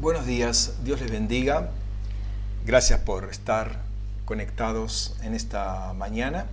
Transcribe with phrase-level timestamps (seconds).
[0.00, 1.72] Buenos días, Dios les bendiga.
[2.64, 3.82] Gracias por estar
[4.24, 6.46] conectados en esta mañana.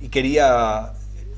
[0.00, 0.94] Y quería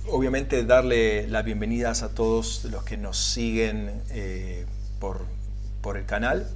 [0.06, 4.64] obviamente darle las bienvenidas a todos los que nos siguen eh,
[5.00, 5.22] por,
[5.82, 6.46] por el canal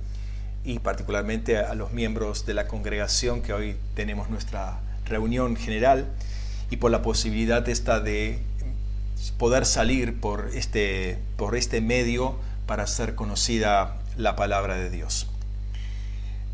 [0.63, 6.07] y particularmente a los miembros de la congregación que hoy tenemos nuestra reunión general
[6.71, 8.39] y por la posibilidad esta de
[9.39, 12.37] poder salir por este, por este medio
[12.73, 15.27] para hacer conocida la palabra de Dios.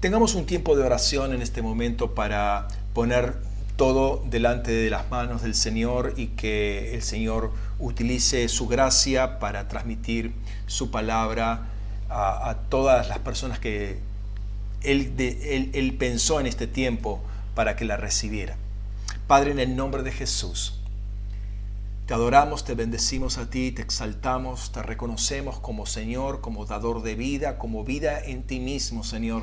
[0.00, 3.36] Tengamos un tiempo de oración en este momento para poner
[3.76, 9.68] todo delante de las manos del Señor y que el Señor utilice su gracia para
[9.68, 10.32] transmitir
[10.66, 11.68] su palabra
[12.10, 14.00] a, todas las personas que
[14.82, 15.14] él,
[15.72, 17.22] él pensó en este tiempo
[17.54, 18.56] para que la recibiera.
[19.28, 20.77] Padre, en el nombre de Jesús,
[22.08, 27.14] te adoramos, te bendecimos a ti, te exaltamos, te reconocemos como Señor, como dador de
[27.14, 29.42] vida, como vida en ti mismo, Señor,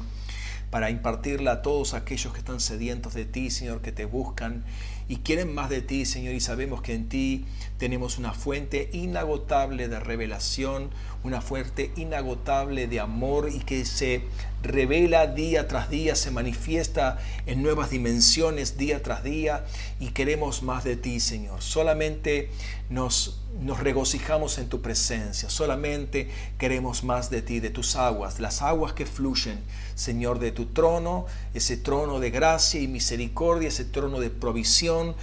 [0.72, 4.64] para impartirla a todos aquellos que están sedientos de ti, Señor, que te buscan
[5.08, 7.46] y quieren más de ti, Señor, y sabemos que en ti
[7.78, 10.90] tenemos una fuente inagotable de revelación,
[11.24, 14.24] una fuente inagotable de amor y que se
[14.64, 19.66] revela día tras día, se manifiesta en nuevas dimensiones día tras día
[20.00, 21.62] y queremos más de ti, Señor.
[21.62, 22.50] Solamente
[22.90, 28.62] nos, nos regocijamos en tu presencia, solamente queremos más de ti, de tus aguas, las
[28.62, 29.60] aguas que fluyen,
[29.96, 35.16] Señor, de tu trono, ese trono de gracia y misericordia, ese trono de provisión,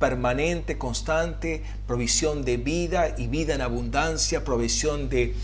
[0.00, 5.36] permanente, constante, provisión de vida y vida en abundancia, provisión de,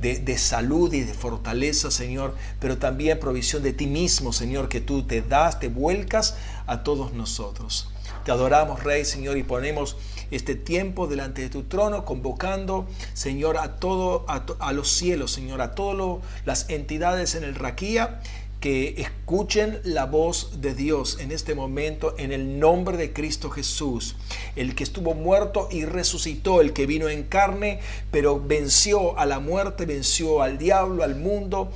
[0.00, 5.04] de, salud y de fortaleza, Señor, pero también provisión de ti mismo, Señor, que tú
[5.04, 7.88] te das, te vuelcas a todos nosotros.
[8.24, 9.96] Te adoramos, Rey, Señor, y ponemos
[10.30, 15.62] este tiempo delante de tu trono, convocando, Señor, a todo, a, a los cielos, Señor,
[15.62, 18.20] a todas las entidades en el Raquía
[18.62, 24.14] que escuchen la voz de Dios en este momento en el nombre de Cristo Jesús,
[24.54, 27.80] el que estuvo muerto y resucitó, el que vino en carne,
[28.12, 31.72] pero venció a la muerte, venció al diablo, al mundo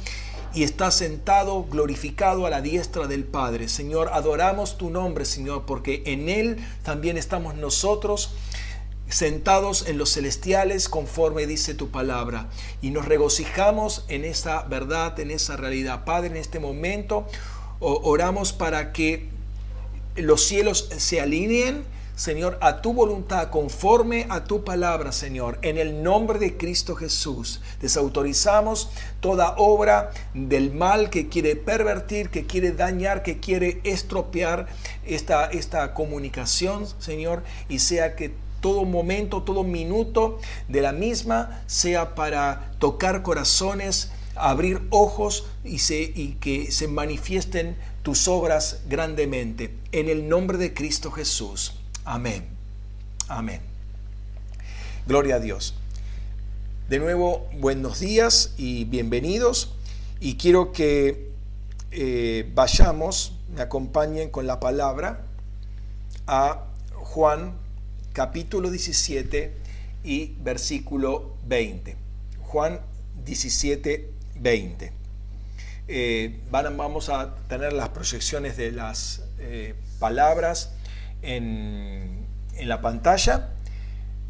[0.55, 3.69] y está sentado glorificado a la diestra del Padre.
[3.69, 8.31] Señor, adoramos tu nombre, Señor, porque en Él también estamos nosotros
[9.09, 12.49] sentados en los celestiales conforme dice tu palabra.
[12.83, 16.05] Y nos regocijamos en esa verdad, en esa realidad.
[16.05, 17.27] Padre, en este momento
[17.81, 19.29] oramos para que
[20.17, 21.85] los cielos se alineen,
[22.17, 25.59] Señor, a tu voluntad, conforme a tu palabra, Señor.
[25.61, 28.89] En el nombre de Cristo Jesús, desautorizamos
[29.21, 34.67] toda obra del mal que quiere pervertir, que quiere dañar, que quiere estropear
[35.05, 42.15] esta, esta comunicación, Señor, y sea que todo momento, todo minuto de la misma sea
[42.15, 49.75] para tocar corazones, abrir ojos y, y que se manifiesten tus obras grandemente.
[49.93, 51.75] En el nombre de Cristo Jesús.
[52.05, 52.47] Amén.
[53.29, 53.61] Amén.
[55.07, 55.75] Gloria a Dios.
[56.89, 59.75] De nuevo, buenos días y bienvenidos.
[60.21, 61.33] Y quiero que
[61.91, 65.23] eh, vayamos, me acompañen con la palabra
[66.27, 67.55] a Juan
[68.17, 69.53] capítulo 17
[70.03, 71.97] y versículo 20.
[72.41, 72.81] Juan
[73.27, 74.93] 17, 20.
[75.87, 80.73] Eh, vamos a tener las proyecciones de las eh, palabras
[81.21, 82.25] en,
[82.63, 83.51] la pantalla,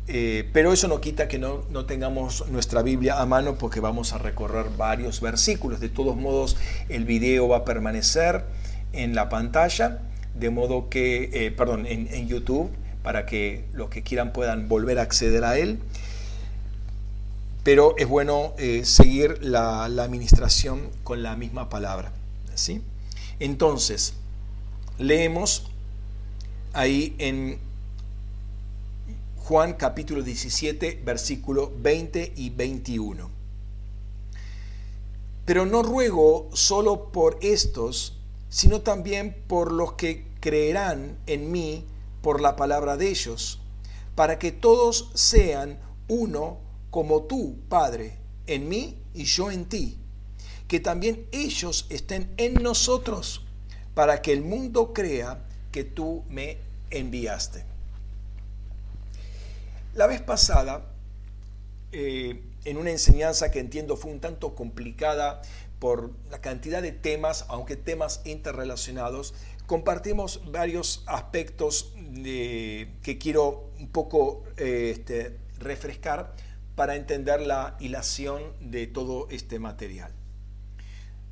[0.09, 4.13] eh, pero eso no quita que no, no, tengamos nuestra Biblia a mano porque vamos
[4.13, 5.79] a recorrer varios versículos.
[5.79, 6.57] De todos modos,
[6.89, 8.47] el video va a permanecer
[8.93, 10.01] en la pantalla,
[10.35, 12.73] de modo que, perdón, en, en YouTube
[13.07, 15.79] para que los que quieran puedan volver a acceder a él.
[17.63, 22.11] Pero es bueno eh, seguir la, administración con la misma palabra.
[22.57, 22.83] ¿sí?
[23.39, 24.15] Entonces,
[24.99, 25.69] leemos
[26.73, 27.61] ahí en
[29.37, 33.31] Juan capítulo 17, versículo 20 y 21.
[35.45, 38.19] Pero no ruego solo por estos,
[38.49, 41.85] sino también por los que creerán en mí
[42.23, 43.61] por la palabra de ellos,
[44.15, 45.79] para que todos sean
[46.09, 46.59] uno
[46.91, 49.99] como tú, Padre, en mí y yo en ti,
[50.69, 53.45] que también ellos estén en nosotros,
[53.95, 56.59] para que el mundo crea que tú me
[56.91, 57.65] enviaste.
[59.95, 60.87] La vez pasada,
[61.93, 65.41] eh, en una enseñanza que entiendo fue un tanto complicada
[65.79, 69.35] por la cantidad de temas, aunque temas interrelacionados,
[69.67, 71.93] compartimos varios aspectos
[72.23, 76.35] que quiero un poco eh, este, refrescar
[76.75, 80.13] para entender la hilación de todo este material.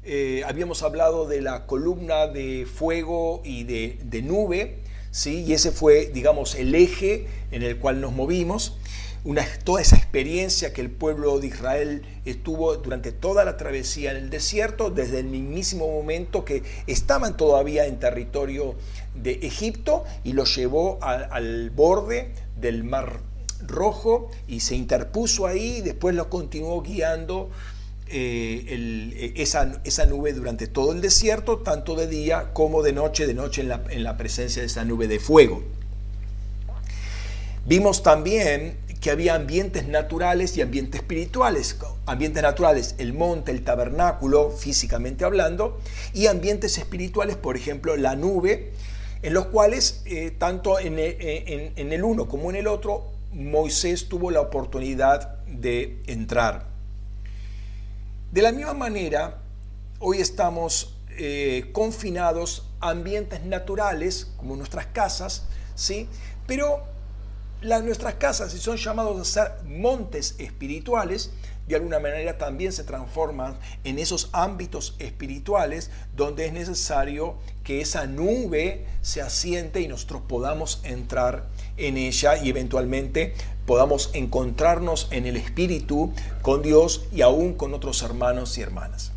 [0.03, 5.45] Eh, habíamos hablado de la columna de fuego y de, nube, ¿sí?
[5.45, 8.77] y ese fue, digamos, el eje en el cual nos movimos.
[9.25, 14.19] Una, toda esa experiencia que el pueblo de Israel estuvo durante toda la travesía en
[14.19, 18.75] el desierto, desde el mismísimo momento que estaban todavía en territorio
[19.15, 23.21] de Egipto y los llevó al borde del mar
[23.67, 27.49] rojo y se interpuso ahí y después lo continuó guiando
[28.09, 33.27] eh, eh, esa, esa, nube durante todo el desierto, tanto de día como de noche,
[33.27, 35.63] de noche en la, en la presencia de esa nube de fuego.
[37.67, 41.77] Vimos también que había ambientes naturales y ambientes espirituales.
[42.07, 45.79] Ambientes naturales, el monte, el tabernáculo, físicamente hablando,
[46.15, 48.73] y ambientes espirituales, por ejemplo, la nube,
[49.21, 54.31] en los cuales, eh, tanto en, en el uno como en el otro, Moisés tuvo
[54.31, 56.65] la oportunidad de entrar.
[58.33, 59.37] De la misma manera,
[59.99, 66.09] hoy estamos eh, confinados a ambientes naturales, como nuestras casas, ¿sí?
[66.47, 66.94] pero
[67.65, 71.33] las, nuestras casas, si son llamados a ser montes espirituales,
[71.67, 78.07] de alguna manera también se transforman en esos ámbitos espirituales donde es necesario que esa
[78.07, 81.47] nube se asiente y nosotros podamos entrar
[81.79, 83.35] en ella y eventualmente
[83.67, 86.13] podamos encontrarnos en el Espíritu
[86.43, 89.13] con Dios y aún con otros hermanos y hermanas.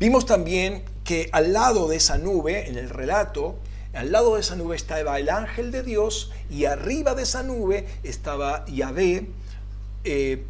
[0.00, 3.56] Vimos también que al lado de esa nube, en el relato,
[3.96, 7.86] al lado de esa nube estaba el ángel de Dios y arriba de esa nube
[8.02, 9.28] estaba Yahvé,
[10.04, 10.44] eh,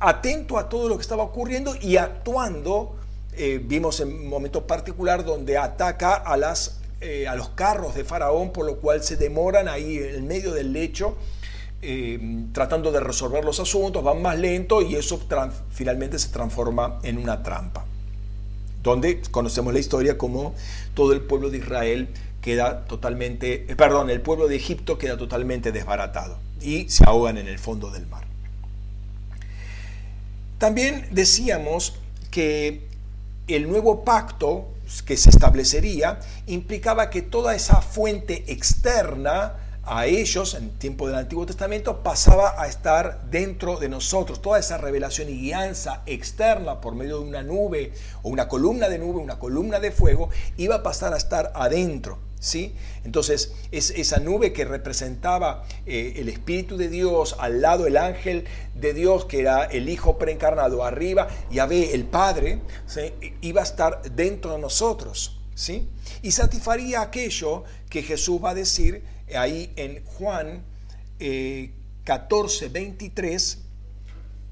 [0.00, 2.96] atento a todo lo que estaba ocurriendo y actuando.
[3.34, 8.02] Eh, vimos en un momento particular donde ataca a, las, eh, a los carros de
[8.02, 11.16] Faraón, por lo cual se demoran ahí en medio del lecho
[12.52, 15.20] tratando de resolver los asuntos, van más lento y eso
[15.70, 17.84] finalmente se transforma en una trampa.
[18.82, 20.52] Donde conocemos la historia como
[20.94, 22.08] todo el pueblo de Israel
[22.46, 27.48] queda totalmente, eh, perdón, el pueblo de Egipto queda totalmente desbaratado y se ahogan en
[27.48, 28.22] el fondo del mar.
[30.58, 31.94] También decíamos
[32.30, 32.86] que
[33.48, 34.68] el nuevo pacto
[35.04, 41.46] que se establecería implicaba que toda esa fuente externa a ellos, en tiempo del Antiguo
[41.46, 44.40] Testamento, pasaba a estar dentro de nosotros.
[44.40, 47.92] Toda esa revelación y guianza externa por medio de una nube
[48.22, 52.24] o una columna de nube, una columna de fuego, iba a pasar a estar adentro.
[52.38, 52.74] ¿Sí?
[53.04, 58.44] Entonces, es esa nube que representaba eh, el Espíritu de Dios, al lado el ángel
[58.74, 62.60] de Dios, que era el Hijo preencarnado, arriba, Yahvé, el Padre,
[63.40, 65.40] iba a estar dentro de nosotros.
[65.54, 65.88] ¿sí?
[66.22, 69.02] Y satisfaría aquello que Jesús va a decir
[69.34, 70.64] ahí en Juan
[72.04, 73.58] 14, eh, 23,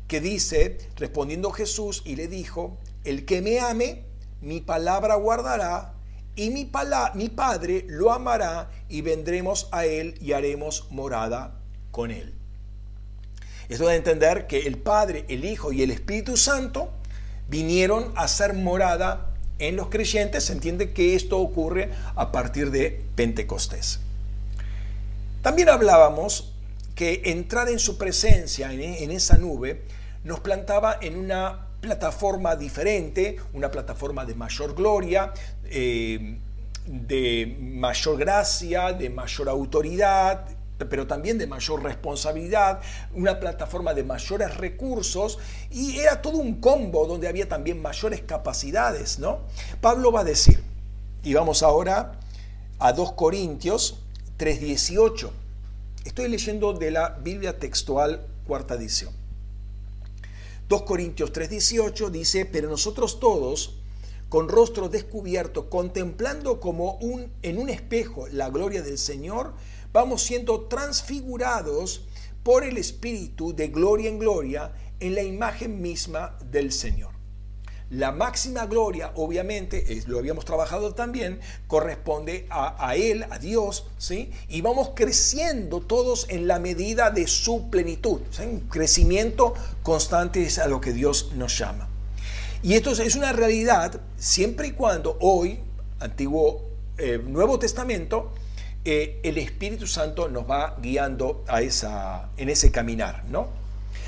[0.09, 4.05] que dice, respondiendo Jesús y le dijo, el que me ame,
[4.41, 5.94] mi palabra guardará,
[6.37, 6.71] y mi,
[7.15, 11.55] mi Padre lo amará, y vendremos a él y haremos morada
[11.91, 12.35] con él.
[13.69, 16.91] Esto de entender que el Padre, el Hijo y el Espíritu Santo
[17.49, 20.45] vinieron a ser morada en los creyentes.
[20.45, 24.01] Se entiende que esto ocurre a partir de Pentecostés.
[25.43, 26.53] También hablábamos
[26.95, 29.83] que entrar en su presencia, en, esa nube,
[30.23, 35.33] nos plantaba en una plataforma diferente, una plataforma de mayor gloria,
[35.77, 36.39] eh,
[36.87, 40.47] de mayor gracia, de mayor autoridad,
[40.89, 42.81] pero también de mayor responsabilidad,
[43.13, 45.39] una plataforma de mayores recursos
[45.71, 49.41] y era todo un combo donde había también mayores capacidades, ¿no?
[49.81, 50.63] Pablo va a decir,
[51.25, 52.21] y vamos ahora
[52.79, 53.99] a 2 Corintios
[54.39, 55.31] 3.18.
[56.05, 59.13] Estoy leyendo de la Biblia textual cuarta edición.
[60.69, 63.79] 2 Corintios 3.18 dice, pero nosotros todos,
[64.35, 69.55] con rostro descubierto, contemplando como un, en un espejo la gloria del Señor,
[69.93, 72.07] vamos siendo transfigurados
[72.43, 77.13] por el Espíritu de gloria en gloria en la imagen misma del Señor.
[77.91, 81.39] La máxima gloria, obviamente, lo habíamos trabajado también,
[81.69, 84.33] corresponde a, Él, a Dios, ¿sí?
[84.49, 88.21] Y vamos creciendo todos en la medida de su plenitud.
[88.43, 91.94] Un crecimiento constante es a lo que Dios nos llama.
[92.65, 95.61] Y esto es una realidad siempre y cuando hoy,
[96.01, 96.65] Antiguo,
[96.97, 98.33] eh, Nuevo Testamento,
[98.87, 103.49] eh, el Espíritu Santo nos va guiando a esa, en ese caminar, ¿no?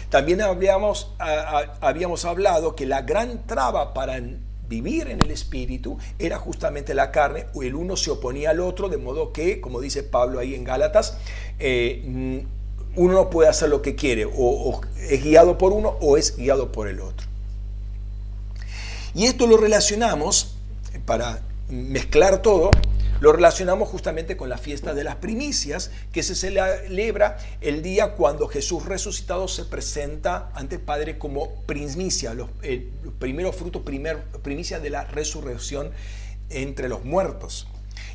[0.09, 4.19] También habíamos, habíamos hablado que la gran traba para
[4.67, 8.89] vivir en el espíritu era justamente la carne, o el uno se oponía al otro,
[8.89, 11.19] de modo que, como dice Pablo ahí en Gálatas,
[11.59, 12.47] eh,
[12.95, 16.73] uno no puede hacer lo que quiere, o, es guiado por uno o es guiado
[16.73, 17.26] por el otro.
[19.17, 20.57] Y esto lo relacionamos,
[21.07, 22.71] para mezclar todo,
[23.21, 28.47] lo relacionamos justamente con la fiesta de las primicias, que se celebra el día cuando
[28.47, 34.81] Jesús resucitado se presenta ante el Padre como primicia, los, el primero fruto, primer, primicia
[34.81, 35.93] de la resurrección
[36.51, 37.69] entre los muertos.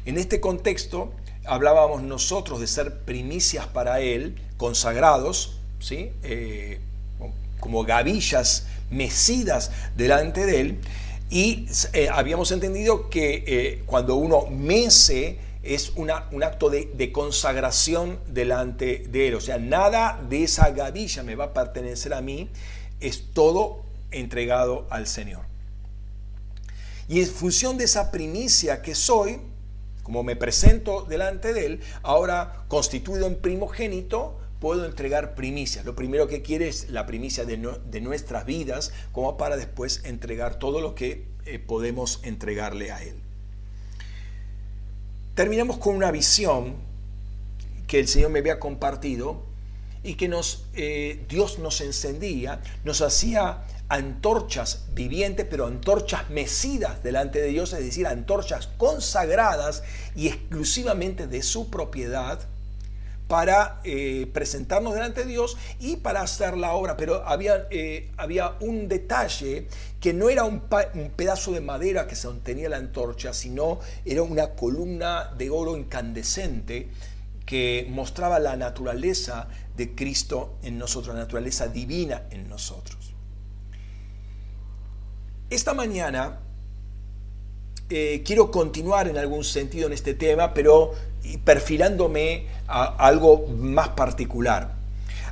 [0.05, 1.13] En este contexto
[1.46, 6.12] hablábamos nosotros de ser primicias para Él, consagrados, ¿sí?
[6.22, 6.79] Eh,
[7.62, 10.82] como gavillas mecidas delante de Él,
[11.32, 19.06] y eh, habíamos entendido que eh, cuando uno mece es un acto de, consagración delante
[19.08, 19.36] de Él.
[19.36, 22.50] O sea, nada de esa gavilla me va a pertenecer a mí,
[23.00, 25.46] es todo entregado al Señor.
[27.08, 29.39] Y en función de esa primicia que soy,
[30.03, 35.84] como me presento delante de Él, ahora constituido en primogénito, puedo entregar primicias.
[35.86, 40.80] Lo primero que quiere es la primicia de, nuestras vidas, como para después entregar todo
[40.82, 43.15] lo que eh, podemos entregarle a Él.
[45.34, 46.75] Terminamos con una visión
[47.88, 49.44] que el Señor me había compartido
[50.03, 57.41] y que nos, eh, Dios nos encendía, nos hacía antorchas vivientes, pero antorchas mecidas delante
[57.41, 59.82] de Dios, es decir, antorchas consagradas
[60.15, 62.48] y exclusivamente de su propiedad,
[63.31, 66.97] para eh, presentarnos delante de Dios y para hacer la obra.
[66.97, 69.67] Pero había, eh, había un detalle
[70.01, 70.63] que no era un,
[71.15, 76.89] pedazo de madera que sostenía la antorcha, sino era una columna de oro incandescente
[77.45, 79.47] que mostraba la naturaleza
[79.77, 83.13] de Cristo en nosotros, la naturaleza divina en nosotros.
[85.50, 86.39] Esta mañana
[87.89, 90.91] eh, quiero continuar en algún sentido en este tema, pero
[91.43, 94.73] perfilándome a algo más particular.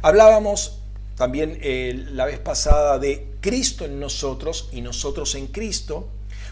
[0.01, 0.79] Hablábamos
[1.15, 6.08] también eh, la vez pasada de Cristo en nosotros y nosotros en Cristo,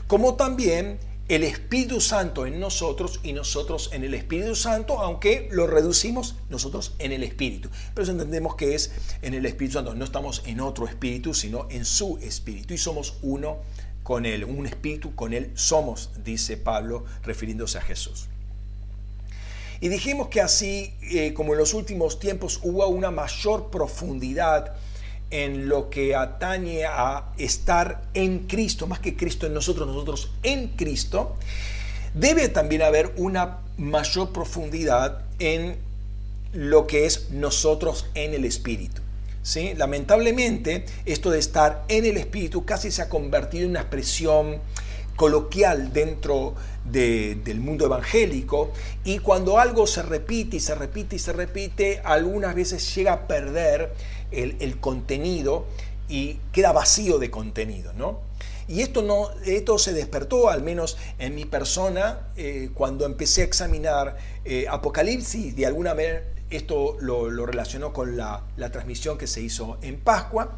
[0.08, 5.68] como también el Espíritu Santo en nosotros y nosotros en el Espíritu Santo, aunque lo
[5.68, 7.70] reducimos nosotros en el Espíritu.
[7.94, 8.92] Pero entendemos que es
[9.22, 13.16] en el Espíritu Santo, no estamos en otro Espíritu, sino en su Espíritu y somos
[13.22, 13.58] uno
[14.04, 18.28] con Él, un espíritu con Él somos, dice Pablo, refiriéndose a Jesús.
[19.80, 24.74] Y dijimos que así, eh, como en los últimos tiempos, hubo una mayor profundidad
[25.30, 30.70] en lo que atañe a estar en Cristo, más que Cristo en nosotros, nosotros en
[30.70, 31.36] Cristo,
[32.14, 35.78] debe también haber una mayor profundidad en
[36.54, 39.02] lo que es nosotros en el Espíritu.
[39.78, 44.60] Lamentablemente, esto de estar en el Espíritu casi se ha convertido en una expresión
[45.18, 46.56] coloquial dentro
[46.86, 48.72] del mundo evangélico
[49.04, 53.28] y cuando algo se repite y se repite y se repite, algunas veces llega a
[53.28, 53.94] perder
[54.32, 55.66] el, contenido
[56.08, 58.22] y queda vacío de contenido, ¿no?
[58.70, 63.46] Y esto, no, esto se despertó, al menos en mi persona, eh, cuando empecé a
[63.46, 69.78] examinar eh, Apocalipsis, de alguna manera esto lo, relacionó con la, transmisión que se hizo
[69.82, 70.58] en Pascua.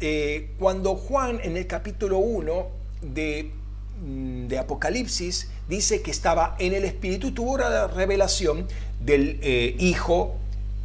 [0.00, 6.84] Eh, cuando Juan en el capítulo 1 mm, de, Apocalipsis dice que estaba en el
[6.84, 8.66] Espíritu, tuvo la revelación
[9.00, 10.36] del eh, Hijo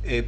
[0.03, 0.25] eh,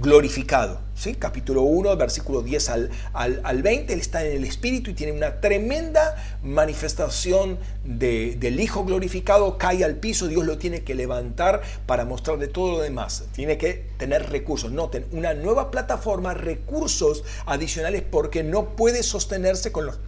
[0.00, 0.80] glorificado.
[0.94, 1.14] ¿sí?
[1.14, 5.40] Capítulo 1, versículo 10 al, al, 20, él está en el Espíritu y tiene una
[5.40, 12.48] tremenda manifestación del Hijo glorificado, cae al piso, Dios lo tiene que levantar para mostrarle
[12.48, 13.24] todo lo demás.
[13.32, 14.72] Tiene que tener recursos.
[14.72, 19.98] Noten, una nueva plataforma, recursos adicionales porque no puede sostenerse con los,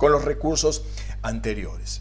[0.00, 0.82] con los recursos
[1.20, 2.00] anteriores.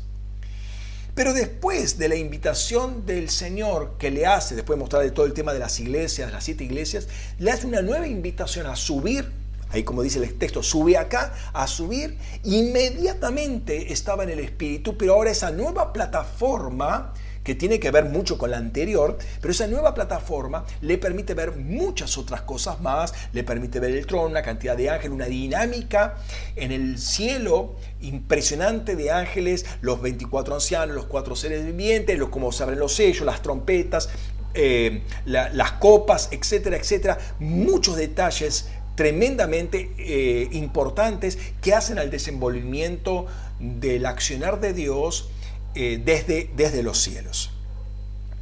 [1.16, 5.34] Pero después de la invitación del Señor que le hace, después de mostrarle todo el
[5.34, 9.30] tema de las iglesias, las siete iglesias, le hace una nueva invitación a subir,
[9.70, 15.16] ahí como dice el texto, sube acá, a subir, inmediatamente estaba en el Espíritu, pero
[15.16, 17.14] ahora esa nueva plataforma
[17.50, 21.56] que tiene que ver mucho con la anterior, pero esa nueva plataforma le permite ver
[21.56, 26.18] muchas otras cosas más, le permite ver el trono, una cantidad de ángeles, una dinámica
[26.56, 32.52] en el cielo impresionante de ángeles, los 24 ancianos, los cuatro seres vivientes, los, como
[32.52, 34.10] se abren los sellos, las trompetas,
[34.54, 43.26] eh, las copas, etcétera, etcétera, muchos detalles tremendamente eh, importantes que hacen al desenvolvimiento
[43.60, 45.32] del accionar de Dios
[45.76, 47.52] eh, desde, desde los cielos.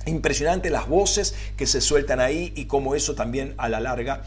[0.05, 4.23] Impresionante las voces que se sueltan ahí y cómo eso también a la larga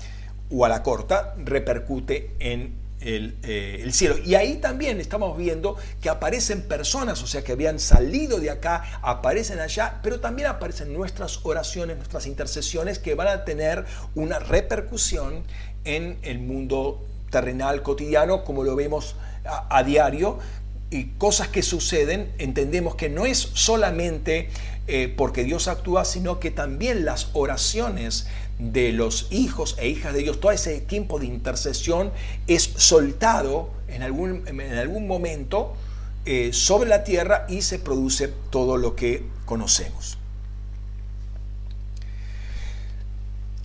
[0.51, 4.17] o a la corta repercute en eh, el, cielo.
[4.19, 8.85] Y ahí también estamos viendo que aparecen personas, o sea, que habían salido de acá,
[9.01, 15.45] aparecen allá, pero también aparecen nuestras oraciones, nuestras intercesiones que van a tener una repercusión
[15.85, 20.39] en el mundo terrenal cotidiano, como lo vemos a, diario,
[20.91, 24.49] y cosas que suceden, entendemos que no es solamente
[24.89, 28.27] eh, porque Dios actúa, sino que también las oraciones
[28.59, 32.11] de los hijos e hijas de Dios, todo ese tiempo de intercesión
[32.47, 35.75] es soltado en algún, en algún momento
[36.27, 40.19] eh, sobre la tierra y se produce todo lo que conocemos.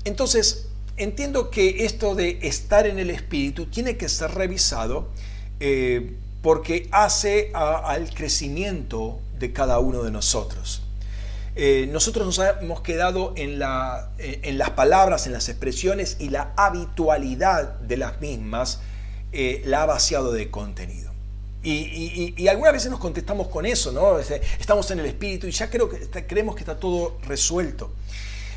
[0.06, 5.10] Entonces, entiendo que esto de estar en el Espíritu tiene que ser revisado
[5.60, 6.14] eh,
[6.46, 10.84] porque hace al crecimiento de cada uno de nosotros.
[11.56, 17.80] Eh, nosotros nos hemos quedado eh, en, las palabras, en las expresiones y la habitualidad
[17.80, 18.80] de las mismas
[19.32, 21.12] eh, la ha vaciado de contenido.
[21.64, 24.20] Y, algunas veces nos contestamos con eso, ¿no?
[24.20, 27.90] Estamos en el espíritu y ya creo que creemos que está todo resuelto.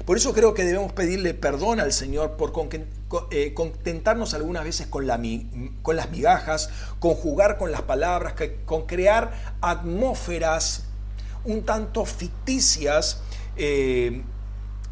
[0.08, 5.20] Por eso creo que debemos pedirle perdón al Señor por contentarnos algunas veces con las
[5.20, 8.32] migajas, con jugar con las palabras,
[8.64, 10.84] con crear atmósferas
[11.44, 13.20] un tanto ficticias
[13.58, 14.22] eh,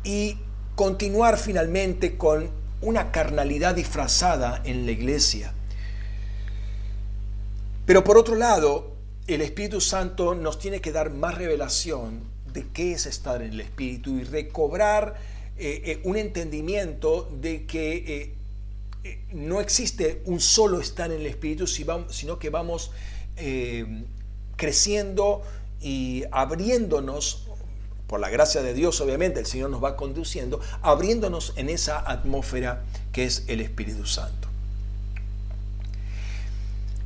[0.04, 0.36] y
[0.74, 2.50] continuar finalmente con
[2.82, 5.54] una carnalidad disfrazada en la iglesia.
[7.86, 8.92] Pero por otro lado,
[9.28, 14.16] el Espíritu Santo nos tiene que dar más revelación qué es estar en el Espíritu
[14.16, 15.16] y recobrar
[15.58, 18.34] eh, eh, un entendimiento de que
[19.32, 22.90] no existe un solo estar en el Espíritu, sino que vamos
[24.56, 25.42] creciendo
[25.80, 27.46] y abriéndonos,
[28.06, 32.82] por la gracia de Dios obviamente, el Señor nos va conduciendo, abriéndonos en esa atmósfera
[33.12, 34.48] que es el Espíritu Santo.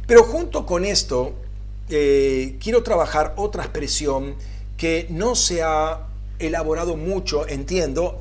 [0.07, 1.35] Pero junto con esto,
[1.89, 4.35] eh, quiero trabajar otra expresión
[4.81, 6.07] que no se ha
[6.39, 8.19] elaborado mucho, entiendo,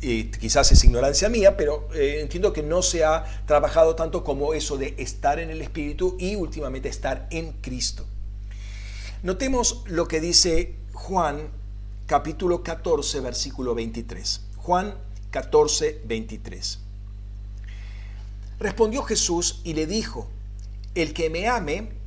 [0.00, 4.54] y quizás es ignorancia mía, pero eh, entiendo que no se ha trabajado tanto como
[4.54, 8.06] eso de estar en el Espíritu y últimamente estar en Cristo.
[9.22, 11.50] Notemos lo que dice Juan
[12.06, 14.40] capítulo 14, versículo 23.
[14.56, 14.94] Juan
[15.30, 16.78] 14, 23.
[18.58, 20.30] Respondió Jesús y le dijo,
[20.94, 21.99] el que me ame,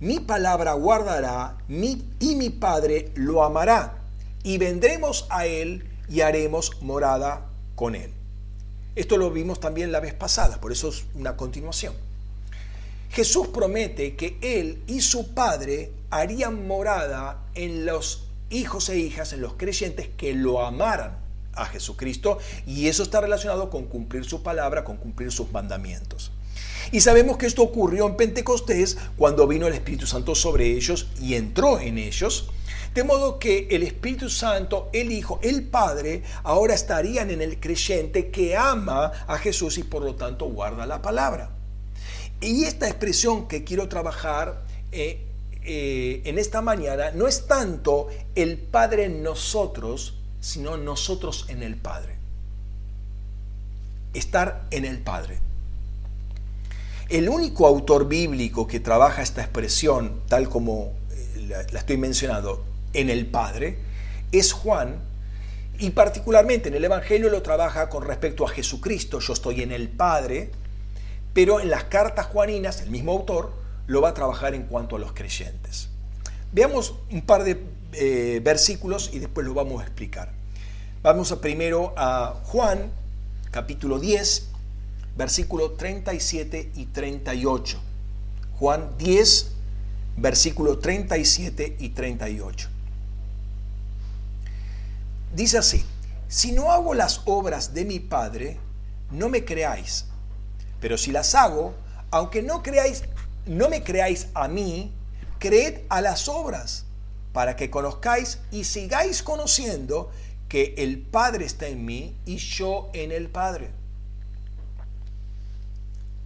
[0.00, 3.98] mi palabra guardará y mi Padre lo amará,
[4.42, 8.12] y vendremos a él y haremos morada con él.
[8.94, 11.94] Esto lo vimos también la vez pasada, por eso es una continuación.
[13.10, 19.40] Jesús promete que él y su Padre harían morada en los hijos e hijas, en
[19.40, 21.18] los creyentes que lo amaran
[21.54, 26.30] a Jesucristo y eso está relacionado con cumplir su palabra, con cumplir sus mandamientos.
[26.90, 31.34] Y sabemos que esto ocurrió en Pentecostés cuando vino el Espíritu Santo sobre ellos y
[31.34, 32.50] entró en ellos.
[32.94, 38.30] De modo que el Espíritu Santo, el Hijo, el Padre, ahora estarían en el creyente
[38.30, 41.50] que ama a Jesús y por lo tanto guarda la palabra.
[42.40, 45.20] Y esta expresión que quiero trabajar eh,
[45.64, 51.76] eh, en esta mañana no es tanto el Padre en nosotros, sino nosotros en el
[51.76, 52.16] Padre.
[54.14, 55.47] Estar en el Padre.
[57.08, 63.08] El único autor bíblico que trabaja esta expresión, tal como eh, la, estoy mencionando, en
[63.08, 63.78] el Padre,
[64.30, 64.96] es Juan,
[65.78, 69.88] y particularmente en el Evangelio lo trabaja con respecto a Jesucristo, yo estoy en el
[69.88, 70.50] Padre,
[71.32, 73.52] pero en las cartas juaninas, el mismo autor,
[73.86, 75.88] lo va a trabajar en cuanto a los creyentes.
[76.52, 77.58] Veamos un par de
[77.94, 80.32] eh, versículos y después lo vamos a explicar.
[81.02, 82.90] Vamos a primero a Juan,
[83.50, 84.47] capítulo 10,
[85.18, 87.78] versículo 37 y 38.
[88.58, 89.50] Juan 10,
[90.16, 92.68] versículo 37 y 38.
[95.34, 95.84] Dice así,
[96.28, 98.58] si no hago las obras de mi Padre,
[99.10, 100.06] no me creáis,
[100.80, 101.74] pero si las hago,
[102.10, 103.02] aunque no creáis
[103.44, 104.92] no me creáis a mí,
[105.38, 106.84] creed a las obras,
[107.32, 110.10] para que conozcáis y sigáis conociendo
[110.48, 113.77] que el Padre está en mí y yo en el Padre.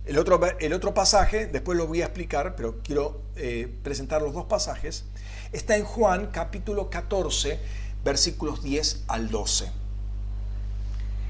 [0.04, 4.34] El otro, el otro pasaje, después lo voy a explicar, pero quiero eh, presentar los
[4.34, 5.04] dos pasajes,
[5.52, 7.58] está en Juan capítulo 14,
[8.04, 9.70] versículos 10 al 12.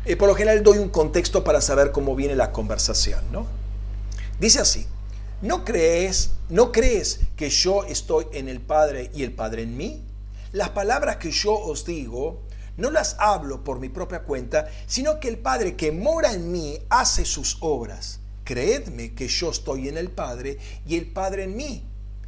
[0.04, 3.46] Eh, por lo general doy un contexto para saber cómo viene la conversación, ¿no?
[4.40, 4.86] Dice así,
[5.42, 10.04] ¿No crees, no crees que yo estoy en el Padre y el Padre en mí?
[10.52, 12.42] Las palabras que yo os digo
[12.76, 16.78] no las hablo por mi propia cuenta, sino que el Padre que mora en mí
[16.88, 18.20] hace sus obras.
[18.52, 21.82] Creedme que yo estoy en el Padre y el Padre en mí.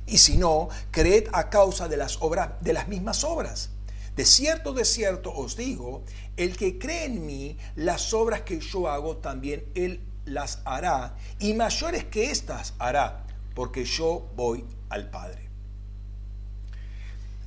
[0.06, 3.68] Y si no, creed a causa de las obras de las mismas obras.
[4.16, 6.02] De cierto, de cierto os digo,
[6.38, 11.52] el que cree en mí, las obras que yo hago también él las hará, y
[11.52, 15.50] mayores que éstas hará, porque yo voy al Padre.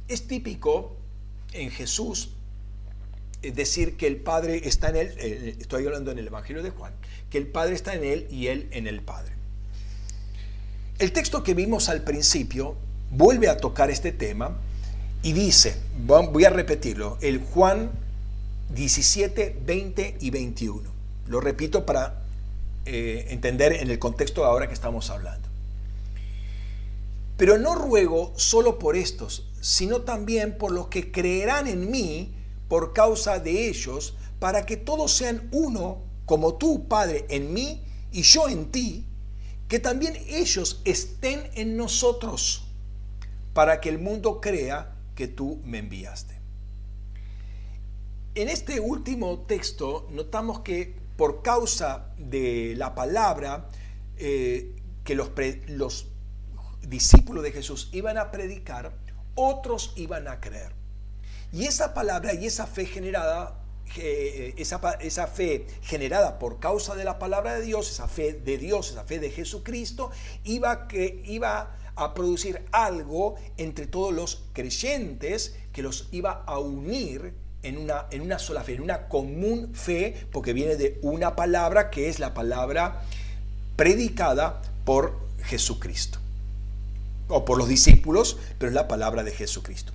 [0.07, 0.97] Es típico
[1.53, 2.29] en Jesús
[3.41, 6.93] decir que el Padre está en él, eh, estoy hablando en el Evangelio de Juan,
[7.29, 9.33] que el Padre está en él y él en el Padre.
[10.99, 12.75] El texto que vimos al principio
[13.11, 14.57] vuelve a tocar este tema
[15.23, 17.91] y dice, voy a repetirlo, el Juan
[18.73, 20.89] 17, 20 y 21.
[21.27, 22.21] Lo repito para
[22.85, 25.47] eh, entender en el contexto ahora que estamos hablando.
[27.37, 32.33] Pero no ruego solo por estos, sino también por los que creerán en mí
[32.67, 38.21] por causa de ellos, para que todos sean uno, como tú, Padre, en mí y
[38.21, 39.07] yo en ti,
[39.69, 42.67] que también ellos estén en nosotros,
[43.53, 46.35] para que el mundo crea que tú me enviaste.
[48.35, 53.69] En este último texto notamos que por causa de la palabra
[54.17, 55.31] eh, que los,
[55.67, 56.07] los
[56.81, 58.97] discípulos de Jesús iban a predicar,
[59.33, 60.73] otros iban a creer.
[61.53, 63.56] Y esa palabra y esa fe generada
[63.95, 68.57] eh, esa, esa, fe generada por causa de la palabra de Dios, esa fe de
[68.57, 70.11] Dios, esa fe de Jesucristo,
[70.43, 77.33] iba, que, iba a producir algo entre todos los creyentes que los iba a unir
[77.63, 81.89] en una, en una sola fe, en una común fe, porque viene de una palabra
[81.89, 83.01] que es la palabra
[83.75, 86.19] predicada por Jesucristo,
[87.27, 89.91] o por los discípulos, pero es la palabra de Jesucristo.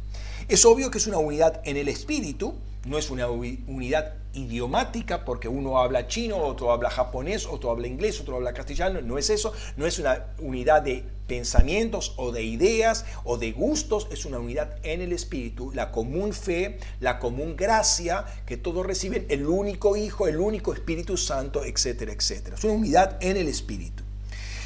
[0.48, 5.48] Es obvio que es una unidad en el espíritu, no es una unidad idiomática porque
[5.48, 9.52] uno habla chino, otro habla japonés, otro habla inglés, otro habla castellano, no es eso,
[9.76, 14.78] no es una unidad de pensamientos o de ideas o de gustos, es una unidad
[14.82, 20.26] en el espíritu, la común fe, la común gracia que todos reciben, el único Hijo,
[20.26, 22.56] el único Espíritu Santo, etcétera, etcétera.
[22.56, 24.02] Es una unidad en el espíritu.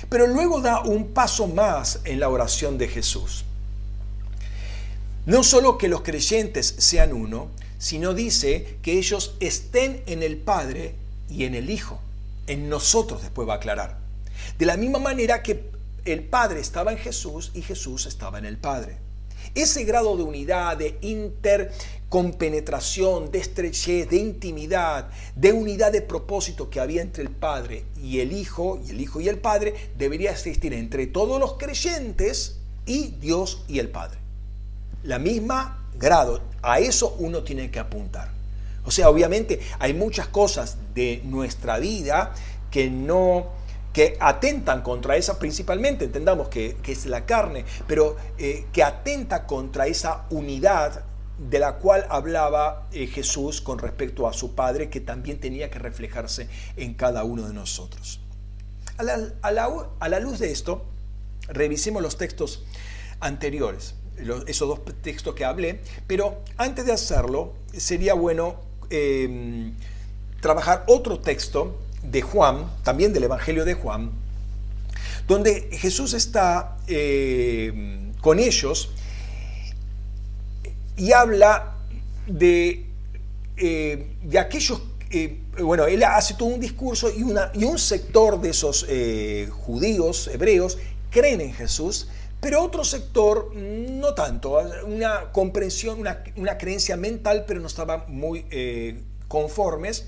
[0.08, 3.44] Pero luego da un paso más en la oración de Jesús.
[5.26, 10.94] No solo que los creyentes sean uno, sino dice que ellos estén en el Padre
[11.28, 12.00] y en el Hijo.
[12.46, 13.98] En nosotros después va a aclarar.
[14.58, 15.70] De la misma manera que
[16.04, 18.98] el Padre estaba en Jesús y Jesús estaba en el Padre.
[19.54, 26.80] Ese grado de unidad, de intercompenetración, de estrechez, de intimidad, de unidad de propósito que
[26.80, 30.74] había entre el Padre y el Hijo, y el Hijo y el Padre, debería existir
[30.74, 34.18] entre todos los creyentes y Dios y el Padre.
[35.02, 36.40] La misma grado.
[36.62, 38.30] A eso uno tiene que apuntar.
[38.84, 42.32] O sea, obviamente hay muchas cosas de nuestra vida
[42.70, 43.54] que no
[43.92, 49.86] que atentan contra esa, principalmente entendamos que, es la carne, pero eh, que atenta contra
[49.86, 51.02] esa unidad
[51.38, 55.78] de la cual hablaba eh, Jesús con respecto a su Padre, que también tenía que
[55.78, 58.20] reflejarse en cada uno de nosotros.
[58.98, 59.18] A la,
[59.98, 60.84] a la luz de esto,
[61.48, 62.64] revisemos los textos
[63.20, 63.94] anteriores
[64.46, 68.56] esos dos textos que hablé, pero antes de hacerlo sería bueno
[68.90, 69.74] em,
[70.40, 74.10] trabajar otro texto de Juan, también del Evangelio de Juan,
[75.26, 78.90] donde Jesús está em, con ellos
[80.96, 81.74] y habla
[82.26, 82.86] de,
[83.56, 88.40] eh, de aquellos, eh, bueno, él hace todo un discurso y, una, y un sector
[88.40, 90.78] de esos eh, judíos, hebreos,
[91.10, 92.08] creen en Jesús,
[92.40, 99.02] pero otro sector no tanto, una comprensión, una, creencia mental, pero no estaban muy eh,
[99.28, 100.06] conformes.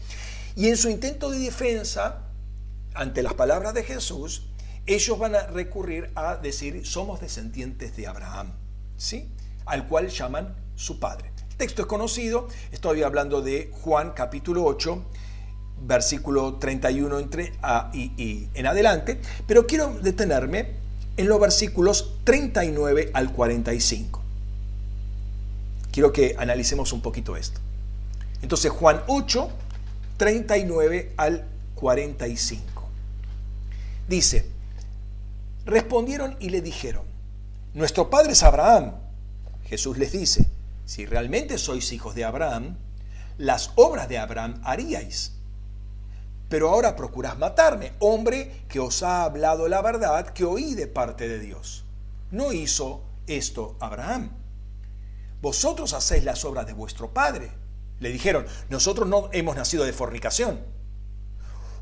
[0.54, 2.22] Y en su intento de defensa,
[2.94, 4.48] ante las palabras de Jesús,
[4.86, 8.52] ellos van a recurrir a decir, somos descendientes de Abraham,
[8.96, 9.28] ¿sí?
[9.66, 11.30] Al cual llaman su padre.
[11.50, 15.04] El texto es conocido, estoy hablando de Juan capítulo 8,
[15.82, 20.87] versículo 31 entre, a, y, y en adelante, pero quiero detenerme
[21.18, 24.22] en los versículos 39 al 45.
[25.90, 27.60] Quiero que analicemos un poquito esto.
[28.40, 29.50] Entonces Juan 8,
[30.16, 32.88] 39 al 45.
[34.08, 34.46] Dice,
[35.66, 37.02] respondieron y le dijeron,
[37.74, 38.92] nuestro padre es Abraham.
[39.66, 40.46] Jesús les dice,
[40.86, 42.76] si realmente sois hijos de Abraham,
[43.38, 45.32] las obras de Abraham haríais
[46.48, 51.28] pero ahora procuras matarme, hombre que os ha hablado la verdad que oí de parte
[51.28, 51.84] de Dios.
[52.30, 54.30] No hizo esto Abraham.
[55.40, 57.50] Vosotros hacéis las obras de vuestro padre.
[58.00, 60.60] Le dijeron, nosotros no hemos nacido de fornicación.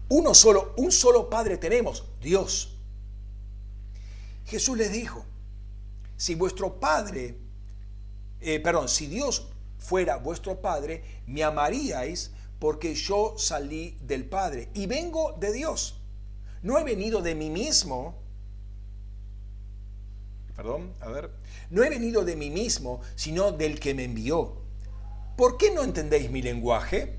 [0.08, 2.76] Uno solo, un solo Padre tenemos, Dios.
[4.46, 5.24] Jesús les dijo,
[6.16, 7.36] si vuestro Padre,
[8.40, 9.48] eh, perdón, si Dios
[9.78, 16.00] fuera vuestro Padre, me amaríais porque yo salí del Padre y vengo de Dios.
[16.62, 18.14] No he venido de mí mismo,
[20.56, 21.30] perdón, a ver,
[21.70, 24.54] no he venido de mí mismo, sino del que me envió.
[25.36, 27.18] ¿Por qué no entendéis mi lenguaje?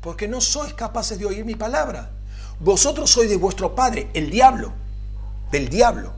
[0.00, 2.10] Porque no sois capaces de oír mi palabra.
[2.58, 4.72] Vosotros sois de vuestro padre, el diablo,
[5.50, 6.12] del diablo.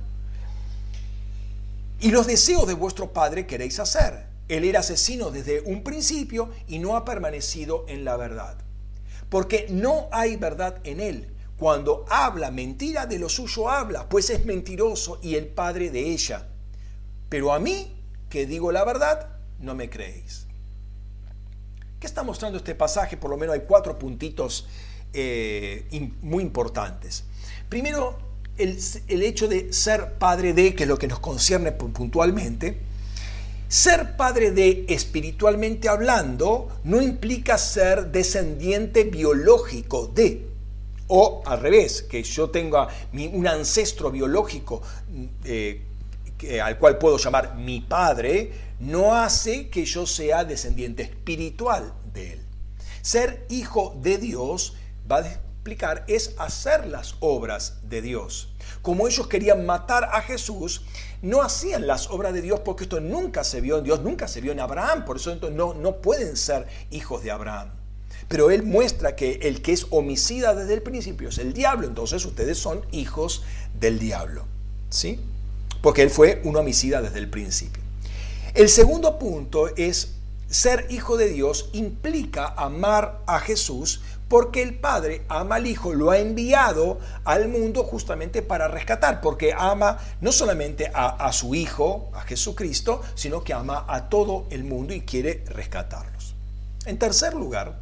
[2.00, 4.25] Y los deseos de vuestro padre queréis hacer.
[4.48, 8.56] Él era asesino desde un principio y no ha permanecido en la verdad.
[9.28, 11.28] Porque no hay verdad en él.
[11.58, 16.46] Cuando habla mentira, de lo suyo habla, pues es mentiroso y el padre de ella.
[17.28, 17.96] Pero a mí,
[18.28, 20.46] que digo la verdad, no me creéis.
[21.98, 23.16] ¿Qué está mostrando este pasaje?
[23.16, 24.68] Por lo menos hay cuatro puntitos
[25.12, 25.88] eh,
[26.20, 27.24] muy importantes.
[27.68, 28.18] Primero,
[28.58, 28.78] el,
[29.08, 32.78] el hecho de ser padre de, que es lo que nos concierne puntualmente,
[33.68, 40.46] ser padre de, espiritualmente hablando, no implica ser descendiente biológico de.
[41.08, 44.82] O al revés, que yo tenga un ancestro biológico
[45.44, 45.82] eh,
[46.62, 48.50] al cual puedo llamar mi padre,
[48.80, 52.40] no hace que yo sea descendiente espiritual de él.
[53.02, 54.74] Ser hijo de Dios,
[55.10, 58.48] va a explicar, es hacer las obras de Dios.
[58.82, 60.82] Como ellos querían matar a Jesús,
[61.22, 64.40] no hacían las obras de Dios porque esto nunca se vio en Dios, nunca se
[64.40, 67.70] vio en Abraham, por eso no, no pueden ser hijos de Abraham.
[68.28, 72.24] Pero él muestra que el que es homicida desde el principio es el diablo, entonces
[72.24, 73.44] ustedes son hijos
[73.78, 74.44] del diablo.
[74.88, 75.20] ¿Sí?
[75.86, 77.80] porque él fue un homicida desde el principio.
[78.54, 80.14] El segundo punto es
[80.48, 86.10] ser hijo de Dios implica amar a Jesús porque el Padre ama al Hijo, lo
[86.10, 92.22] ha enviado al mundo justamente para rescatar, porque ama no solamente a, su Hijo, a
[92.22, 96.34] Jesucristo, sino que ama a todo el mundo y quiere rescatarlos.
[96.86, 97.78] En tercer lugar,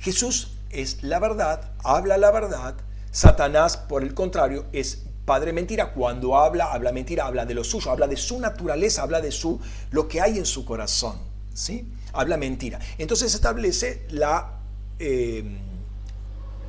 [0.00, 2.74] Jesús es la verdad, habla la verdad,
[3.10, 7.90] Satanás, por el contrario, es padre mentira, cuando habla, habla mentira, habla de lo suyo,
[7.90, 11.18] habla de su naturaleza, habla de su, lo que hay en su corazón,
[11.54, 11.92] ¿sí?
[12.12, 12.78] Habla mentira.
[12.98, 14.63] Entonces establece la,
[15.04, 15.58] em,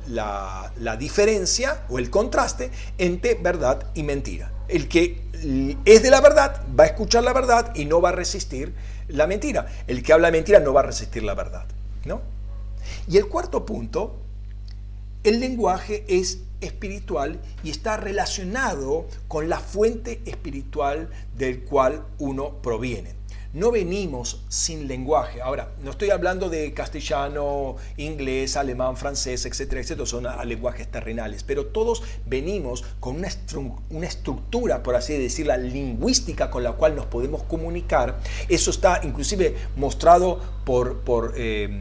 [0.08, 4.52] la, la diferencia o el contraste entre verdad y mentira.
[4.68, 5.22] El que
[5.84, 8.74] es de la verdad va a escuchar la verdad y no va a resistir
[9.08, 9.66] la mentira.
[9.86, 11.66] El que habla mentira no va a resistir la verdad,
[12.04, 12.20] ¿no?
[13.08, 14.16] Y el cuarto punto,
[15.24, 23.15] el lenguaje es espiritual y está relacionado con la fuente espiritual del cual uno proviene.
[23.56, 25.40] No venimos sin lenguaje.
[25.40, 31.64] Ahora, no estoy hablando de castellano, inglés, alemán, francés, etcétera, etcétera, son lenguajes terrenales, pero
[31.64, 33.28] todos venimos con una,
[33.88, 38.20] una estructura, por así decirlo, lingüística con la cual nos podemos comunicar.
[38.50, 41.80] Eso está inclusive mostrado por, por, eh,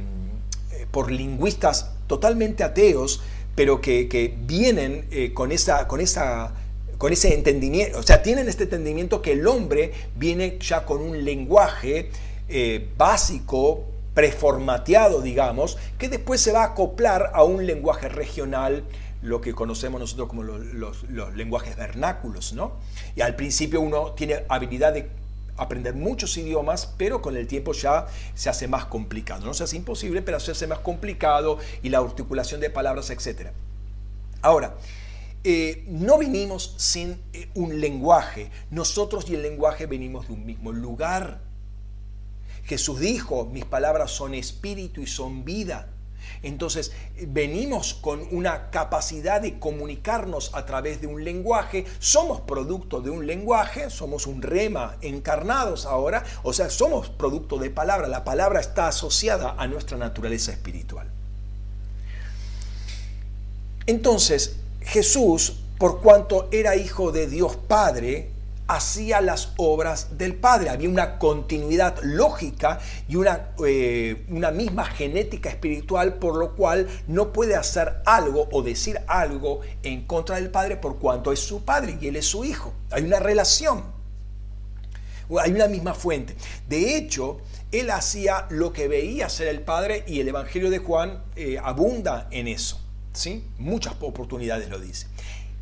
[0.92, 3.22] por lingüistas totalmente ateos
[3.56, 6.54] pero que, vienen eh, con, esa, con, esa,
[6.98, 11.24] con ese entendimiento, o sea, tienen este entendimiento que el hombre viene ya con un
[11.26, 12.10] lenguaje
[12.48, 18.84] eh, básico, preformateado, digamos, que después se va a acoplar a un lenguaje regional,
[19.22, 22.74] lo que conocemos nosotros como los, los lenguajes vernáculos, ¿no?
[23.16, 25.10] Y al principio uno tiene habilidad de
[25.58, 29.46] aprender muchos idiomas, pero con el tiempo ya se hace más complicado.
[29.46, 33.50] No se hace imposible, pero se hace más complicado y la articulación de palabras, etc.
[34.42, 34.76] Ahora,
[35.48, 38.50] eh, no vinimos sin eh, un lenguaje.
[38.72, 41.40] Nosotros y el lenguaje venimos de un mismo lugar.
[42.64, 45.90] Jesús dijo, mis palabras son espíritu y son vida.
[46.42, 46.94] Entonces,
[47.28, 53.28] venimos con una capacidad de comunicarnos a través de un lenguaje, somos producto de un
[53.28, 58.88] lenguaje, somos un rema encarnados ahora, o sea, somos producto de palabra, la palabra está
[58.88, 61.08] asociada a nuestra naturaleza espiritual.
[63.86, 68.30] Entonces, Jesús, por cuanto era hijo de Dios Padre,
[68.68, 70.70] hacía las obras del Padre.
[70.70, 77.32] Había una continuidad lógica y una, eh, una, misma genética espiritual, por lo cual no
[77.34, 81.98] puede hacer algo o decir algo en contra del Padre por cuanto es su Padre
[82.00, 82.74] y Él es su Hijo.
[82.92, 83.84] Hay una relación,
[85.40, 86.36] hay una misma fuente.
[86.68, 91.24] De hecho, Él hacía lo que veía ser el Padre y el Evangelio de Juan
[91.36, 92.85] eh, abunda en eso.
[93.58, 95.08] Muchas oportunidades lo dice.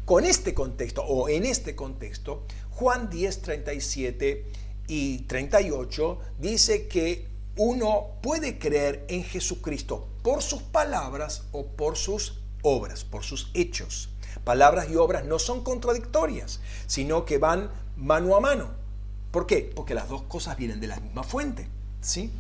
[0.06, 4.46] Con este contexto o en este contexto, Juan 10, 37
[4.88, 12.40] y 38 dice que uno puede creer en Jesucristo por sus palabras o por sus
[12.64, 14.10] obras, por sus hechos.
[14.44, 18.72] Palabras y obras no son contradictorias, sino que van mano a mano.
[19.32, 19.72] ¿Por qué?
[19.74, 21.68] Porque las dos cosas vienen de la misma fuente.
[22.02, 22.32] ¿sí?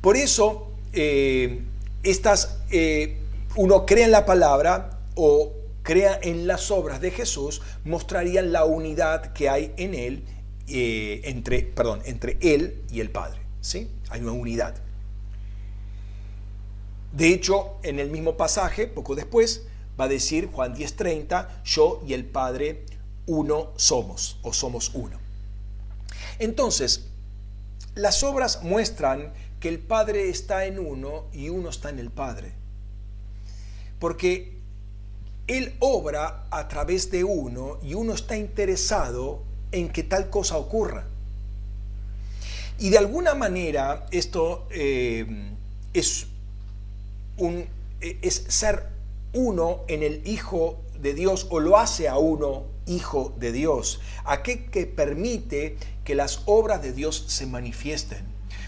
[0.00, 1.62] Por eso, eh,
[2.02, 3.18] estas, eh,
[3.56, 9.32] uno cree en la palabra o crea en las obras de Jesús, mostrarían la unidad
[9.32, 10.24] que hay en él,
[10.66, 13.40] eh, entre, perdón, entre él y el Padre.
[13.60, 13.88] ¿sí?
[14.10, 14.74] Hay una unidad.
[17.12, 19.62] De hecho, en el mismo pasaje, poco después,
[20.00, 22.86] va a decir Juan 10:30, yo y el Padre
[23.26, 25.18] uno somos o somos uno.
[26.38, 27.06] Entonces,
[27.94, 32.63] las obras muestran que el Padre está en uno y uno está en el Padre.
[34.04, 34.52] Porque
[35.46, 39.40] Él obra a través de uno y uno está interesado
[39.72, 41.06] en que tal cosa ocurra.
[42.78, 45.54] Y de alguna manera esto eh,
[45.94, 46.26] es,
[47.38, 47.64] un,
[48.02, 48.88] es ser
[49.32, 54.66] uno en el Hijo de Dios o lo hace a uno hijo de Dios, aquel
[54.66, 58.22] que permite que las obras de Dios se manifiesten.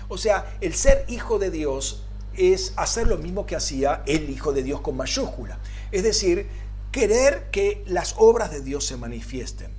[0.09, 2.06] O sea, el ser hijo de Dios
[2.37, 5.59] es hacer lo mismo que hacía el hijo de Dios con mayúscula.
[5.93, 6.47] Es decir,
[6.93, 9.71] querer que las obras de Dios se manifiesten.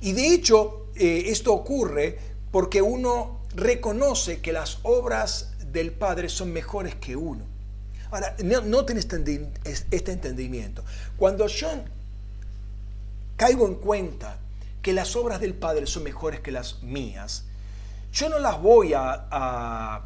[0.00, 2.18] Y de hecho, eh, esto ocurre
[2.50, 7.44] porque uno reconoce que las obras del Padre son mejores que uno.
[8.10, 10.82] Ahora, noten este, entendimiento.
[11.16, 11.68] Cuando yo
[13.36, 14.38] caigo en cuenta
[14.80, 17.44] que las obras del Padre son mejores que las mías,
[18.12, 20.04] yo no las voy a,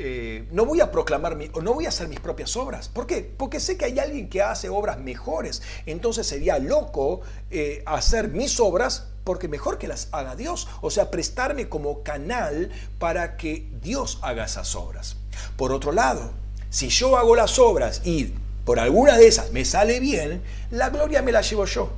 [0.00, 2.88] eh, no voy a proclamar o no voy a hacer mis propias obras.
[2.88, 3.34] ¿Por qué?
[3.36, 5.60] Porque sé que hay alguien que hace obras mejores.
[5.86, 10.68] Entonces sería loco eh, hacer mis obras porque mejor que las haga Dios.
[10.82, 15.16] O sea, prestarme como canal para que Dios haga esas obras.
[15.56, 16.30] Por otro lado,
[16.70, 18.32] si yo hago las obras y
[18.64, 21.90] por alguna de esas me sale bien, la gloria me la llevo yo.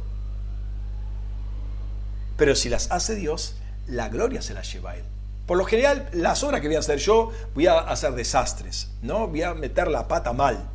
[2.38, 5.04] Pero si las hace Dios, la gloria se la lleva Él.
[5.50, 9.26] Por lo general, las obras que voy a hacer yo, voy a hacer desastres, ¿no?
[9.26, 10.70] Voy a meter la pata mal.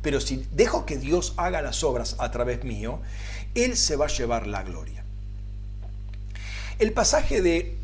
[0.00, 3.00] Pero si dejo que Dios haga las obras a través mío,
[3.54, 5.04] Él se va a llevar la gloria.
[6.78, 7.76] El pasaje de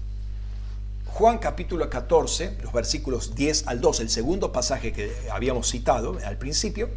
[1.05, 6.38] Juan capítulo 14, los versículos 10 al 12, el segundo pasaje que habíamos citado al
[6.38, 6.88] principio,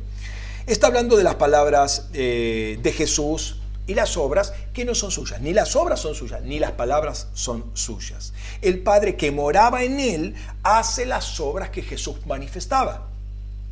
[0.65, 5.41] está hablando de las palabras eh, de Jesús y las obras que no son suyas.
[5.41, 8.32] Ni las obras son suyas, ni las palabras son suyas.
[8.62, 13.08] El Padre que moraba en él hace las obras que Jesús manifestaba.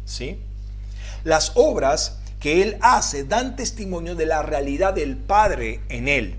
[0.05, 0.39] ¿Sí?
[1.23, 6.35] Las obras que él hace dan testimonio de la realidad del Padre en él.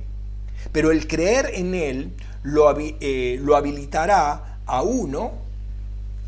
[0.73, 5.33] Pero el creer en él lo, eh, habilitará a uno,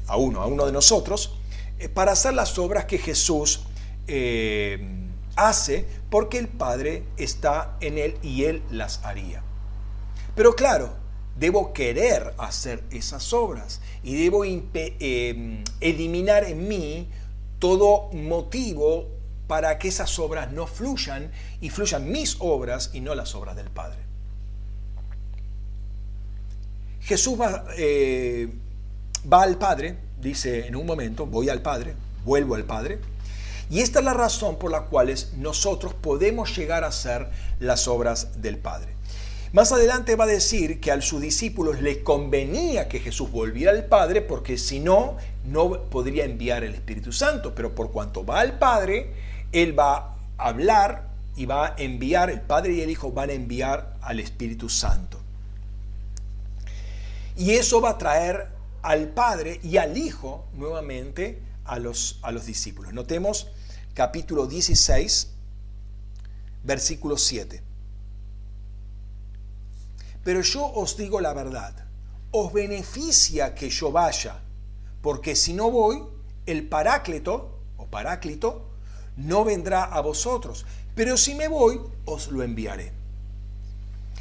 [0.06, 1.34] a uno, a uno de nosotros,
[1.78, 3.64] eh, para hacer las obras que Jesús
[4.08, 4.78] eh,
[5.36, 9.42] hace porque el Padre está en él y él las haría.
[10.34, 10.90] Pero claro,
[11.38, 17.08] debo querer hacer esas obras y debo em, eliminar en mí
[17.58, 19.08] todo motivo
[19.46, 23.70] para que esas obras no fluyan y fluyan mis obras y no las obras del
[23.70, 23.98] Padre.
[27.00, 28.48] Jesús va, eh,
[29.32, 31.94] va al Padre, dice en un momento, voy al Padre,
[32.24, 32.98] vuelvo al Padre,
[33.70, 37.28] y esta es la razón por la cual nosotros podemos llegar a hacer
[37.60, 38.95] las obras del Padre.
[39.56, 43.86] Más adelante va a decir que a sus discípulos les convenía que Jesús volviera al
[43.86, 45.16] Padre porque si no,
[45.46, 47.54] no podría enviar el Espíritu Santo.
[47.54, 49.14] Pero por cuanto va al Padre,
[49.52, 49.96] Él va
[50.36, 54.20] a hablar y va a enviar, el Padre y el Hijo van a enviar al
[54.20, 55.18] Espíritu Santo.
[57.34, 58.48] Y eso va a traer
[58.82, 62.92] al Padre y al Hijo nuevamente a los, a los discípulos.
[62.92, 63.48] Notemos
[63.94, 65.30] capítulo 16,
[66.62, 67.65] versículo 7.
[70.26, 71.72] Pero yo os digo la verdad,
[72.32, 74.40] os beneficia que yo vaya,
[75.00, 76.02] porque si no voy,
[76.46, 78.66] el paráclito o paráclito
[79.16, 82.90] no vendrá a vosotros, pero si me voy, os lo enviaré.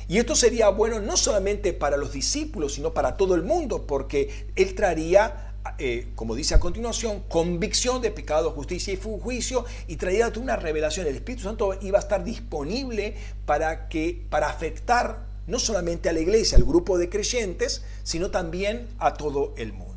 [0.07, 4.51] Y esto sería bueno no solamente para los discípulos, sino para todo el mundo, porque
[4.55, 10.31] Él traería eh, como dice a continuación, convicción de pecado, justicia y juicio, y traía
[10.39, 11.07] una revelación.
[11.07, 13.15] El Espíritu Santo iba a estar disponible
[13.47, 18.87] para, que, para afectar no solamente a la iglesia, al grupo de creyentes, sino también
[18.99, 19.95] a todo el mundo.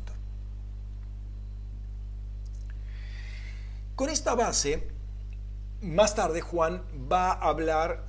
[3.95, 4.87] Con esta base,
[5.81, 8.05] más tarde Juan va a hablar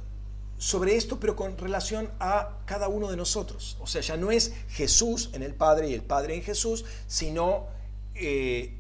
[0.59, 3.77] sobre esto, pero con relación a cada uno de nosotros.
[3.81, 7.67] O sea, ya no es Jesús en el Padre y el Padre en Jesús, sino
[8.15, 8.77] eh,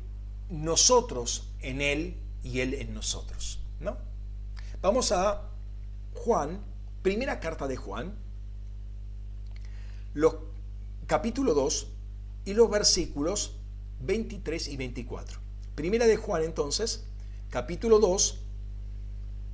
[0.51, 3.61] nosotros en Él y Él en nosotros.
[3.81, 3.97] ¿no?
[4.83, 5.49] Vamos a
[6.15, 6.61] Juan,
[7.03, 8.15] primera carta de Juan,
[10.15, 10.37] los,
[11.07, 11.89] capítulo 2
[12.45, 13.57] y los versículos
[14.01, 15.39] 23 y 24.
[15.75, 17.05] Primera de Juan entonces,
[17.51, 18.41] capítulo 2,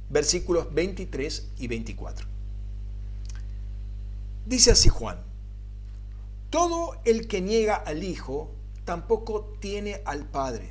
[0.08, 2.26] versículos 23 y 24.
[4.46, 5.18] Dice así Juan,
[6.50, 8.52] todo el que niega al Hijo
[8.84, 10.70] tampoco tiene al Padre.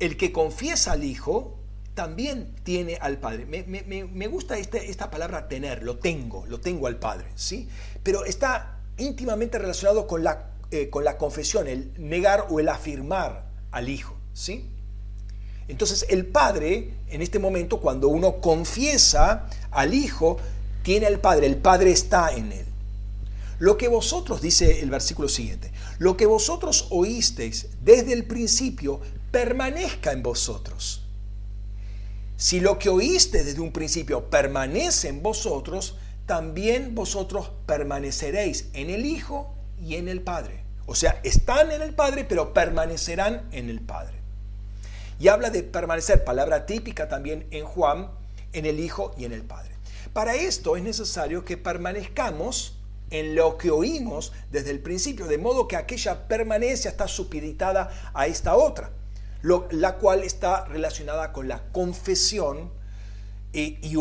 [0.00, 1.59] El que confiesa al Hijo
[2.00, 3.44] también tiene al Padre.
[3.44, 7.68] Me, gusta este, esta palabra tener, lo tengo, lo tengo al Padre, ¿sí?
[8.02, 13.44] Pero está íntimamente relacionado con la, eh, con la confesión, el negar o el afirmar
[13.70, 14.70] al Hijo, ¿sí?
[15.68, 20.38] Entonces el Padre, en este momento, cuando uno confiesa al Hijo,
[20.82, 22.66] tiene al Padre, el Padre está en él.
[23.58, 30.12] Lo que vosotros, dice el versículo siguiente, lo que vosotros oísteis desde el principio permanezca
[30.12, 30.99] en vosotros.
[32.40, 39.04] Si lo que oíste desde un principio permanece en vosotros, también vosotros permaneceréis en el
[39.04, 40.64] Hijo y en el Padre.
[40.86, 44.14] O sea, están en el Padre, pero permanecerán en el Padre.
[45.18, 48.08] Y habla de permanecer, palabra típica también en Juan,
[48.54, 49.74] en el Hijo y en el Padre.
[50.14, 52.78] Para esto es necesario que permanezcamos
[53.10, 58.26] en lo que oímos desde el principio, de modo que aquella permanencia está supeditada a
[58.26, 58.92] esta otra,
[59.42, 62.70] la cual está relacionada con la confesión
[63.52, 63.96] y,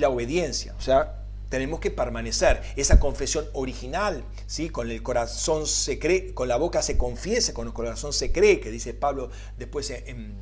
[0.00, 0.74] la obediencia.
[0.78, 2.62] O sea, tenemos que permanecer.
[2.76, 4.70] Esa confesión original, ¿sí?
[4.70, 8.60] con el corazón se cree, con la boca se confiese, con el corazón se cree,
[8.60, 10.34] que dice Pablo después en,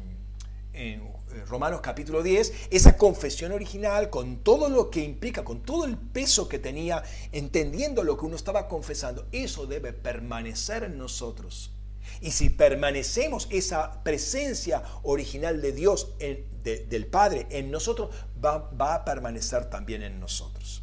[0.72, 1.02] en
[1.34, 5.96] eh, Romanos capítulo 10, esa confesión original con todo lo que implica, con todo el
[5.96, 7.02] peso que tenía,
[7.32, 11.72] entendiendo lo que uno estaba confesando, eso debe permanecer en nosotros.
[12.20, 16.14] Y si permanecemos esa presencia original de Dios,
[16.62, 18.10] del Padre en nosotros,
[18.44, 20.82] va, a permanecer también en nosotros.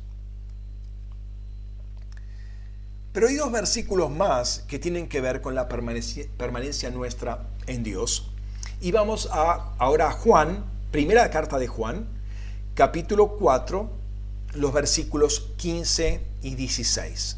[3.13, 7.83] Pero hay dos versículos más que tienen que ver con la permanencia, permanencia nuestra en
[7.83, 8.31] Dios.
[8.81, 12.07] Y vamos a, ahora a Juan, primera carta de Juan,
[12.75, 13.89] capítulo 4,
[14.55, 17.37] los versículos 15 y 16.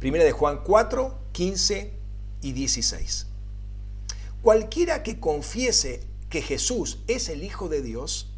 [0.00, 1.92] Primera de Juan 4, 15
[2.42, 3.26] y 16.
[4.42, 8.32] Cualquiera que confiese que Jesús es el Hijo de Dios,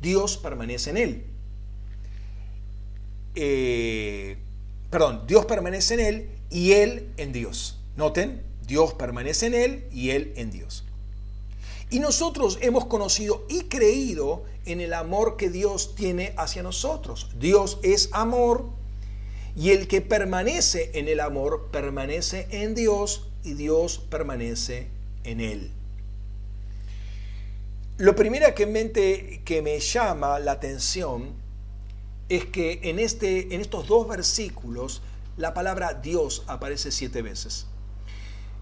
[0.00, 1.26] Dios permanece en él.
[3.34, 4.36] Eh,
[4.90, 7.78] perdón, Dios permanece en él y Él en Dios.
[7.96, 10.84] Noten, Dios permanece en Él y Él en Dios.
[11.90, 17.30] Y nosotros hemos conocido y creído en el amor que Dios tiene hacia nosotros.
[17.38, 18.70] Dios es amor
[19.56, 24.88] y el que permanece en el amor permanece en Dios y Dios permanece
[25.24, 25.70] en Él.
[27.98, 28.66] Lo primero que,
[29.62, 31.30] me llama la atención
[32.28, 35.02] es que en, este, en estos dos versículos
[35.36, 37.66] la palabra Dios aparece siete veces.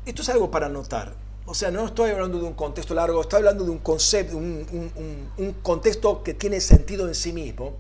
[0.04, 1.14] Esto es algo para notar.
[1.46, 5.56] O sea, no estoy hablando de un contexto largo, estoy hablando de un concepto, un,
[5.62, 7.74] contexto que tiene sentido en sí mismo.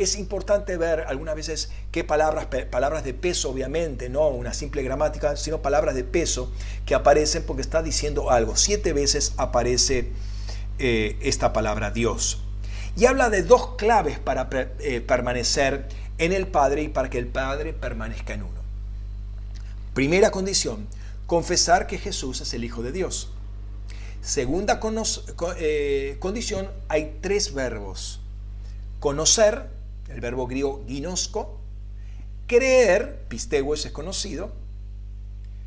[0.00, 5.36] Es importante ver algunas veces qué palabras, palabras de peso, obviamente, no una simple gramática,
[5.36, 6.50] sino palabras de peso
[6.86, 8.56] que aparecen porque está diciendo algo.
[8.56, 10.10] Siete veces aparece
[10.78, 12.40] eh, esta palabra Dios.
[12.96, 14.48] Y habla de dos claves para
[14.78, 15.86] eh, permanecer
[16.16, 18.60] en el Padre y para que el Padre permanezca en uno.
[19.92, 20.86] Primera condición,
[21.26, 23.34] confesar que Jesús es el Hijo de Dios.
[24.22, 24.80] Segunda
[25.58, 28.20] eh, condición, hay tres verbos.
[28.98, 29.79] Conocer,
[30.10, 31.58] el verbo griego ginosco,
[32.46, 34.52] creer, pistego es conocido,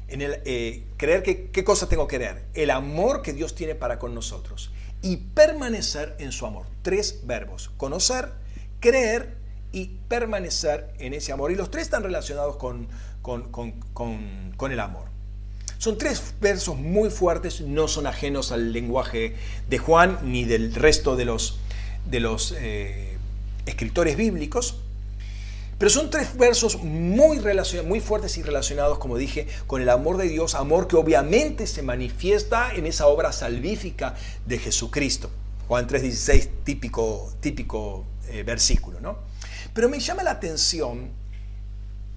[0.07, 2.45] en el, eh, creer que, ¿qué cosa tengo que creer?
[2.53, 4.71] El amor que Dios tiene para con nosotros
[5.01, 6.65] y permanecer en su amor.
[6.81, 8.29] Tres verbos, conocer,
[8.79, 9.35] creer
[9.71, 11.51] y permanecer en ese amor.
[11.51, 12.87] Y los tres están relacionados con,
[13.21, 15.05] con, el amor.
[15.77, 19.35] Son tres versos muy fuertes, no son ajenos al lenguaje
[19.69, 21.59] de Juan ni del resto de los,
[22.09, 23.12] de los eh,
[23.65, 24.79] escritores bíblicos,
[25.77, 27.41] pero son tres versos muy,
[27.85, 31.81] muy fuertes y relacionados, como dije, con el amor de Dios, amor que obviamente se
[31.81, 35.29] manifiesta en esa obra salvífica de Jesucristo.
[35.67, 39.17] Juan 3.16, típico, típico eh, versículo, ¿no?
[39.73, 41.09] Pero me llama la atención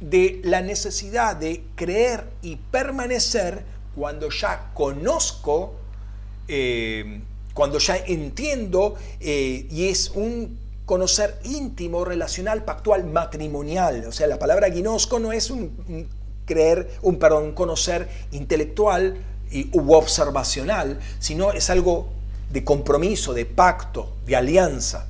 [0.00, 5.74] de la necesidad de creer y permanecer cuando ya conozco,
[6.48, 7.20] eh,
[7.54, 14.06] cuando ya entiendo eh, y es un conocer íntimo, relacional, pactual, matrimonial.
[14.06, 16.08] O sea, la palabra guinosco no es un,
[16.46, 19.16] creer, un, perdón, conocer intelectual
[19.50, 22.08] y, u observacional, sino es algo
[22.50, 25.06] de compromiso, de pacto, de alianza.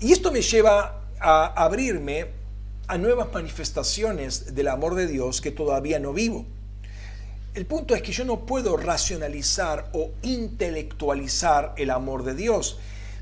[0.00, 2.26] Y esto me lleva a abrirme
[2.86, 6.46] a nuevas manifestaciones del amor de Dios que todavía no vivo.
[7.58, 12.78] El punto es que yo no puedo racionalizar o intelectualizar el amor de Dios,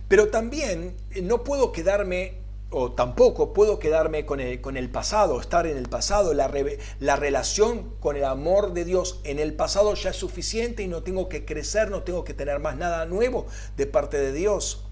[0.09, 2.35] pero también no puedo quedarme
[2.69, 6.35] o tampoco puedo quedarme con el, con el pasado, estar en el pasado.
[6.35, 6.53] La,
[7.01, 11.03] la, relación con el amor de Dios en el pasado ya es suficiente y no
[11.03, 13.47] tengo que crecer, no tengo que tener más nada nuevo
[13.79, 14.85] de parte de Dios.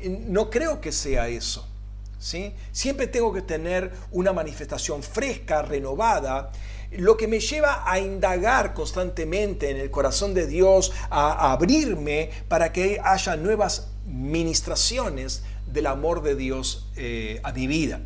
[0.00, 1.66] No creo que sea eso.
[2.20, 2.54] ¿sí?
[2.70, 6.52] Siempre tengo que tener una manifestación fresca, renovada,
[6.96, 12.72] lo que me lleva a indagar constantemente en el corazón de Dios, a abrirme para
[12.72, 18.00] que haya nuevas ministraciones del amor de Dios eh, a mi vida.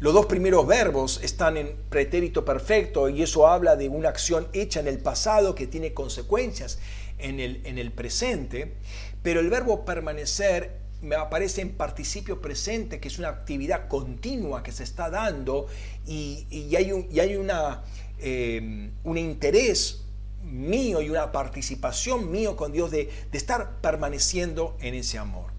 [0.00, 4.80] Los dos primeros verbos están en pretérito perfecto y eso habla de una acción hecha
[4.80, 6.80] en el pasado que tiene consecuencias
[7.18, 8.74] en el, en el presente,
[9.22, 14.72] pero el verbo permanecer me aparece en participio presente, que es una actividad continua que
[14.72, 15.66] se está dando
[16.06, 16.46] y,
[16.76, 17.82] hay, un, y hay una,
[18.18, 20.04] eh, un interés
[20.44, 25.50] mío y una participación mío con Dios de, de estar permaneciendo en ese amor.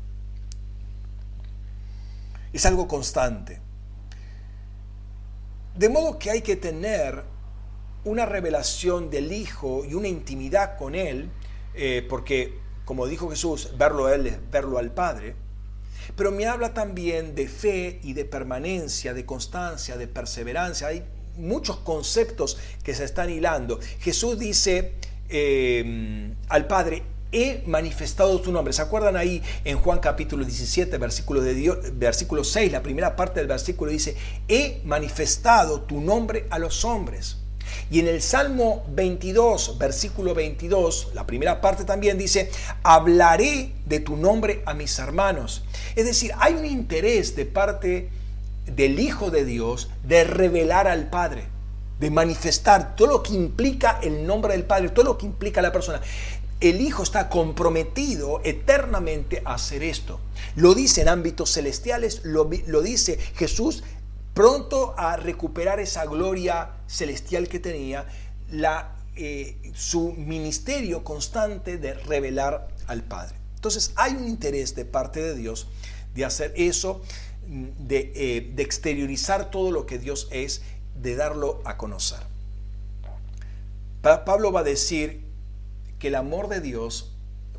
[2.54, 3.60] Es algo constante.
[5.76, 7.24] De modo que hay que tener
[8.06, 11.30] una revelación del Hijo y una intimidad con Él,
[11.74, 15.36] eh, porque como dijo Jesús, verlo a Él es verlo al Padre,
[16.16, 20.88] pero me habla también de fe y de permanencia, de constancia, de perseverancia.
[20.88, 21.04] Hay
[21.38, 23.80] muchos conceptos que se están hilando.
[24.00, 24.94] Jesús dice
[25.30, 28.74] eh, al Padre, he manifestado tu nombre.
[28.74, 33.40] ¿Se acuerdan ahí en Juan capítulo 17, versículo, de Dios, versículo 6, la primera parte
[33.40, 34.16] del versículo dice,
[34.48, 37.38] he manifestado tu nombre a los hombres?
[37.92, 42.50] Y en el Salmo 22, versículo 22, la primera parte también dice,
[42.84, 45.64] hablaré de tu nombre a mis hermanos.
[45.96, 48.10] Es decir, hay un interés de parte
[48.66, 51.46] del Hijo de Dios de revelar al Padre,
[52.00, 55.72] de manifestar todo lo que implica el nombre del Padre, todo lo que implica la
[55.72, 56.02] persona
[56.64, 60.20] el Hijo está comprometido eternamente a hacer esto.
[60.56, 63.84] Lo dice en ámbitos celestiales, lo, dice Jesús
[64.34, 68.06] pronto a recuperar esa gloria celestial que tenía,
[68.50, 73.36] la, eh, su ministerio constante de revelar al Padre.
[73.56, 75.68] Entonces hay un interés de parte de Dios
[76.16, 77.02] de hacer eso,
[77.48, 80.62] de, eh, de exteriorizar todo lo que Dios es,
[80.96, 82.20] de darlo a conocer.
[84.02, 85.24] Pablo va a decir
[86.00, 87.13] que el amor de Dios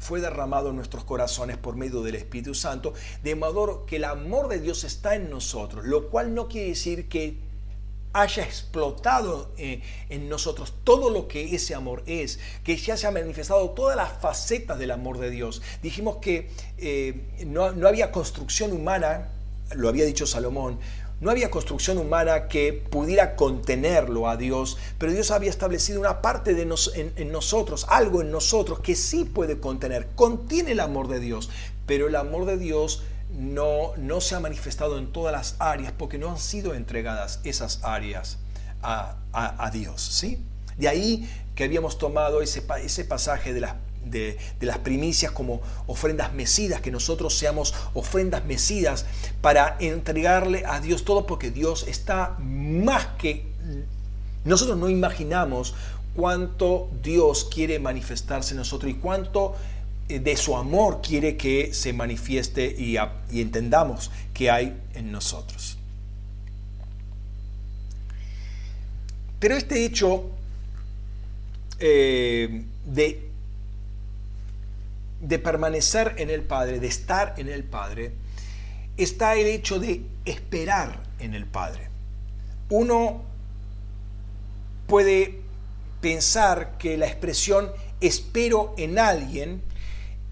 [0.05, 2.92] fue derramado en nuestros corazones por medio del Espíritu Santo,
[3.22, 7.09] de modo que el amor de Dios está en nosotros, lo cual no quiere decir
[7.09, 7.38] que
[8.12, 9.80] haya explotado eh,
[10.11, 14.12] en nosotros todo lo que ese amor es, que ya se ha manifestado todas las
[14.20, 15.62] facetas del amor de Dios.
[15.82, 19.30] Dijimos que eh, no, no había construcción humana,
[19.74, 20.78] lo había dicho Salomón,
[21.25, 26.53] no había construcción humana que pudiera contenerlo a Dios, pero Dios había establecido una parte
[26.53, 31.49] de en, nosotros, algo en nosotros que sí puede contener, contiene el amor de Dios,
[31.87, 36.18] pero el amor de Dios no, no se ha manifestado en todas las áreas porque
[36.18, 38.37] no han sido entregadas esas áreas
[38.83, 40.03] a, Dios.
[40.03, 40.45] ¿sí?
[40.77, 46.32] De ahí que habíamos tomado ese, ese pasaje de las de, las primicias como ofrendas
[46.34, 49.07] mecidas, que nosotros seamos ofrendas mecidas
[49.40, 53.46] para entregarle a Dios todo, porque Dios está más que...
[54.44, 55.74] Nosotros no imaginamos
[56.14, 59.57] cuánto Dios quiere manifestarse en nosotros y cuánto
[60.09, 62.96] eh, de su amor quiere que se manifieste y,
[63.40, 65.78] entendamos que hay en nosotros.
[69.38, 70.30] Pero este hecho
[71.78, 73.24] eh, de
[75.25, 78.12] de permanecer en el Padre, de estar en el Padre,
[78.97, 81.89] está el hecho de esperar en el Padre.
[82.68, 83.22] Uno
[84.87, 85.41] puede
[86.03, 89.62] pensar que la expresión espero en alguien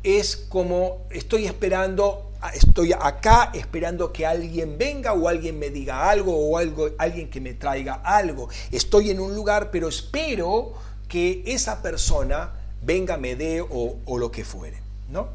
[0.02, 6.36] es como estoy esperando, estoy acá esperando que alguien venga o alguien me diga algo
[6.36, 8.50] o algo, alguien que me traiga algo.
[8.70, 10.74] Estoy en un lugar, pero espero
[11.08, 14.82] que esa persona venga, me dé o, o lo que fuere.
[15.12, 15.28] ¿no?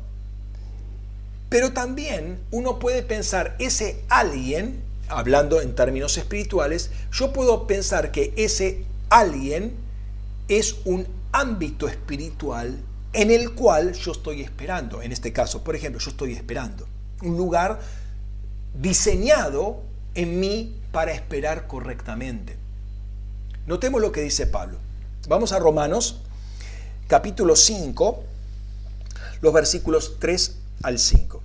[1.49, 8.33] Pero también uno puede pensar, ese alguien, hablando en términos espirituales, yo puedo pensar que
[8.35, 9.73] ese alguien
[10.49, 12.77] es un ámbito espiritual
[13.13, 15.01] en el cual yo estoy esperando.
[15.01, 16.85] En este caso, por ejemplo, yo estoy esperando.
[17.21, 17.79] Un lugar
[18.73, 19.81] diseñado
[20.15, 22.57] en mí para esperar correctamente.
[23.65, 24.77] Notemos lo que dice Pablo.
[25.27, 26.21] Vamos a Romanos,
[27.07, 28.23] capítulo 5,
[29.41, 31.41] los versículos 3 al 5.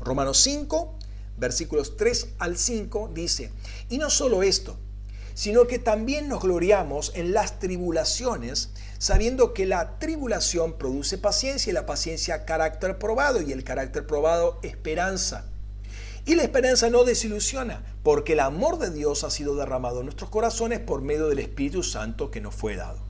[0.00, 0.94] Romanos 5,
[1.38, 3.50] versículos 3 al 5 dice,
[3.88, 4.76] y no solo esto,
[5.34, 11.74] sino que también nos gloriamos en las tribulaciones, sabiendo que la tribulación produce paciencia y
[11.74, 15.46] la paciencia carácter probado y el carácter probado esperanza.
[16.26, 20.28] Y la esperanza no desilusiona, porque el amor de Dios ha sido derramado en nuestros
[20.28, 23.09] corazones por medio del Espíritu Santo que nos fue dado.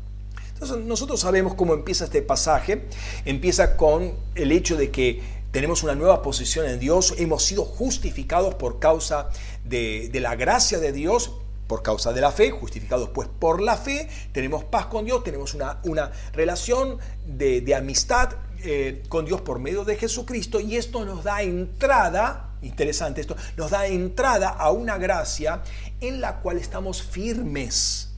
[0.61, 2.87] Nosotros sabemos cómo empieza este pasaje.
[3.25, 8.55] Empieza con el hecho de que tenemos una nueva posición en Dios, hemos sido justificados
[8.55, 9.31] por causa
[9.65, 11.33] de, la gracia de Dios,
[11.67, 15.55] por causa de la fe, justificados pues por la fe, tenemos paz con Dios, tenemos
[15.55, 21.25] una, una relación de, amistad eh, con Dios por medio de Jesucristo y esto nos
[21.25, 25.63] da entrada, interesante esto, nos da entrada a una gracia
[26.01, 28.10] en la cual estamos firmes.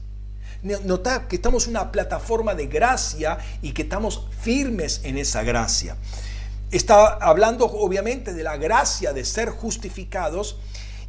[0.63, 5.97] Nota que estamos en una plataforma de gracia y que estamos firmes en esa gracia.
[6.71, 10.57] Está hablando obviamente de la gracia de ser justificados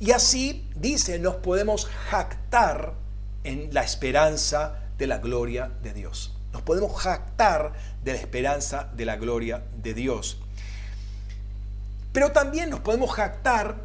[0.00, 2.94] y así, dice, nos podemos jactar
[3.44, 6.34] en la esperanza de la gloria de Dios.
[6.52, 10.38] Nos podemos jactar de la esperanza de la gloria de Dios.
[12.12, 13.76] Pero también nos podemos jactar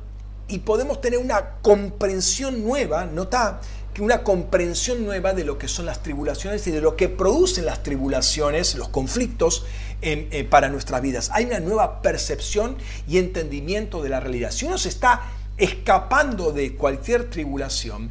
[0.47, 3.61] y podemos tener una comprensión nueva, nota
[3.99, 7.83] una comprensión nueva de lo que son las tribulaciones y de lo que producen las
[7.83, 9.65] tribulaciones, los conflictos
[10.01, 11.29] eh, para nuestras vidas.
[11.33, 12.77] Hay una nueva percepción
[13.07, 14.51] y entendimiento de la realidad.
[14.51, 15.23] Si uno se está
[15.57, 18.09] escapando de cualquier tribulación,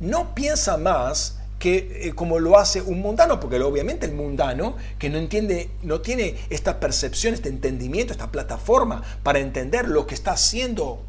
[0.00, 5.10] no piensa más que eh, como lo hace un mundano, porque obviamente el mundano que
[5.10, 10.32] no entiende, no tiene esta percepción, este entendimiento, esta plataforma para entender lo que está
[10.32, 11.02] haciendo,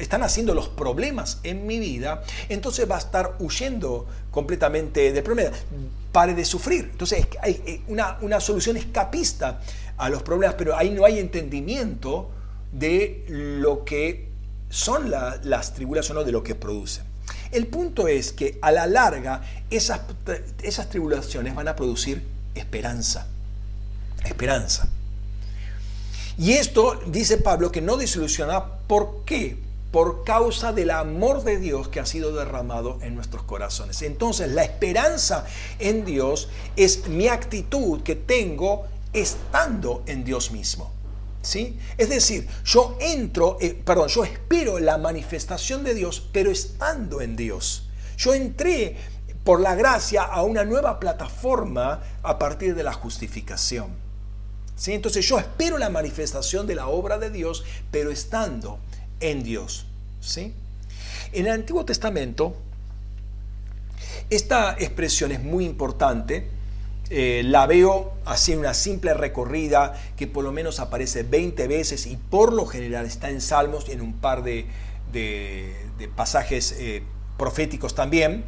[0.00, 5.56] están haciendo los problemas en mi vida, entonces va a estar huyendo completamente del problema.
[6.12, 6.88] Pare de sufrir.
[6.92, 9.60] Entonces hay eh, una, una solución escapista
[9.96, 12.30] a los problemas, pero ahí no hay entendimiento
[12.72, 14.28] de lo que
[14.70, 17.04] son las tribulaciones de lo que producen.
[17.50, 20.00] El punto es que a la larga esas,
[20.62, 22.22] esas tribulaciones van a producir
[22.54, 23.26] esperanza.
[24.24, 24.88] Esperanza.
[26.38, 28.64] Y esto dice Pablo que no desilusiona.
[28.64, 29.58] ¿Por qué?
[29.90, 34.02] Por causa del amor de Dios que ha sido derramado en nuestros corazones.
[34.02, 35.44] Entonces la esperanza
[35.78, 40.92] en Dios es mi actitud que tengo estando en Dios mismo.
[41.42, 41.78] ¿Sí?
[41.96, 47.34] Es decir, yo entro, eh, perdón, yo espero la manifestación de Dios, pero estando en
[47.34, 47.88] Dios.
[48.18, 48.96] Yo entré
[49.44, 53.88] por la gracia a una nueva plataforma a partir de la justificación.
[54.76, 54.92] ¿Sí?
[54.92, 58.78] Entonces yo espero la manifestación de la obra de Dios, pero estando
[59.20, 59.86] en Dios.
[60.20, 60.52] ¿Sí?
[61.32, 62.56] En el Antiguo Testamento,
[64.28, 66.48] esta expresión es muy importante
[67.12, 72.06] eh, la veo así en una simple recorrida que por lo menos aparece 20 veces
[72.06, 74.66] y por lo general está en Salmos y en un par de,
[76.14, 77.02] pasajes eh,
[77.36, 78.44] proféticos también.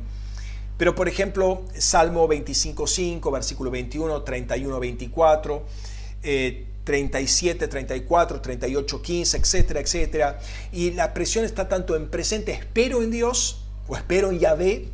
[0.78, 5.62] Pero por ejemplo, Salmo 25.5, versículo 21, 31, 24,
[6.84, 10.40] 37, 34, 38, 15, etcétera, etcétera.
[10.72, 14.88] Y la presión está tanto en presente, espero en Dios o espero en Yahvé,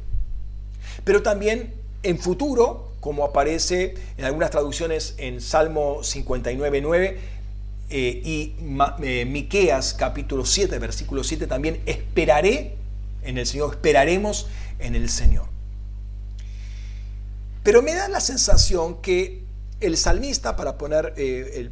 [1.04, 7.16] pero también en futuro, como aparece en algunas traducciones en Salmo 59.9
[7.90, 8.54] eh, y
[9.02, 12.76] eh, Miqueas capítulo 7, versículo 7 también, esperaré
[13.22, 14.46] en el Señor, esperaremos
[14.78, 15.46] en el Señor.
[17.62, 19.47] Pero me da la sensación que
[19.80, 21.70] el salmista, para poner eh,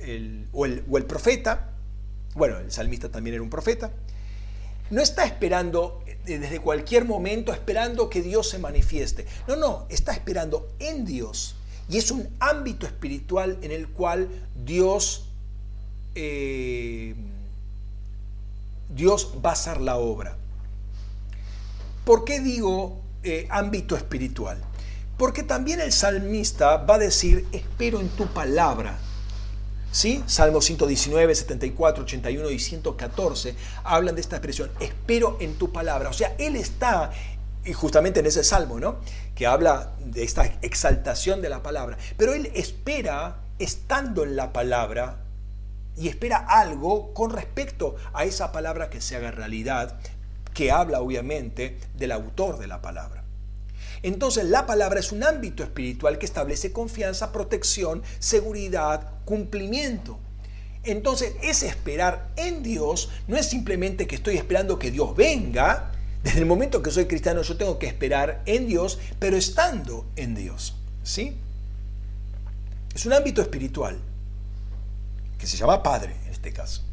[0.00, 1.70] el, o, el, profeta,
[2.34, 3.90] bueno, el salmista también era un profeta,
[4.90, 9.26] no está esperando desde cualquier momento esperando que Dios se manifieste.
[9.48, 11.56] No, no, está esperando en Dios.
[11.88, 14.28] Y es un ámbito espiritual en el cual
[14.64, 15.28] Dios,
[16.14, 17.14] eh,
[18.88, 20.36] Dios va a hacer la obra.
[22.04, 24.62] ¿Por qué digo eh, ámbito espiritual?
[25.16, 28.98] Porque también el salmista va a decir, espero en tu palabra.
[29.92, 30.22] ¿Sí?
[30.26, 36.10] Salmo 119, 74, 81 y 114 hablan de esta expresión, espero en tu palabra.
[36.10, 37.12] O sea, él está
[37.64, 38.96] y justamente en ese salmo, ¿no?
[39.34, 41.96] Que habla de esta exaltación de la palabra.
[42.16, 45.18] Pero él espera estando en la palabra
[45.96, 49.98] y espera algo con respecto a esa palabra que se haga realidad,
[50.54, 53.25] que habla obviamente del autor de la palabra.
[54.06, 60.20] Entonces la palabra es un ámbito espiritual que establece confianza, protección, seguridad, cumplimiento.
[60.84, 65.90] Entonces, ese esperar en Dios no es simplemente que estoy esperando que Dios venga.
[66.22, 70.36] Desde el momento que soy cristiano yo tengo que esperar en Dios, pero estando en
[70.36, 70.76] Dios.
[71.02, 71.36] ¿Sí?
[72.94, 73.98] Es un ámbito espiritual
[75.36, 76.84] que se llama Padre en este caso.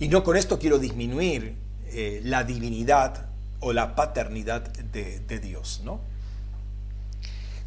[0.00, 1.54] Y no con esto quiero disminuir
[1.88, 3.31] eh, la divinidad
[3.62, 6.00] o la paternidad de, Dios, ¿no?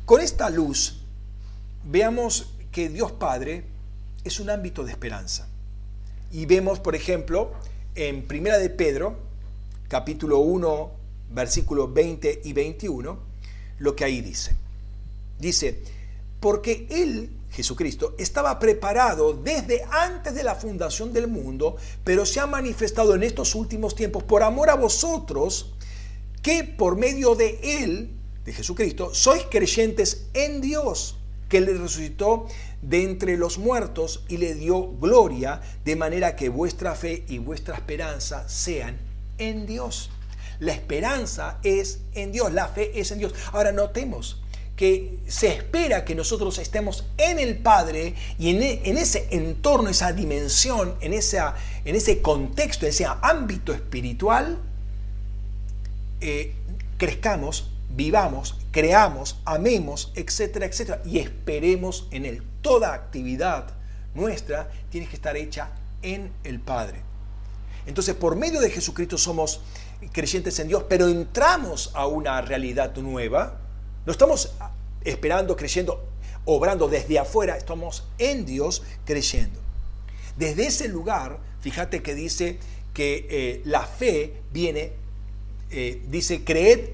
[0.05, 1.01] Con esta luz,
[1.83, 3.63] veamos que Dios Padre
[4.23, 5.47] es un ámbito de esperanza.
[6.31, 7.53] Y vemos, por ejemplo,
[7.95, 9.17] en Primera de Pedro,
[9.87, 10.91] capítulo 1,
[11.31, 13.17] versículos 20 y 21,
[13.79, 14.55] lo que ahí dice.
[15.39, 15.81] Dice,
[16.39, 22.47] porque Él, Jesucristo, estaba preparado desde antes de la fundación del mundo, pero se ha
[22.47, 25.74] manifestado en estos últimos tiempos por amor a vosotros,
[26.45, 28.11] que por medio de Él,
[28.43, 31.17] de Jesucristo, sois creyentes en Dios,
[31.49, 32.45] que le resucitó
[32.83, 37.73] de entre los muertos y le dio gloria, de manera que vuestra fe y vuestra
[37.73, 38.99] esperanza sean
[39.39, 40.11] en Dios.
[40.59, 43.33] La esperanza es en Dios, la fe es en Dios.
[43.51, 44.43] Ahora notemos
[44.75, 50.13] que se espera que nosotros estemos en el Padre y en, e, ese entorno, esa
[50.13, 54.59] dimensión, en, esa, en ese contexto, en ese ámbito espiritual,
[56.27, 56.55] eh,
[56.97, 62.41] crezcamos, vivamos, creamos, amemos, etcétera, etcétera, y esperemos en Él.
[62.61, 63.67] Toda actividad
[64.15, 65.69] nuestra tiene que estar hecha
[66.01, 67.01] en el Padre.
[67.85, 69.61] Entonces, por medio de Jesucristo somos
[70.11, 73.59] creyentes en Dios, pero entramos a una realidad nueva.
[74.07, 74.51] No estamos
[75.03, 76.03] esperando, creyendo,
[76.45, 79.59] obrando desde afuera, estamos en Dios creyendo.
[80.37, 82.57] Desde ese lugar, fíjate que dice
[82.95, 85.04] que eh, la fe viene
[85.71, 86.89] eh, dice, creed,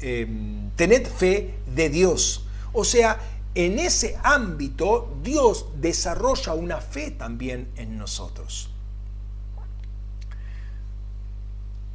[0.00, 2.44] em, tened fe de Dios.
[2.72, 3.18] O sea,
[3.54, 8.70] en ese ámbito Dios desarrolla una fe también en nosotros.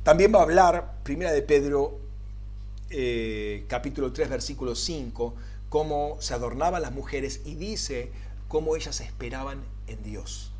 [0.04, 1.97] También va a hablar, primera de Pedro,
[2.89, 5.34] eh, capítulo 3, versículo 5,
[5.70, 8.12] cómo se adornaban las mujeres y dice
[8.49, 10.51] cómo ellas esperaban en Dios.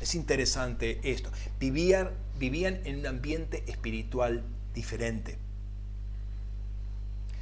[0.00, 1.30] Es interesante esto.
[1.58, 2.10] Vivían,
[2.42, 4.42] vivían en un ambiente espiritual
[4.74, 5.38] diferente.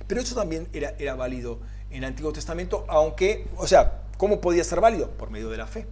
[0.06, 4.62] Pero eso también era, era válido en el Antiguo Testamento, aunque, o sea, ¿cómo podía
[4.62, 5.10] ser válido?
[5.12, 5.86] Por medio de la fe.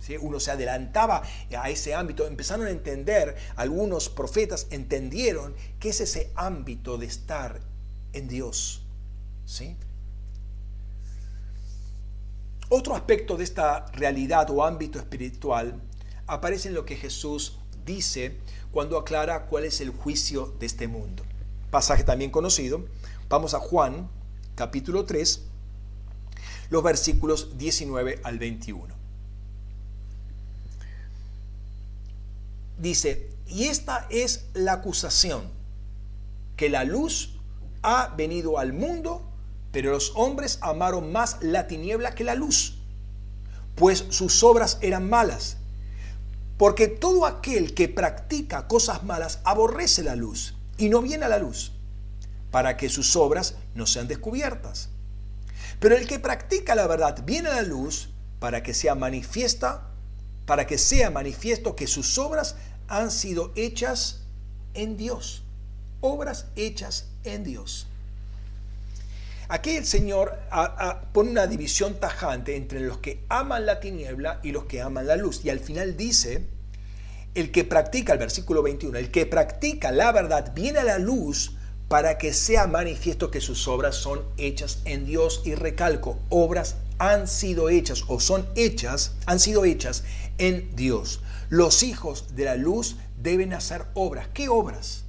[0.00, 0.16] ¿Sí?
[0.20, 1.22] Uno se adelantaba
[1.56, 7.60] a ese ámbito, empezaron a entender, algunos profetas entendieron que es ese ámbito de estar
[8.14, 8.82] en Dios.
[9.44, 9.76] ¿sí?
[12.68, 15.80] Otro aspecto de esta realidad o ámbito espiritual
[16.26, 18.36] aparece en lo que Jesús dice
[18.72, 21.24] cuando aclara cuál es el juicio de este mundo.
[21.70, 22.84] Pasaje también conocido.
[23.28, 24.08] Vamos a Juan,
[24.54, 25.42] capítulo 3,
[26.70, 28.94] los versículos 19 al 21.
[32.78, 35.50] Dice, y esta es la acusación,
[36.56, 37.38] que la luz
[37.82, 39.22] ha venido al mundo,
[39.72, 42.78] pero los hombres amaron más la tiniebla que la luz,
[43.74, 45.59] pues sus obras eran malas
[46.60, 51.38] porque todo aquel que practica cosas malas aborrece la luz y no viene a la
[51.38, 51.72] luz,
[52.50, 54.90] para que sus obras no sean descubiertas.
[55.78, 59.88] Pero el que practica la verdad viene a la luz para que sea manifiesta,
[60.44, 62.56] para que sea manifiesto que sus obras
[62.88, 64.24] han sido hechas
[64.74, 65.44] en Dios.
[66.02, 67.86] Obras hechas en Dios.
[69.52, 70.38] Aquí el Señor
[71.12, 75.16] pone una división tajante entre los que aman la tiniebla y los que aman la
[75.16, 75.44] luz.
[75.44, 76.46] Y al final dice,
[77.34, 81.56] el que practica, el versículo 21, el que practica la verdad viene a la luz
[81.88, 85.42] para que sea manifiesto que sus obras son hechas en Dios.
[85.44, 90.04] Y recalco, obras han sido hechas o son hechas, han sido hechas
[90.38, 91.22] en Dios.
[91.48, 94.28] Los hijos de la luz deben hacer obras.
[94.32, 95.06] ¿Qué obras?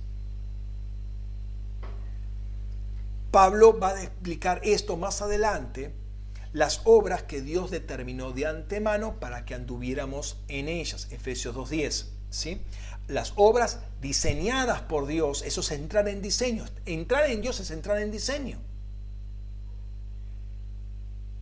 [3.31, 5.93] Pablo va a explicar esto más adelante,
[6.53, 12.07] las obras que Dios determinó de antemano para que anduviéramos en ellas, Efesios 2.10.
[12.29, 12.61] ¿sí?
[13.07, 16.65] Las obras diseñadas por Dios, eso es entrar en diseño.
[16.85, 18.59] Entrar en Dios es entrar en diseño.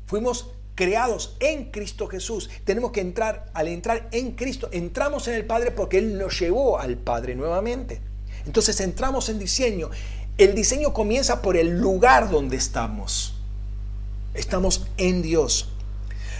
[0.06, 2.50] Fuimos creados en Cristo Jesús.
[2.64, 6.80] Tenemos que entrar, al entrar en Cristo, entramos en el Padre porque Él nos llevó
[6.80, 8.02] al Padre nuevamente.
[8.46, 9.90] Entonces entramos en diseño.
[10.40, 13.34] El diseño comienza por el lugar donde estamos.
[14.34, 15.68] Estamos en Dios.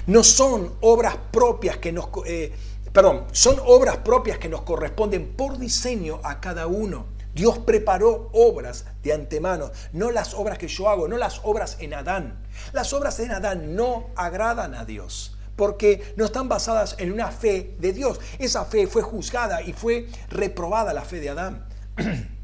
[0.08, 2.08] No son obras propias que nos...
[2.26, 2.54] Eh,
[2.94, 7.08] perdón, son obras propias que nos corresponden por diseño a cada uno.
[7.36, 11.94] Dios preparó obras de antemano, no las obras que yo hago, no las obras en
[11.94, 12.42] Adán.
[12.72, 17.76] Las obras en Adán no agradan a Dios, porque no están basadas en una fe
[17.80, 18.22] de Dios.
[18.40, 21.68] Esa fe fue juzgada y fue reprobada la fe de Adán.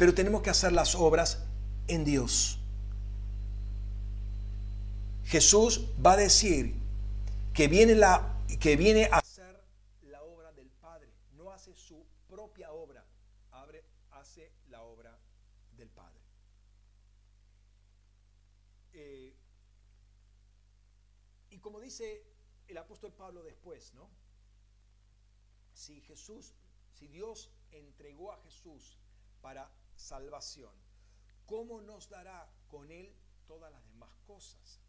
[0.00, 1.44] Pero tenemos que hacer las obras
[1.86, 2.58] en Dios.
[5.26, 6.74] Jesús va a decir
[7.52, 9.62] que viene, la, que viene a hacer
[10.04, 13.04] la obra del Padre, no hace su propia obra,
[13.50, 15.18] abre, hace la obra
[15.76, 16.22] del Padre.
[18.94, 19.36] Eh,
[21.50, 22.24] y como dice
[22.68, 24.08] el apóstol Pablo después, ¿no?
[25.74, 26.54] Si Jesús,
[26.90, 28.96] si Dios entregó a Jesús
[29.42, 29.70] para
[30.10, 30.74] salvación,
[31.46, 32.38] ¿cómo nos dará
[32.68, 33.14] con él
[33.46, 34.80] todas las demás cosas?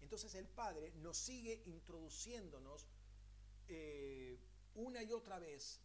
[0.00, 2.86] Entonces el Padre nos sigue introduciéndonos
[3.66, 4.38] eh,
[4.74, 5.80] una y otra vez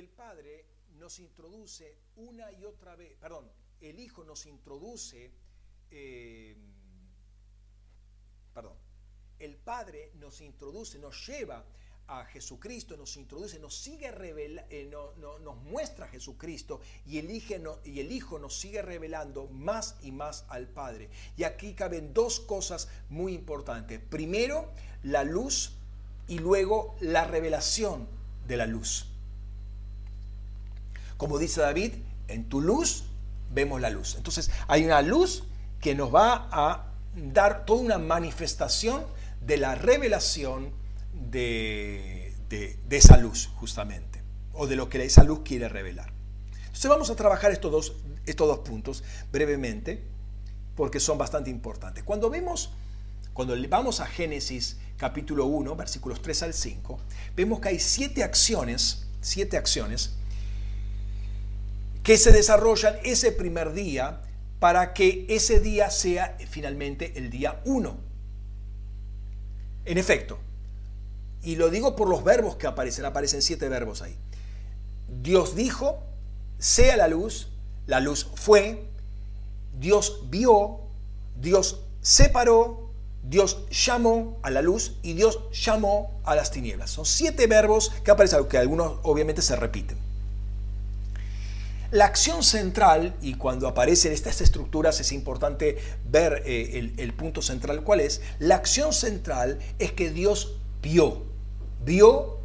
[0.00, 0.64] el Padre
[0.98, 3.46] nos introduce una y otra vez, perdón,
[3.80, 5.30] el Hijo nos introduce,
[5.90, 6.56] eh,
[8.54, 8.76] perdón,
[9.38, 11.64] el Padre nos introduce, nos lleva
[12.08, 17.80] a Jesucristo, nos introduce, nos sigue revela, eh, nos muestra a Jesucristo y el, hijo,
[17.84, 21.10] y el Hijo nos sigue revelando más y más al Padre.
[21.36, 24.00] Y aquí caben dos cosas muy importantes.
[24.00, 24.72] Primero,
[25.02, 25.76] la luz
[26.26, 28.08] y luego la revelación
[28.46, 29.06] de la luz.
[31.20, 31.92] Como dice David,
[32.28, 33.04] en tu luz
[33.50, 34.14] vemos la luz.
[34.14, 35.44] Entonces hay una luz
[35.78, 39.04] que nos va a dar toda una manifestación
[39.42, 40.72] de la revelación
[41.12, 42.34] de,
[42.88, 44.22] esa luz, justamente,
[44.54, 46.10] o de lo que esa luz quiere revelar.
[46.60, 47.92] Entonces vamos a trabajar estos dos,
[48.24, 50.02] estos dos puntos brevemente,
[50.74, 52.02] porque son bastante importantes.
[52.02, 52.72] Cuando vemos,
[53.34, 56.98] cuando vamos a Génesis capítulo 1, versículos 3 al 5,
[57.36, 60.14] vemos que hay siete acciones, siete acciones
[62.02, 64.22] que se desarrollan ese primer día
[64.58, 67.98] para que ese día sea finalmente el día 1.
[69.86, 70.38] En efecto,
[71.42, 74.16] y lo digo por los verbos que aparecen, aparecen siete verbos ahí.
[75.22, 76.02] Dios dijo,
[76.58, 77.48] sea la luz,
[77.86, 78.84] la luz fue,
[79.78, 80.80] Dios vio,
[81.40, 82.90] Dios separó,
[83.22, 86.90] Dios llamó a la luz y Dios llamó a las tinieblas.
[86.90, 90.09] Son siete verbos que aparecen, que algunos obviamente se repiten.
[91.90, 95.76] La acción central, y cuando aparecen estas estructuras es importante
[96.08, 101.24] ver eh, el, punto central cuál es, la acción central es que Dios vio,
[101.84, 102.38] vio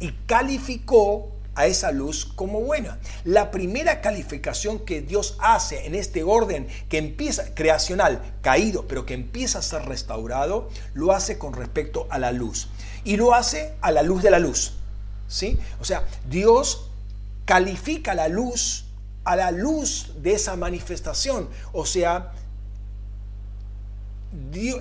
[0.00, 2.98] y calificó a esa luz como buena.
[3.24, 9.12] La primera calificación que Dios hace en este orden que empieza creacional, caído, pero que
[9.12, 12.68] empieza a ser restaurado, lo hace con respecto a la luz.
[13.04, 14.72] Y lo hace a la luz de la luz.
[15.26, 15.58] ¿Sí?
[15.78, 16.87] O sea, Dios
[17.48, 18.84] califica la luz
[19.24, 21.48] a la luz de esa manifestación.
[21.72, 22.32] O sea,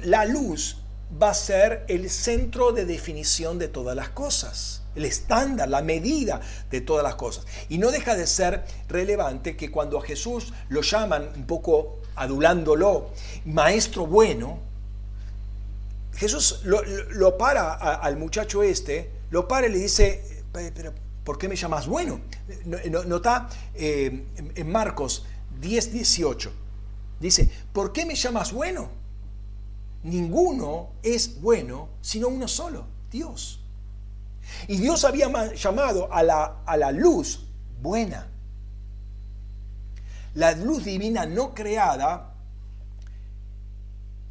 [0.04, 0.76] la luz
[1.22, 6.42] va a ser el centro de definición de todas las cosas, el estándar, la medida
[6.70, 7.46] de todas las cosas.
[7.70, 13.12] Y no deja de ser relevante que cuando a Jesús lo llaman un poco adulándolo,
[13.46, 14.60] maestro bueno,
[16.16, 21.58] Jesús lo, para al muchacho este, lo para y le dice, pero ¿por qué me
[21.58, 22.22] llamas bueno?
[23.06, 25.26] Nota eh, en Marcos
[25.60, 26.54] 10, 18.
[27.20, 28.90] Dice, ¿por qué me llamas bueno?
[30.04, 33.60] Ninguno es bueno sino uno solo, Dios.
[34.70, 37.46] Y Dios había llamado a la, a la luz
[37.82, 38.30] buena.
[40.34, 42.36] La luz divina no creada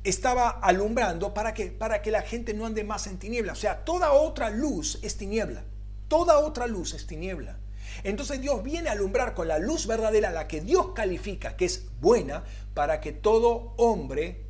[0.03, 3.53] estaba alumbrando para que, para que la gente no ande más en tiniebla.
[3.53, 5.63] O sea, toda otra luz es tiniebla.
[6.09, 7.57] Toda otra luz es tiniebla.
[8.05, 11.85] Entonces Dios viene a alumbrar con la luz verdadera, la que Dios califica, que es
[12.01, 12.45] buena,
[12.75, 14.43] para que todo hombre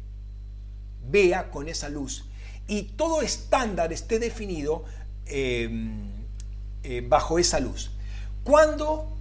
[1.09, 2.25] vea con esa luz.
[2.67, 4.85] Y todo estándar esté definido
[5.27, 6.11] em,
[6.83, 7.91] eh, bajo esa luz.
[8.43, 9.17] Cuando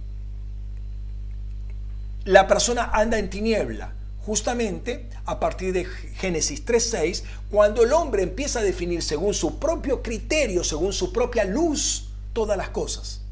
[2.24, 3.92] la persona anda en tiniebla,
[4.24, 10.02] justamente a partir de Génesis 3.6, cuando el hombre empieza a definir según su propio
[10.02, 12.05] criterio, según su propia luz,
[12.36, 13.22] todas las cosas.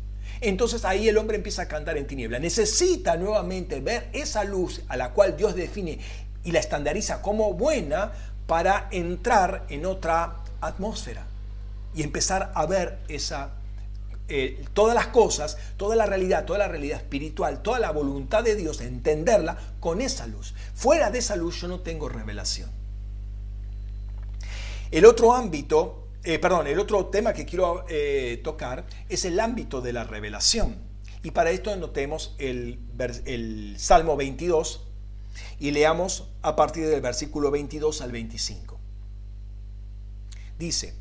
[0.41, 2.39] Entonces ahí el hombre empieza a cantar en tiniebla.
[2.39, 5.99] Necesita nuevamente ver esa luz a la cual Dios define
[6.43, 8.13] y la estandariza como buena
[8.47, 11.27] para entrar en otra atmósfera.
[11.97, 13.51] y empezar a ver esa,
[14.29, 18.57] eh, todas las cosas, toda la realidad, toda la realidad espiritual, toda la voluntad de
[18.57, 20.55] Dios, entenderla con esa luz.
[20.75, 22.69] Fuera de esa luz yo no tengo revelación.
[24.91, 29.81] El otro ámbito, eh, perdón, el otro tema que quiero eh, tocar es el ámbito
[29.81, 30.77] de la revelación.
[31.23, 32.79] Y para esto anotemos el,
[33.27, 34.87] el Salmo 22
[35.59, 38.79] y leamos a partir del versículo 22 al 25.
[40.59, 40.95] Dice,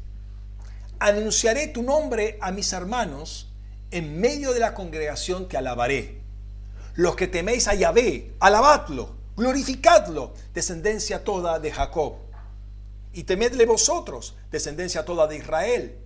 [1.00, 3.52] anunciaré tu nombre a mis hermanos,
[3.92, 6.22] en medio de la congregación te alabaré.
[6.96, 12.23] Los que teméis a Yahvé, alabadlo, glorificadlo, descendencia toda de Jacob.
[13.14, 15.98] Y temedle vosotros, descendencia toda de Israel,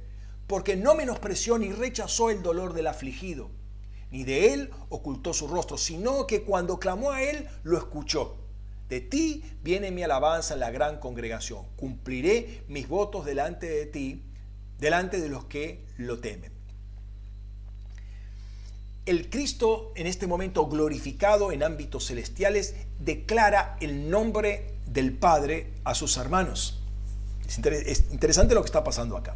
[0.46, 3.50] porque no menospreció ni rechazó el dolor del afligido,
[4.12, 8.38] ni de él ocultó su rostro, sino que cuando clamó a él, lo escuchó.
[8.90, 11.66] De ti viene mi alabanza en la gran congregación.
[11.76, 14.24] Cumpliré mis votos delante de ti
[14.80, 16.52] delante de los que lo temen.
[19.06, 25.96] El Cristo en este momento glorificado en ámbitos celestiales declara el nombre del Padre a
[25.96, 26.84] sus hermanos.
[27.48, 29.36] Es interesante lo que está pasando acá.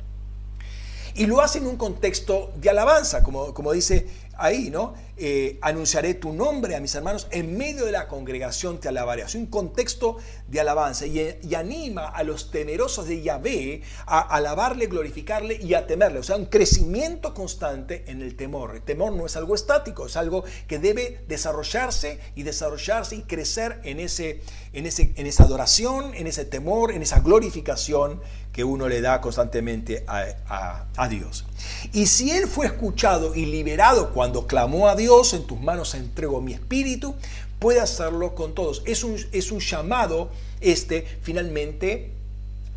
[1.15, 4.07] Y lo hace en un contexto de alabanza, como, como dice
[4.37, 4.93] ahí, ¿no?
[5.23, 9.21] Eh, anunciaré tu nombre a mis hermanos, en medio de la congregación te alabaré.
[9.21, 10.17] Es un contexto
[10.47, 16.17] de alabanza y, anima a los temerosos de Yahvé a alabarle, glorificarle y a temerle.
[16.17, 18.77] O sea, un crecimiento constante en el temor.
[18.77, 23.79] El temor no es algo estático, es algo que debe desarrollarse y desarrollarse y crecer
[23.83, 24.41] en, ese,
[24.73, 29.21] en, ese, en esa adoración, en ese temor, en esa glorificación que uno le da
[29.21, 31.45] constantemente a, a, Dios.
[31.93, 36.39] Y si Él fue escuchado y liberado cuando clamó a Dios, en tus manos entrego
[36.41, 37.15] mi espíritu,
[37.59, 38.81] puede hacerlo con todos.
[38.85, 40.31] Es un, es un llamado
[40.61, 42.11] este finalmente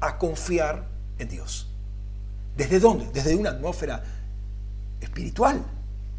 [0.00, 0.84] a confiar
[1.18, 1.68] en Dios.
[2.56, 3.06] ¿Desde dónde?
[3.12, 4.02] Desde una atmósfera
[5.00, 5.64] espiritual.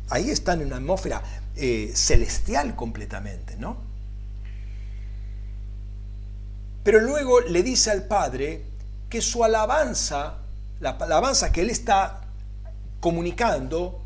[0.09, 1.21] Ahí están en una atmósfera
[1.55, 3.77] eh, celestial completamente, ¿no?
[6.83, 8.63] Pero luego le dice al Padre,
[9.09, 10.37] que su alabanza,
[10.79, 12.21] la alabanza que él está
[13.01, 14.04] comunicando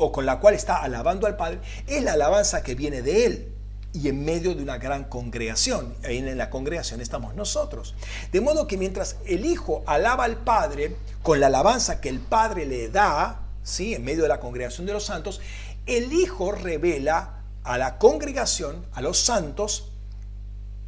[0.00, 3.52] o con la cual está alabando al Padre, es la alabanza que viene de él
[3.92, 5.94] y en medio de una gran congregación.
[6.04, 7.94] Ahí en la congregación estamos nosotros.
[8.32, 12.64] De modo que mientras el Hijo alaba al Padre con la alabanza que el Padre
[12.64, 13.94] le da, ¿sí?
[13.94, 15.40] en medio de la congregación de los santos,
[15.84, 19.92] el Hijo revela a la congregación, a los santos,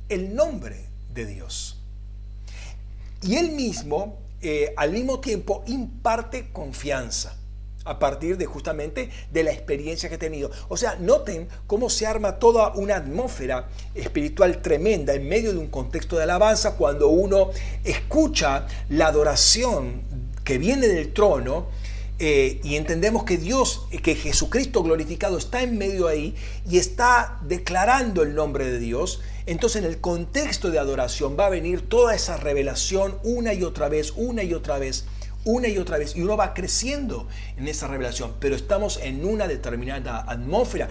[0.09, 1.79] el nombre de Dios.
[3.21, 7.37] Y él mismo, eh, al mismo tiempo, imparte confianza
[7.85, 10.51] a partir de justamente de la experiencia que ha tenido.
[10.69, 15.69] O sea, noten cómo se arma toda una atmósfera espiritual tremenda en medio de un
[15.69, 17.51] contexto de alabanza cuando uno
[17.85, 20.03] escucha la adoración
[20.45, 21.67] que viene del trono
[22.19, 26.37] eh, y entendemos que Dios, que Jesucristo glorificado está en medio ahí
[26.69, 31.51] y está declarando el nombre de Dios entonces en el contexto de adoración va a
[31.51, 35.05] venir toda esa revelación una y otra vez, una y otra vez,
[35.45, 36.17] una y otra vez.
[36.17, 40.89] Y uno va creciendo en esa revelación, pero estamos en una determinada atmósfera.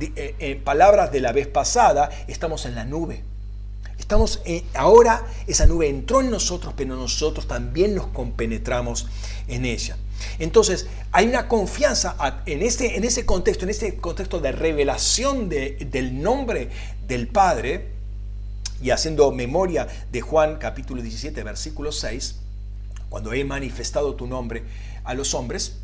[0.00, 3.22] Eh, en palabras de la vez pasada, estamos en la nube.
[3.98, 4.42] Estamos
[4.74, 9.06] ahora, esa nube entró en nosotros, pero nosotros también nos compenetramos
[9.46, 9.96] en ella.
[10.38, 16.20] Entonces, hay una confianza en ese, en ese contexto, en ese contexto de revelación del
[16.20, 16.68] nombre
[17.06, 17.92] del Padre,
[18.82, 22.41] y haciendo memoria de Juan capítulo 17, versículo 6,
[23.12, 24.64] cuando he manifestado tu nombre
[25.04, 25.80] a los hombres,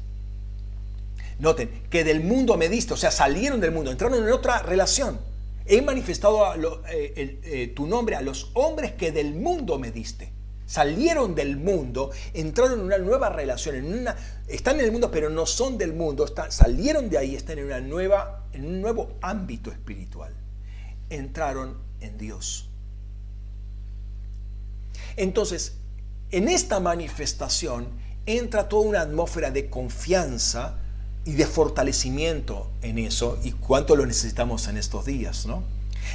[1.39, 5.21] noten que del mundo me diste, o sea, salieron del mundo, entraron en otra relación.
[5.67, 10.33] He manifestado eh, eh, tu nombre a los hombres que del mundo me diste.
[10.65, 14.07] Salieron del mundo, entraron en una nueva relación,
[14.47, 17.81] están en el mundo, pero no son del mundo, salieron de ahí, están en, una
[17.81, 20.33] nueva, en un nuevo ámbito espiritual.
[21.11, 22.71] Entraron en Dios.
[25.17, 25.75] Entonces,
[26.31, 27.89] en esta manifestación
[28.27, 30.77] entra toda una atmósfera de confianza
[31.25, 35.47] y de fortalecimiento en eso y cuánto lo necesitamos en estos días.
[35.47, 35.63] ¿no?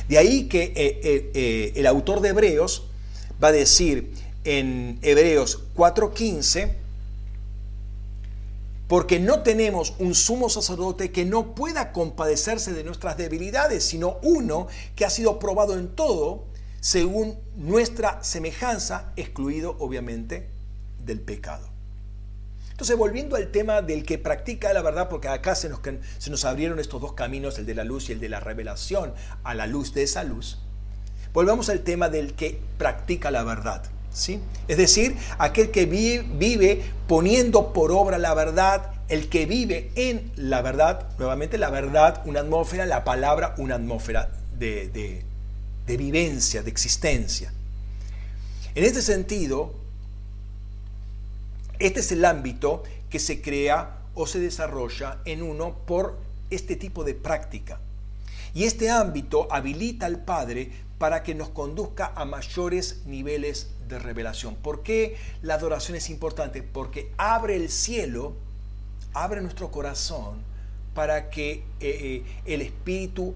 [0.07, 2.88] De ahí que eh, eh, eh, el autor de Hebreos
[3.43, 6.74] va a decir en Hebreos 4:15,
[8.88, 14.68] porque no tenemos un sumo sacerdote que no pueda compadecerse de nuestras debilidades, sino uno
[14.95, 16.43] que ha sido probado en todo
[16.84, 20.49] según nuestra semejanza, excluido obviamente
[20.99, 21.69] del pecado.
[22.71, 25.79] Entonces, volviendo al tema del que practica la verdad, porque acá se nos,
[26.17, 29.13] se nos abrieron estos dos caminos, el de la luz y el de la revelación
[29.45, 30.59] a la luz de esa luz,
[31.31, 33.84] volvamos al tema del que practica la verdad.
[34.11, 34.41] ¿sí?
[34.67, 40.61] Es decir, aquel que vive poniendo por obra la verdad, el que vive en la
[40.61, 45.32] verdad, nuevamente la verdad, una atmósfera, la palabra, una atmósfera de, de
[45.86, 47.53] vivencia, de existencia.
[48.75, 49.73] En este sentido,
[51.79, 56.17] este es el ámbito que se crea o se desarrolla en uno por
[56.49, 57.79] este tipo de práctica.
[58.53, 64.55] Y este ámbito habilita al Padre para que nos conduzca a mayores niveles de revelación.
[64.55, 66.63] ¿Por qué la adoración es importante?
[66.63, 68.34] Porque abre el cielo,
[69.13, 70.41] abre nuestro corazón
[70.93, 73.34] para que eh, eh, el Espíritu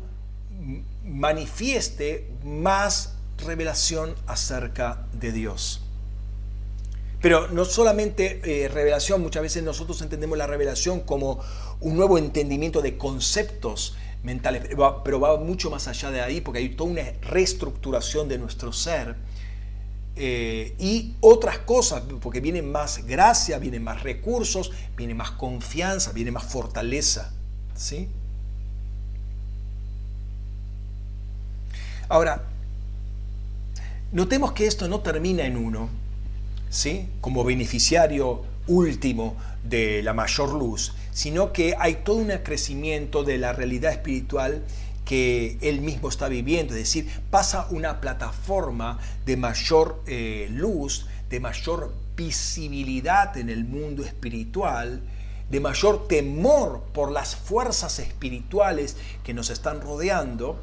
[1.03, 5.82] manifieste más revelación acerca de Dios.
[7.22, 11.39] Pero no solamente eh, revelación, muchas veces nosotros entendemos la revelación como
[11.80, 14.64] un nuevo entendimiento de conceptos mentales,
[15.03, 19.16] pero va, mucho más allá de ahí porque hay toda una reestructuración de nuestro ser
[20.16, 26.32] eh, y otras cosas, porque viene más gracia, vienen más recursos, viene más confianza, viene
[26.32, 27.34] más fortaleza.
[27.76, 28.10] ¿sí?
[32.10, 32.43] Ahora,
[34.12, 35.89] notemos que esto no termina en uno,
[36.70, 37.10] ¿sí?
[37.20, 43.51] como beneficiario último de la mayor luz, sino que hay todo un crecimiento de la
[43.51, 44.64] realidad espiritual
[45.03, 51.39] que él mismo está viviendo, es decir, pasa una plataforma de mayor eh, luz, de
[51.39, 55.01] mayor visibilidad en el mundo espiritual,
[55.49, 60.60] de mayor temor por las fuerzas espirituales que nos están rodeando,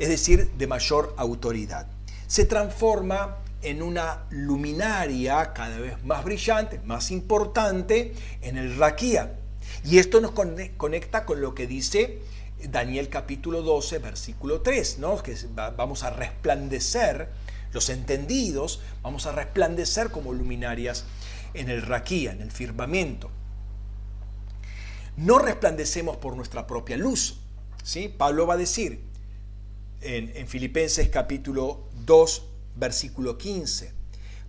[0.00, 1.86] es decir, de mayor autoridad.
[2.26, 9.36] Se transforma en una luminaria cada vez más brillante, más importante en el Raquía.
[9.84, 12.22] Y esto nos conecta con lo que dice
[12.68, 15.22] Daniel capítulo 12, versículo 3, ¿no?
[15.22, 15.36] que
[15.76, 17.28] vamos a resplandecer,
[17.72, 21.04] los entendidos, vamos a resplandecer como luminarias
[21.52, 23.30] en el Raquía, en el firmamento.
[25.18, 27.38] No resplandecemos por nuestra propia luz.
[27.84, 28.08] ¿sí?
[28.08, 29.09] Pablo va a decir
[30.00, 32.42] en, en Filipenses capítulo 2,
[32.76, 33.92] versículo 15,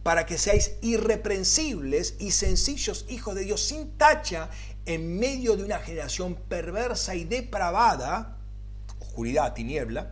[0.03, 4.49] para que seáis irreprensibles y sencillos hijos de Dios sin tacha
[4.85, 8.37] en medio de una generación perversa y depravada,
[8.99, 10.11] oscuridad, tiniebla,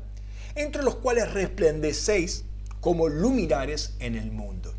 [0.56, 2.44] entre los cuales resplandecéis
[2.82, 4.74] como luminares en el mundo.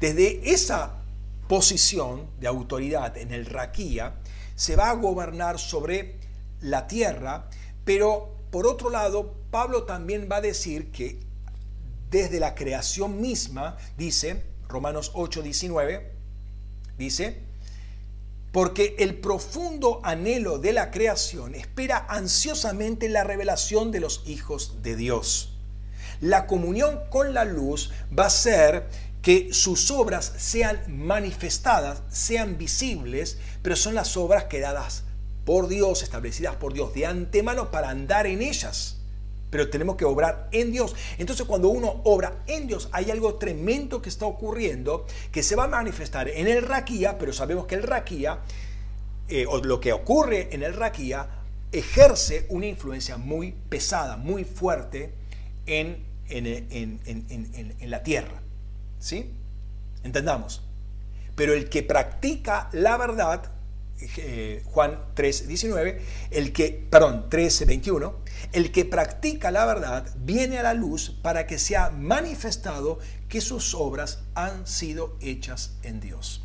[0.00, 0.94] Desde esa
[1.48, 4.14] posición de autoridad en el Raquía,
[4.54, 6.16] se va a gobernar sobre
[6.60, 7.48] la tierra,
[7.84, 11.20] pero por otro lado, Pablo también va a decir que
[12.10, 16.10] desde la creación misma, dice, Romanos 8, 19,
[16.96, 17.42] dice,
[18.52, 24.96] porque el profundo anhelo de la creación espera ansiosamente la revelación de los hijos de
[24.96, 25.58] Dios.
[26.22, 28.88] La comunión con la luz va a ser
[29.20, 35.02] que sus obras sean manifestadas, sean visibles, pero son las obras creadas
[35.46, 38.98] por Dios, establecidas por Dios de antemano para andar en ellas.
[39.48, 40.96] Pero tenemos que obrar en Dios.
[41.18, 45.64] Entonces cuando uno obra en Dios, hay algo tremendo que está ocurriendo que se va
[45.64, 48.40] a manifestar en el raquía, pero sabemos que el raquía,
[49.28, 51.28] eh, o lo que ocurre en el raquía,
[51.70, 55.14] ejerce una influencia muy pesada, muy fuerte
[55.66, 56.98] en, en,
[57.78, 58.42] en la tierra.
[58.98, 59.30] ¿Sí?
[60.02, 60.62] Entendamos.
[61.36, 63.52] Pero el que practica la verdad
[63.98, 68.14] eh, Juan 3, 19, el que, perdón, 13, 21,
[68.52, 73.74] el que practica la verdad viene a la luz para que sea manifestado que sus
[73.74, 76.42] obras han sido hechas en Dios.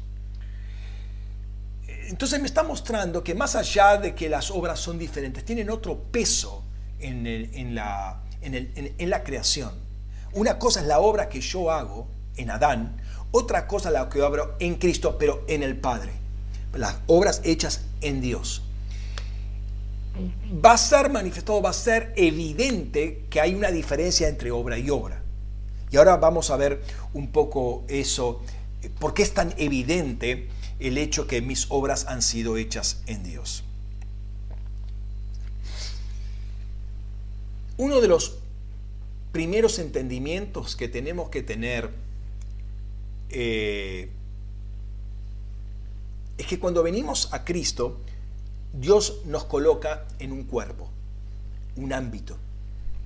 [2.08, 6.04] Entonces me está mostrando que más allá de que las obras son diferentes, tienen otro
[6.04, 6.64] peso
[7.00, 9.74] en, la, en la creación.
[10.34, 12.08] Una cosa es la obra que yo hago
[12.38, 13.02] en Adán,
[13.32, 16.21] otra cosa la que yo hago en Cristo, pero en el Padre
[16.74, 18.64] las obras hechas en Dios.
[20.64, 24.90] Va a ser manifestado, va a ser evidente que hay una diferencia entre obra y
[24.90, 25.22] obra.
[25.90, 26.82] Y ahora vamos a ver
[27.14, 28.42] un poco eso,
[29.00, 30.48] por qué es tan evidente
[30.80, 33.64] el hecho que mis obras han sido hechas en Dios.
[37.78, 38.38] Uno de los
[39.32, 41.90] primeros entendimientos que tenemos que tener
[43.30, 44.10] eh,
[46.42, 48.00] es que cuando venimos a Cristo,
[48.74, 50.90] Dios nos coloca en un cuerpo,
[51.76, 52.36] un ámbito,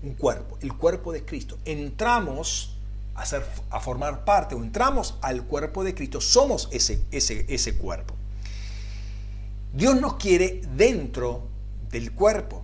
[0.03, 1.57] un cuerpo, el cuerpo de Cristo.
[1.66, 2.78] Entramos
[3.14, 3.26] a,
[3.70, 8.14] a formar parte o entramos al cuerpo de Cristo, somos ese, ese, ese cuerpo.
[9.74, 11.44] Dios nos quiere dentro
[11.91, 12.64] del cuerpo.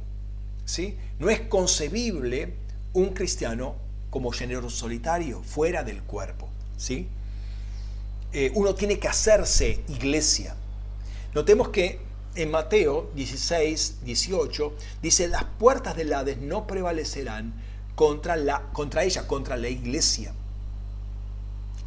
[0.64, 0.98] ¿sí?
[1.20, 2.54] No es concebible
[2.94, 3.76] un cristiano
[4.10, 6.48] como género solitario, fuera del cuerpo.
[6.78, 7.10] ¿sí?
[8.34, 10.56] Eh, uno tiene que hacerse iglesia.
[11.34, 12.00] Notemos que
[12.36, 17.54] en Mateo 16, 18 dice, las puertas del Hades no prevalecerán
[17.96, 20.34] contra, la, contra ella, contra la iglesia.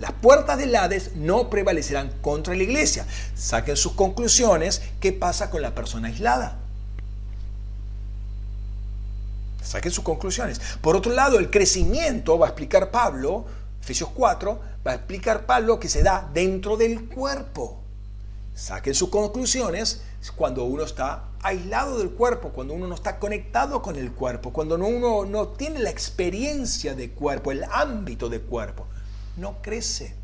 [0.01, 3.07] Las puertas del Hades no prevalecerán contra la iglesia.
[3.35, 4.83] Saquen sus conclusiones.
[5.01, 6.59] ¿Qué pasa con la persona aislada?
[9.63, 10.61] Saquen sus conclusiones.
[10.81, 13.45] Por otro lado, el crecimiento, va a explicar Pablo,
[13.81, 17.84] Efesios 4, va a explicar Pablo que se da dentro del cuerpo.
[18.55, 20.03] Saquen sus conclusiones
[20.37, 24.77] cuando uno está aislado del cuerpo, cuando uno no está conectado con el cuerpo, cuando
[24.77, 28.87] uno no tiene la experiencia de cuerpo, el ámbito de cuerpo
[29.37, 30.15] no crece.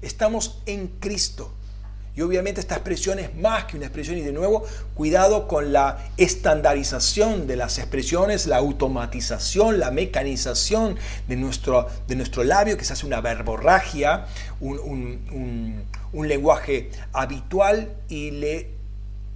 [0.00, 1.52] Estamos en Cristo.
[2.14, 4.64] Y obviamente esta expresión es más que una expresión y de nuevo,
[4.94, 10.96] cuidado con la estandarización de las expresiones, la automatización, la mecanización
[11.26, 14.26] de nuestro, de nuestro labio, que se hace una verborragia,
[14.60, 18.70] un, un lenguaje habitual y le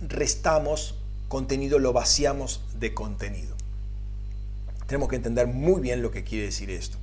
[0.06, 0.94] restamos
[1.28, 3.56] contenido, lo vaciamos de contenido.
[4.86, 6.98] Tenemos que entender muy bien lo que quiere decir esto.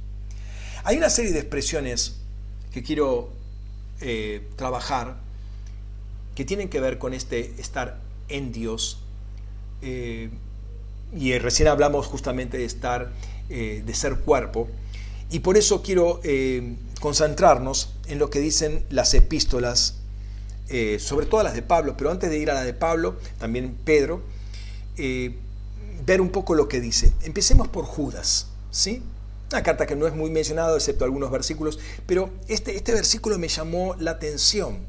[0.84, 2.18] Hay una serie de expresiones
[2.72, 3.30] que quiero
[4.02, 5.16] eh, trabajar
[6.36, 9.00] que tienen que ver con este estar en Dios.
[9.82, 10.30] Eh,
[11.16, 13.12] y recién hablamos justamente de estar,
[13.50, 14.68] eh, de ser cuerpo.
[15.30, 16.22] Y por eso quiero
[17.04, 19.96] concentrarnos en lo que dicen las epístolas,
[21.00, 24.22] sobre todo las de Pablo, pero antes de ir a la de Pablo, también Pedro,
[24.96, 27.12] ver un poco lo que dice.
[27.24, 29.04] Empecemos por Judas, ¿sí?
[29.52, 33.50] Una carta que no es muy mencionada, excepto algunos versículos, pero este, este versículo me
[33.50, 34.80] llamó la atención.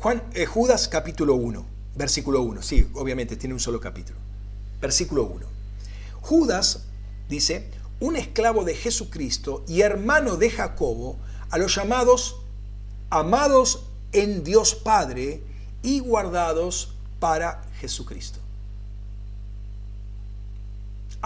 [0.00, 1.64] Juan, eh, Judas capítulo 1,
[1.94, 4.18] versículo 1, sí, obviamente tiene un solo capítulo.
[4.80, 5.46] Versículo 1.
[6.20, 6.82] Judas
[7.28, 11.16] dice, un esclavo de Jesucristo y hermano de Jacobo,
[11.50, 12.36] a los llamados
[13.10, 15.42] amados en Dios Padre
[15.82, 18.40] y guardados para Jesucristo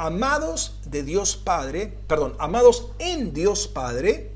[0.01, 4.31] amados de Dios Padre, perdón, amados en Dios Padre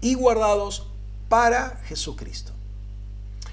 [0.00, 0.86] y guardados
[1.28, 2.52] para Jesucristo.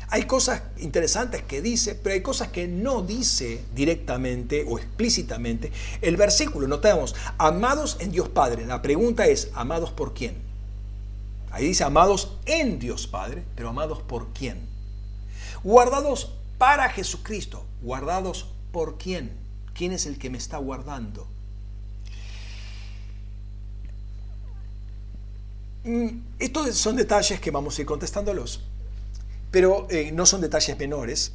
[0.10, 5.72] Hay cosas interesantes que dice, pero hay cosas que no dice directamente o explícitamente.
[6.02, 8.66] El versículo, notamos, amados en Dios Padre.
[8.66, 10.36] La pregunta es, ¿amados por quién?
[11.52, 14.60] Ahí dice, amados en Dios Padre, pero amados por quién?
[15.64, 17.66] Guardados para Jesucristo.
[17.82, 19.32] ¿Guardados por quién?
[19.74, 21.28] ¿Quién es el que me está guardando?
[25.84, 28.62] Mm, estos son detalles que vamos a ir contestándolos,
[29.52, 31.34] pero eh, no son detalles menores,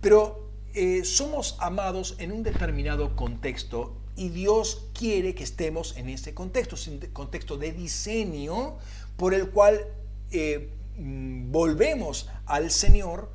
[0.00, 6.34] pero eh, somos amados en un determinado contexto y Dios quiere que estemos en ese
[6.34, 6.76] contexto,
[7.12, 8.76] contexto de diseño
[9.16, 9.86] por el cual
[10.30, 13.30] eh, mm, volvemos al Señor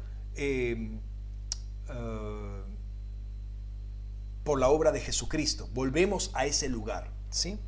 [4.43, 5.69] por la obra de Jesucristo.
[5.73, 7.11] Volvemos a ese lugar.
[7.29, 7.59] ¿sí?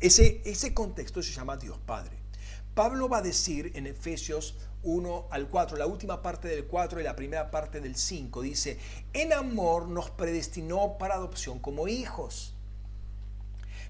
[0.00, 2.16] Ese, ese contexto se llama Dios Padre.
[2.74, 7.04] Pablo va a decir en Efesios 1 al 4, la última parte del 4 y
[7.04, 8.78] la primera parte del 5, dice,
[9.12, 12.54] en amor nos predestinó para adopción como hijos.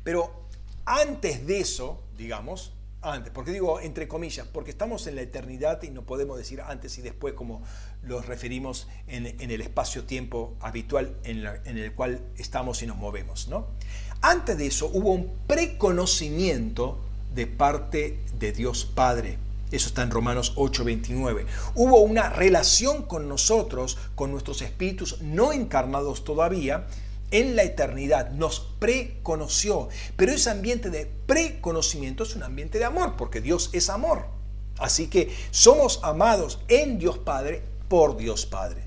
[0.02, 0.32] Pero
[0.84, 2.72] antes de eso, digamos,
[3.02, 6.98] antes, porque digo entre comillas, porque estamos en la eternidad y no podemos decir antes
[6.98, 7.62] y después como
[8.02, 13.48] los referimos en, el espacio-tiempo habitual en, en, el cual estamos y nos movemos.
[13.48, 13.68] ¿no?
[14.20, 16.98] Antes de eso hubo un preconocimiento
[17.34, 19.38] de parte de Dios Padre.
[19.70, 21.46] Eso está en Romanos 8:29.
[21.74, 26.86] Hubo una relación con nosotros, con nuestros espíritus no encarnados todavía,
[27.30, 29.88] en la eternidad, nos preconoció.
[30.16, 34.26] Pero ese ambiente de preconocimiento es un ambiente de amor, porque Dios es amor.
[34.78, 38.82] Así que somos amados en Dios Padre por Dios Padre.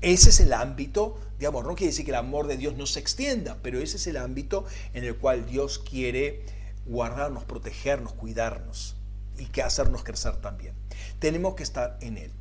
[0.00, 1.66] Ese es el ámbito de amor.
[1.66, 4.16] No quiere decir que el amor de Dios no se extienda, pero ese es el
[4.16, 4.64] ámbito
[4.94, 6.44] en el cual Dios quiere
[6.86, 8.97] guardarnos, protegernos, cuidarnos
[9.38, 10.74] y que hacernos crecer también.
[11.18, 12.32] Tenemos que estar en Él.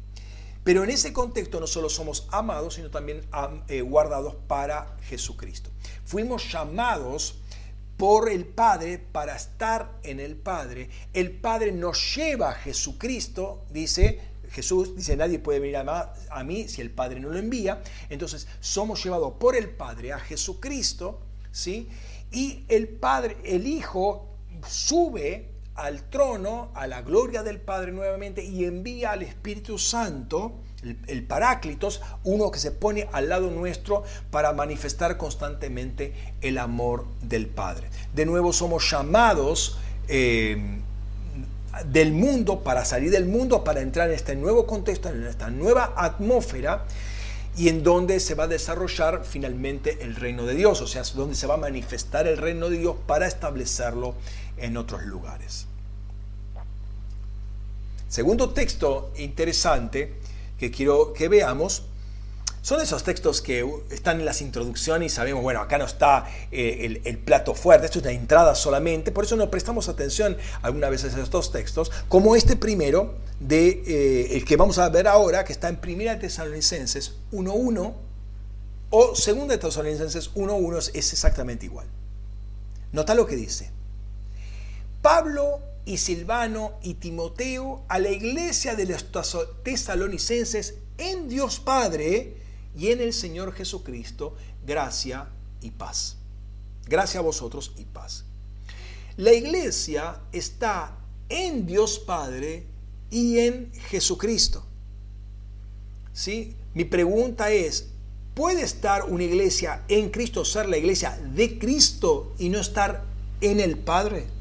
[0.63, 3.21] Pero en ese contexto no solo somos amados, sino también
[3.69, 5.69] eh, guardados para Jesucristo.
[6.03, 7.35] Fuimos llamados
[7.95, 10.89] por el Padre para estar en el Padre.
[11.13, 14.19] El Padre nos lleva a Jesucristo, dice
[14.51, 17.81] Jesús, dice, nadie puede venir a, a mí si el Padre no lo envía.
[18.09, 21.21] Entonces somos llevados por el Padre a Jesucristo,
[21.51, 21.89] ¿sí?
[22.31, 24.27] Y el Padre, el Hijo,
[24.67, 30.55] sube al trono, a la gloria del Padre nuevamente y envía al Espíritu Santo,
[31.07, 37.47] el, Paráclitos, uno que se pone al lado nuestro para manifestar constantemente el amor del
[37.47, 37.89] Padre.
[38.13, 39.77] De nuevo somos llamados
[40.07, 40.79] eh,
[41.85, 45.93] del mundo para salir del mundo, para entrar en este nuevo contexto, en esta nueva
[45.95, 46.85] atmósfera
[47.55, 51.35] y en donde se va a desarrollar finalmente el reino de Dios, o sea, donde
[51.35, 54.15] se va a manifestar el reino de Dios para establecerlo
[54.57, 55.66] en otros lugares.
[58.09, 60.13] Segundo texto interesante
[60.57, 61.83] que quiero que veamos
[62.67, 67.01] son esos textos que están en las introducciones y sabemos, bueno, acá no está eh,
[67.05, 71.15] el, plato fuerte, esto es una entrada solamente, por eso no prestamos atención algunas veces
[71.15, 75.53] a estos textos, como este primero, de, eh, el que vamos a ver ahora, que
[75.53, 77.93] está en Primera Tesalonicenses 1.1,
[78.89, 81.87] o Segunda Tesalonicenses 1.1, es exactamente igual.
[82.91, 83.71] Nota lo que dice.
[85.01, 89.05] Pablo y Silvano y Timoteo a la iglesia de los
[89.63, 92.35] tesalonicenses en Dios Padre,
[92.77, 94.35] y en el Señor Jesucristo
[94.65, 95.29] gracia
[95.61, 96.17] y paz.
[96.85, 98.25] Gracia a vosotros y paz.
[99.15, 100.95] La iglesia está
[101.29, 102.65] en Dios Padre
[103.09, 104.63] y en Jesucristo.
[106.13, 106.55] ¿Sí?
[106.73, 107.87] Mi pregunta es,
[108.35, 113.05] ¿puede estar una iglesia en Cristo, ser la iglesia de Cristo y no estar
[113.41, 114.36] en el Padre?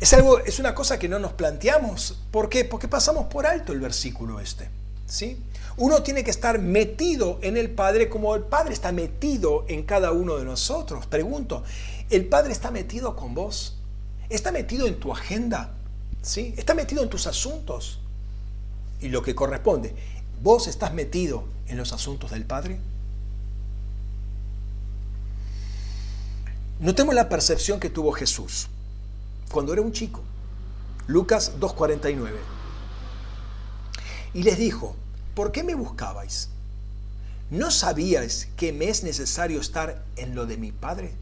[0.00, 2.18] Es algo, es una cosa que no nos planteamos.
[2.30, 2.64] ¿Por qué?
[2.64, 4.70] Porque pasamos por alto el versículo este.
[5.76, 10.12] Uno tiene que estar metido en el Padre como el Padre está metido en cada
[10.12, 11.06] uno de nosotros.
[11.06, 11.64] Pregunto,
[12.10, 13.76] ¿el Padre está metido con vos?
[14.28, 15.70] ¿Está metido en tu agenda?
[16.22, 16.54] ¿Sí?
[16.56, 18.00] ¿Está metido en tus asuntos?
[19.00, 19.94] Y lo que corresponde,
[20.42, 22.78] ¿vos estás metido en los asuntos del Padre?
[26.80, 28.68] Notemos la percepción que tuvo Jesús
[29.50, 30.22] cuando era un chico.
[31.06, 32.58] Lucas 2.49
[34.34, 34.94] y les dijo,
[35.34, 36.50] ¿por qué me buscabais?
[37.50, 41.12] ¿No sabíais que me es necesario estar en lo de mi Padre?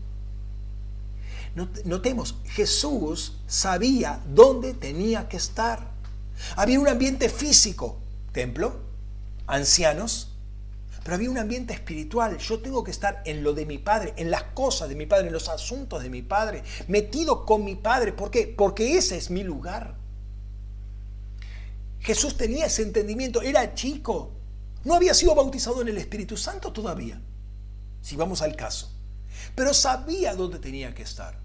[1.85, 5.89] Notemos, Jesús sabía dónde tenía que estar.
[6.57, 7.97] Había un ambiente físico,
[8.33, 8.77] templo,
[9.47, 10.36] ancianos,
[11.07, 12.37] pero había un ambiente espiritual.
[12.37, 15.29] Yo tengo que estar en lo de mi Padre, en las cosas de mi Padre,
[15.29, 18.13] en los asuntos de mi Padre, metido con mi Padre.
[18.13, 18.53] ¿Por qué?
[18.59, 19.95] Porque ese es mi lugar.
[22.01, 24.33] Jesús tenía ese entendimiento, era chico,
[24.83, 27.21] no había sido bautizado en el Espíritu Santo todavía,
[28.01, 28.91] si vamos al caso,
[29.55, 31.39] pero sabía dónde tenía que estar,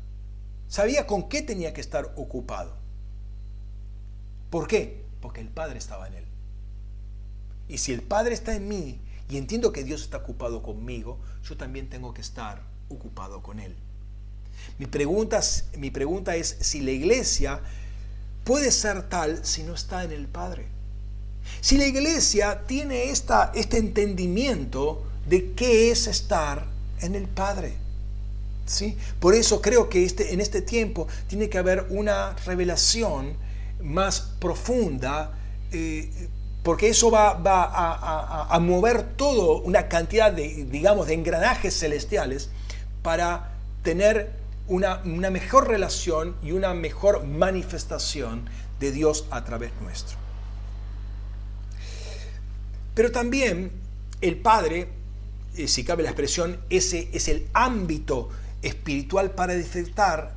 [0.67, 2.77] sabía con qué tenía que estar ocupado.
[4.49, 5.05] ¿Por qué?
[5.21, 6.25] Porque el Padre estaba en él.
[7.67, 11.57] Y si el Padre está en mí y entiendo que Dios está ocupado conmigo, yo
[11.57, 13.75] también tengo que estar ocupado con Él.
[14.77, 17.61] Mi pregunta, es si la iglesia
[18.43, 20.67] puede ser tal si no está en el Padre.
[21.61, 26.65] Si la iglesia tiene esta, este entendimiento de qué es estar
[27.01, 27.73] en el Padre.
[28.65, 28.97] ¿sí?
[29.19, 33.35] Por eso creo que este, en este tiempo tiene que haber una revelación
[33.81, 35.37] más profunda,
[35.71, 36.09] eh,
[36.63, 42.49] porque eso va, a, mover todo una cantidad de, digamos, de engranajes celestiales
[43.01, 44.33] para tener
[44.67, 48.47] una, mejor relación y una mejor manifestación
[48.79, 50.17] de Dios a través nuestro.
[52.93, 53.71] Pero también
[54.21, 54.89] el Padre,
[55.55, 58.29] eh, si cabe la expresión, ese es el ámbito
[58.61, 60.35] espiritual para detectar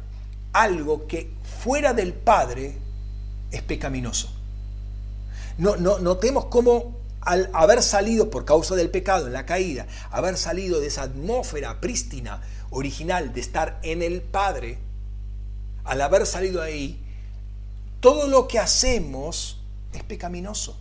[0.54, 1.30] algo que
[1.62, 2.76] fuera del Padre
[3.50, 4.33] es pecaminoso.
[5.58, 10.36] No, no, notemos cómo al haber salido por causa del pecado, en la caída, haber
[10.36, 14.78] salido de esa atmósfera prístina, original de estar en el Padre,
[15.84, 17.00] al haber salido ahí,
[18.00, 19.60] todo lo que hacemos
[19.92, 20.76] es pecaminoso.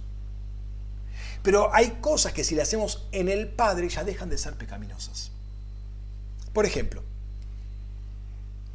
[1.43, 5.31] Pero hay cosas que si le hacemos en el Padre ya dejan de ser pecaminosas.
[6.53, 7.03] Por ejemplo,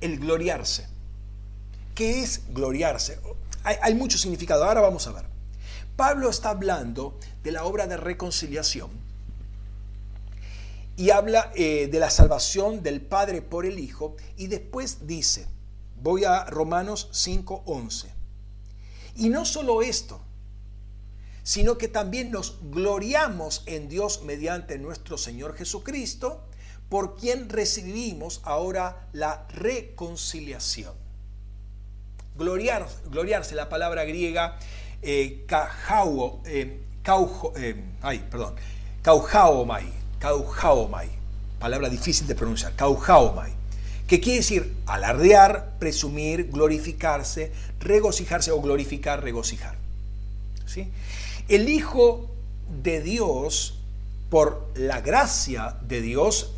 [0.00, 0.86] el gloriarse.
[1.94, 3.20] ¿Qué es gloriarse?
[3.64, 5.38] Hay, hay mucho significado, ahora vamos a ver.
[5.98, 8.88] Pablo está hablando de la obra de reconciliación
[10.96, 15.48] y habla eh, de la salvación del Padre por el Hijo y después dice,
[16.00, 18.06] voy a Romanos 5:11,
[19.16, 20.20] y no solo esto,
[21.42, 26.44] sino que también nos gloriamos en Dios mediante nuestro Señor Jesucristo,
[26.88, 30.94] por quien recibimos ahora la reconciliación.
[32.36, 34.60] Gloriar, gloriarse, la palabra griega
[35.02, 35.46] eh,
[36.46, 36.80] eh,
[38.04, 38.22] eh
[39.02, 39.86] Kauhaomai,
[41.58, 43.58] palabra difícil de pronunciar, Kauhaomai,
[44.08, 44.74] ¿Qué quiere decir?
[44.86, 49.76] Alardear, presumir, glorificarse, regocijarse o glorificar, regocijar.
[50.64, 50.88] ¿Sí?
[51.46, 52.26] El Hijo
[52.82, 53.80] de Dios,
[54.30, 56.54] por la gracia de Dios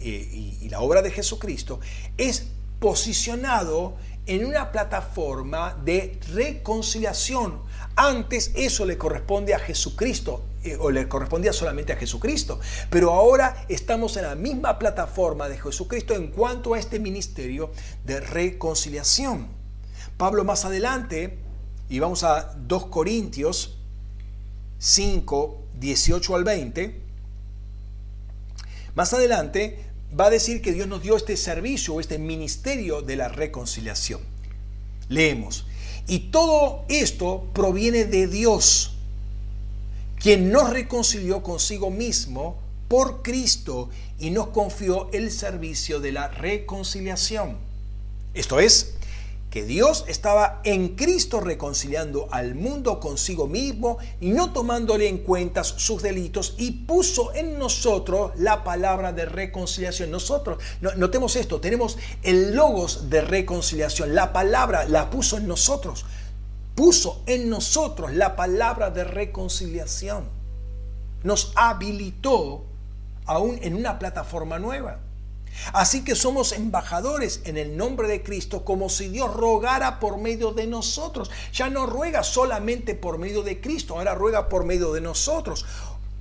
[0.00, 1.78] y la obra de Jesucristo,
[2.16, 2.46] es
[2.80, 3.96] posicionado
[4.26, 7.58] en una plataforma de reconciliación.
[7.96, 12.58] Antes eso le corresponde a Jesucristo eh, o le correspondía solamente a Jesucristo.
[12.90, 17.70] Pero ahora estamos en la misma plataforma de Jesucristo en cuanto a este ministerio
[18.04, 19.48] de reconciliación.
[20.16, 21.38] Pablo más adelante,
[21.88, 23.76] y vamos a 2 Corintios
[24.78, 27.00] 5, 18 al 20,
[28.94, 29.84] más adelante
[30.18, 34.20] va a decir que Dios nos dio este servicio, este ministerio de la reconciliación.
[35.08, 35.66] Leemos,
[36.06, 38.94] y todo esto proviene de Dios,
[40.18, 42.56] quien nos reconcilió consigo mismo
[42.88, 47.56] por Cristo y nos confió el servicio de la reconciliación.
[48.34, 48.94] Esto es,
[49.54, 55.62] que Dios estaba en Cristo reconciliando al mundo consigo mismo y no tomándole en cuenta
[55.62, 60.10] sus delitos y puso en nosotros la palabra de reconciliación.
[60.10, 60.58] Nosotros,
[60.96, 66.04] notemos esto, tenemos el logos de reconciliación, la palabra la puso en nosotros,
[66.74, 70.24] puso en nosotros la palabra de reconciliación.
[71.22, 72.64] Nos habilitó
[73.24, 75.03] aún en una plataforma nueva.
[75.72, 80.52] Así que somos embajadores en el nombre de Cristo como si Dios rogara por medio
[80.52, 81.30] de nosotros.
[81.52, 85.64] Ya no ruega solamente por medio de Cristo, ahora ruega por medio de nosotros.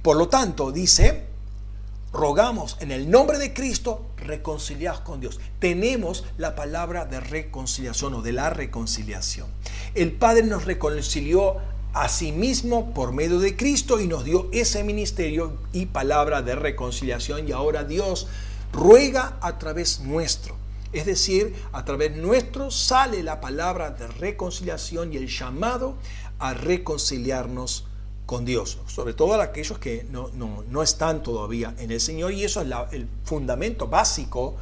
[0.01, 1.25] Por lo tanto, dice,
[2.11, 5.39] rogamos en el nombre de Cristo, reconciliados con Dios.
[5.59, 9.47] Tenemos la palabra de reconciliación o de la reconciliación.
[9.95, 11.57] El Padre nos reconcilió
[11.93, 16.55] a sí mismo por medio de Cristo y nos dio ese ministerio y palabra de
[16.55, 18.27] reconciliación y ahora Dios
[18.73, 20.57] ruega a través nuestro.
[20.91, 25.97] Es decir, a través nuestro sale la palabra de reconciliación y el llamado
[26.39, 27.85] a reconciliarnos
[28.25, 32.61] con Dios, sobre todo a aquellos que no, están todavía en el Señor, y eso
[32.61, 34.55] es el fundamento básico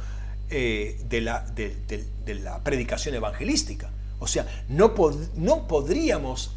[0.50, 2.04] eh, de, la, de,
[2.40, 3.90] la, predicación evangelística.
[4.18, 4.94] O sea, no,
[5.36, 6.52] no podríamos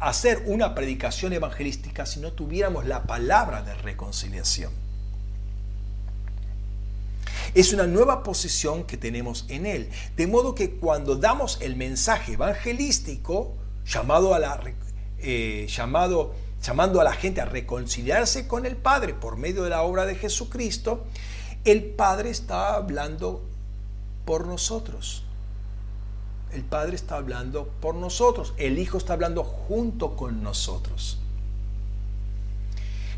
[0.00, 4.87] hacer una predicación evangelística si no tuviéramos la palabra de reconciliación.
[7.54, 9.90] Es una nueva posición que tenemos en Él.
[10.16, 13.54] De modo que cuando damos el mensaje evangelístico,
[13.86, 14.60] llamado a la,
[15.18, 19.82] eh, llamado, llamando a la gente a reconciliarse con el Padre por medio de la
[19.82, 21.04] obra de Jesucristo,
[21.64, 23.42] el Padre está hablando
[24.24, 25.24] por nosotros.
[26.52, 28.54] El Padre está hablando por nosotros.
[28.56, 31.18] El Hijo está hablando junto con nosotros.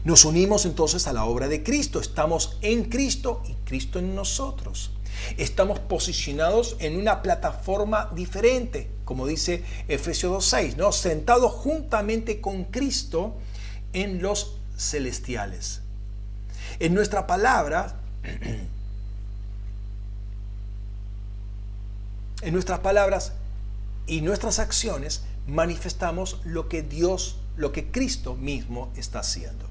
[0.05, 4.93] Nos unimos entonces a la obra de Cristo, estamos en Cristo y Cristo en nosotros.
[5.37, 10.93] Estamos posicionados en una plataforma diferente, como dice Efesios 2.6, ¿no?
[10.93, 13.35] sentados juntamente con Cristo
[13.93, 15.83] en los celestiales.
[16.79, 18.01] En nuestra palabra,
[22.41, 23.33] en nuestras palabras
[24.07, 29.70] y nuestras acciones manifestamos lo que Dios, lo que Cristo mismo está haciendo.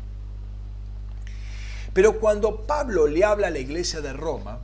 [1.94, 4.60] Pero cuando Pablo le habla a la iglesia de Roma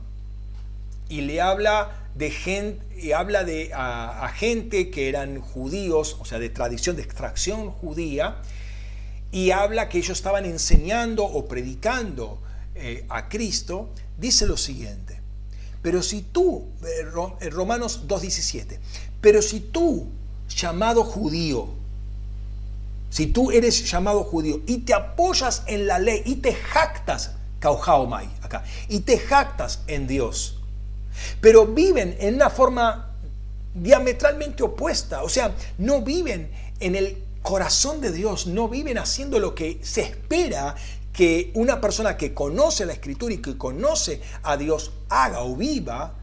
[1.08, 6.48] y le habla de gente, habla de, a, gente que eran judíos, o sea, de
[6.48, 8.36] tradición, de extracción judía,
[9.32, 12.38] y habla que ellos estaban enseñando o predicando
[12.74, 15.20] eh, a Cristo, dice lo siguiente,
[15.82, 18.78] pero si tú, eh, Romanos 2.17,
[19.20, 20.08] pero si tú,
[20.48, 21.68] llamado judío,
[23.10, 27.32] si tú eres llamado judío y te apoyas en la ley y te jactas,
[28.42, 30.58] acá, y te jactas en Dios,
[31.40, 33.12] pero viven en una forma
[33.74, 36.50] diametralmente opuesta, o sea, no viven
[36.80, 40.74] en el corazón de Dios, no viven haciendo lo que se espera
[41.12, 46.14] que una persona que conoce la escritura y que conoce a Dios haga o viva,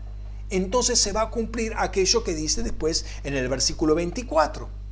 [0.49, 4.82] entonces se va a cumplir aquello que dice después en el versículo 24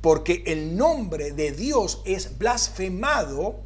[0.00, 3.60] porque el nombre de Dios es blasfemado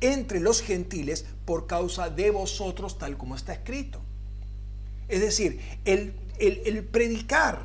[0.00, 4.00] entre los gentiles por causa de vosotros, tal como está escrito.
[5.08, 7.60] Es decir, el, el predicar,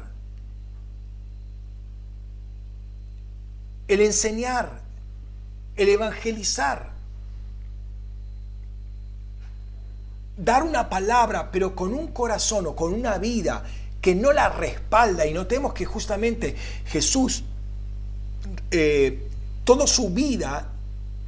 [3.87, 4.81] el enseñar,
[5.75, 6.91] el evangelizar,
[10.37, 13.63] dar una palabra, pero con un corazón o con una vida
[14.01, 17.43] que no la respalda, y notemos que justamente Jesús
[18.71, 19.27] eh,
[19.63, 20.71] toda su vida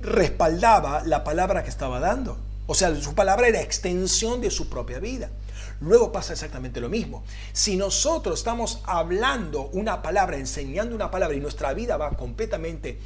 [0.01, 2.37] respaldaba la palabra que estaba dando.
[2.67, 5.29] O sea, su palabra era extensión de su propia vida.
[5.81, 7.23] luego pasa exactamente lo mismo.
[7.53, 12.99] Si nosotros estamos hablando una palabra, enseñando una palabra y nuestra vida va completamente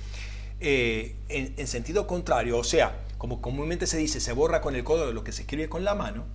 [0.59, 4.83] eh, en, en sentido contrario, o sea, como comúnmente se dice, se borra con el
[4.83, 6.25] codo de lo que se escribe con la mano,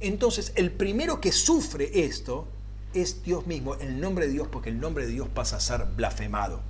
[0.00, 2.48] entonces el primero que sufre esto
[2.94, 5.84] es Dios mismo, el nombre de Dios, porque el nombre de Dios pasa a ser
[5.84, 6.69] blasfemado.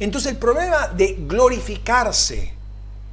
[0.00, 2.54] Entonces el problema de glorificarse,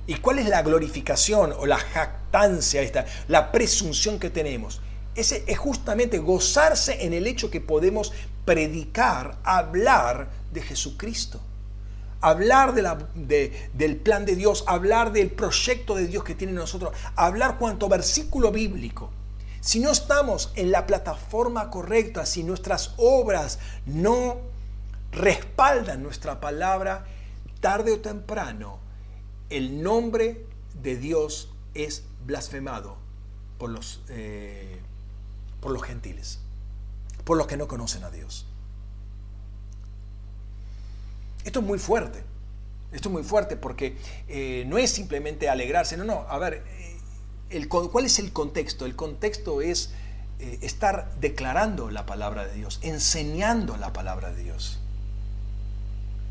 [0.07, 4.81] ¿y cuál es la glorificación o la jactancia, esta, la presunción que tenemos?
[5.15, 8.11] Ese es justamente gozarse en el hecho que podemos
[8.43, 11.39] predicar, hablar de Jesucristo.
[12.22, 16.93] Hablar de la, del plan de Dios, hablar del proyecto de Dios que tiene nosotros,
[17.15, 19.11] hablar cuanto versículo bíblico.
[19.61, 24.38] Si no estamos en la plataforma correcta, si nuestras obras no
[25.16, 27.06] respaldan nuestra palabra,
[27.62, 28.80] tarde o temprano
[29.50, 30.46] el nombre
[30.82, 32.98] de Dios es blasfemado
[33.58, 34.80] por los, eh,
[35.62, 36.40] por los gentiles,
[37.24, 38.46] por los que no conocen a Dios.
[41.44, 42.24] Esto es muy fuerte,
[42.92, 43.98] esto es muy fuerte porque
[44.28, 47.00] eh, no es simplemente alegrarse, no, no, a ver, eh,
[47.52, 48.86] el, ¿cuál es el contexto?
[48.86, 49.92] El contexto es
[50.38, 54.82] estar declarando la palabra de Dios, enseñando la palabra de Dios.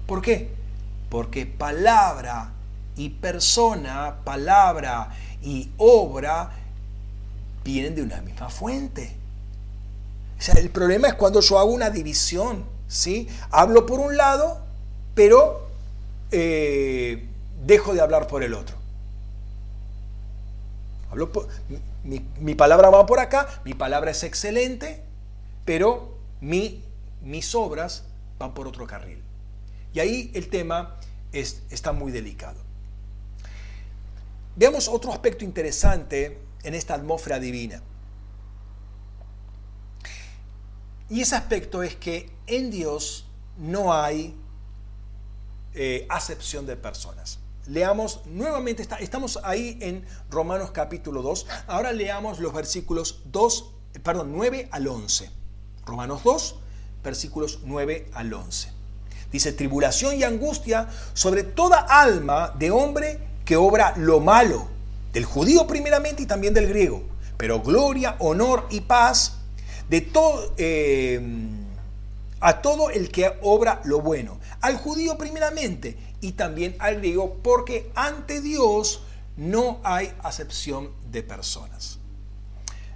[0.06, 0.50] ¿Por qué?
[1.08, 2.52] Porque palabra
[2.96, 5.10] y persona, palabra
[5.42, 6.50] y obra
[7.64, 9.16] vienen de una misma fuente.
[10.38, 13.28] O sea, el problema es cuando yo hago una división, ¿sí?
[13.50, 14.60] Hablo por un lado,
[15.14, 15.68] pero
[16.30, 17.26] eh,
[17.64, 18.76] dejo de hablar por el otro.
[21.10, 21.30] Hablo
[22.02, 25.02] mi, mi, palabra va por acá, mi palabra es excelente,
[25.64, 26.82] pero mi,
[27.22, 28.04] mis obras
[28.38, 29.23] van por otro carril.
[29.94, 30.96] Y ahí el tema
[31.32, 32.60] es, está muy delicado.
[34.56, 37.80] Veamos otro aspecto interesante en esta atmósfera divina.
[41.08, 43.26] Y ese aspecto es que en Dios
[43.56, 44.34] no hay
[45.74, 47.38] eh, acepción de personas.
[47.66, 51.46] Leamos nuevamente, estamos ahí en Romanos capítulo 2.
[51.66, 53.70] Ahora leamos los versículos 2,
[54.02, 55.30] perdón, 9 al 11.
[55.86, 56.56] Romanos 2,
[57.02, 58.73] versículos 9 al 11.
[59.34, 64.68] Dice, tribulación y angustia sobre toda alma de hombre que obra lo malo,
[65.12, 67.02] del judío primeramente y también del griego,
[67.36, 69.38] pero gloria, honor y paz
[69.88, 71.20] de todo, eh,
[72.38, 77.90] a todo el que obra lo bueno, al judío primeramente y también al griego, porque
[77.96, 79.02] ante Dios
[79.36, 81.98] no hay acepción de personas.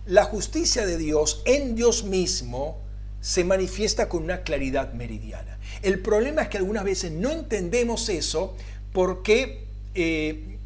[0.06, 2.78] La justicia de Dios en Dios mismo
[3.20, 5.57] se manifiesta con una claridad meridiana.
[5.82, 8.56] El problema es que algunas veces no entendemos eso
[8.92, 10.58] porque eh,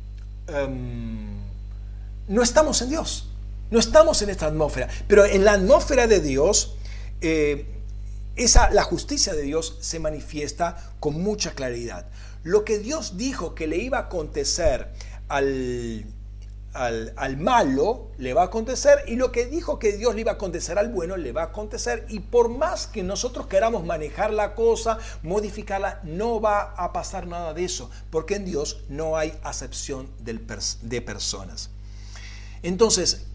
[0.48, 1.40] em,
[2.28, 3.28] no estamos en Dios,
[3.70, 4.88] no estamos en esta atmósfera.
[5.06, 6.76] Pero en la atmósfera de Dios,
[7.20, 7.66] eh,
[8.36, 12.06] esa, la justicia de Dios se manifiesta con mucha claridad.
[12.42, 14.88] Lo que Dios dijo que le iba a acontecer
[15.28, 16.04] al
[16.74, 20.34] al, malo le va a acontecer y lo que dijo que Dios le iba a
[20.34, 24.54] acontecer al bueno le va a acontecer y por más que nosotros queramos manejar la
[24.54, 30.08] cosa, modificarla, no va a pasar nada de eso, porque en Dios no hay acepción
[30.20, 31.70] de personas.
[32.62, 33.26] Entonces,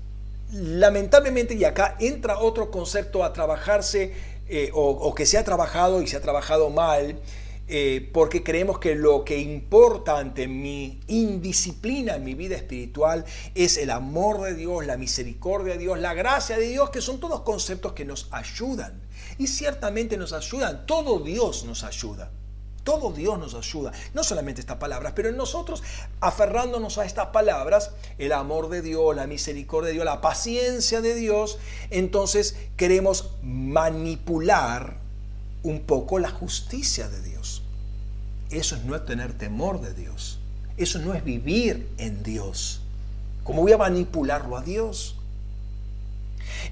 [0.51, 4.13] lamentablemente, y acá entra otro concepto a trabajarse
[4.47, 7.19] eh, o, o que se ha trabajado y se ha trabajado mal,
[7.69, 13.25] eh, porque creemos que lo que importa ante mi indisciplina en mi vida espiritual
[13.55, 17.19] es el amor de Dios, la misericordia de Dios, la gracia de Dios, que son
[17.19, 19.01] todos conceptos que nos ayudan.
[19.37, 22.31] Y ciertamente nos ayudan, todo Dios nos ayuda.
[22.85, 25.83] Todo Dios nos ayuda, no solamente estas palabras, pero nosotros
[26.21, 31.13] aferrándonos a estas palabras, el amor de Dios, la misericordia de Dios, la paciencia de
[31.13, 34.99] Dios, entonces queremos manipular
[35.63, 37.36] un poco la justicia de Dios.
[38.49, 40.39] Eso es no tener temor de Dios.
[40.77, 42.81] Eso no es vivir en Dios.
[43.43, 45.15] ¿Cómo voy a manipularlo a Dios?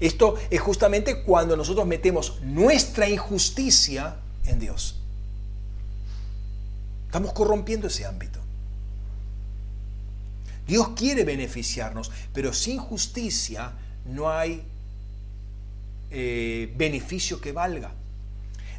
[0.00, 4.96] Esto es justamente cuando nosotros metemos nuestra injusticia en Dios.
[7.06, 8.40] Estamos corrompiendo ese ámbito.
[10.66, 13.72] Dios quiere beneficiarnos, pero sin justicia
[14.04, 14.62] no hay
[16.10, 17.92] eh, beneficio que valga.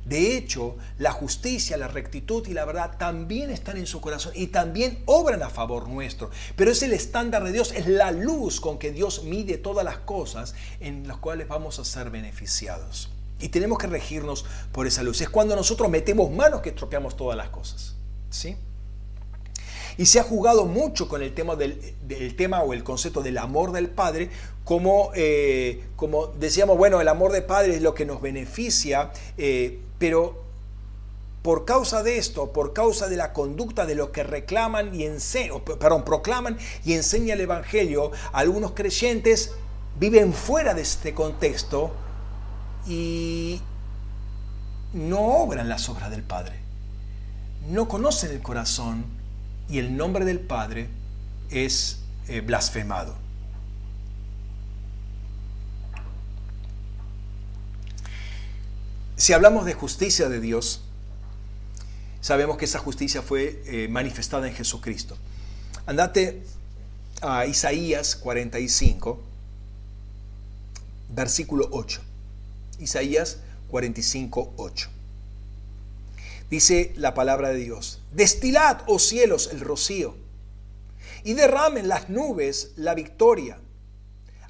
[0.07, 4.47] De hecho, la justicia, la rectitud y la verdad también están en su corazón y
[4.47, 6.29] también obran a favor nuestro.
[6.55, 9.97] Pero es el estándar de Dios, es la luz con que Dios mide todas las
[9.97, 13.09] cosas en las cuales vamos a ser beneficiados.
[13.39, 15.19] Y tenemos que regirnos por esa luz.
[15.19, 17.95] Es cuando nosotros metemos manos que estropeamos todas las cosas.
[18.29, 18.55] ¿Sí?
[19.97, 23.71] Y se ha jugado mucho con el tema, del, tema o el concepto del amor
[23.71, 24.29] del Padre,
[24.63, 29.79] como, eh, como decíamos, bueno, el amor del Padre es lo que nos beneficia, eh,
[29.99, 30.43] pero
[31.41, 35.61] por causa de esto, por causa de la conducta de los que reclaman y enseñan,
[35.61, 39.53] perdón, proclaman y enseñan el Evangelio, algunos creyentes
[39.99, 41.93] viven fuera de este contexto
[42.85, 43.61] y
[44.93, 46.59] no obran las obras del Padre.
[47.69, 49.05] No conocen el corazón
[49.69, 50.89] y el nombre del Padre
[51.49, 53.15] es eh, blasfemado.
[59.17, 60.81] Si hablamos de justicia de Dios,
[62.21, 65.17] sabemos que esa justicia fue eh, manifestada en Jesucristo.
[65.87, 66.43] Andate
[67.21, 69.19] a Isaías 45,
[71.09, 71.99] versículo 8.
[72.77, 73.39] Isaías
[73.71, 74.89] 45, 8.
[76.51, 80.15] Dice la palabra de Dios, destilad, oh cielos, el rocío,
[81.23, 83.57] y derramen las nubes la victoria.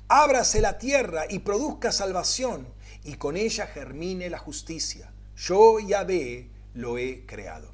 [0.09, 2.67] Ábrase la tierra y produzca salvación,
[3.07, 5.09] y con ella germine la justicia.
[5.37, 7.71] Yo, Yahvé, lo he creado.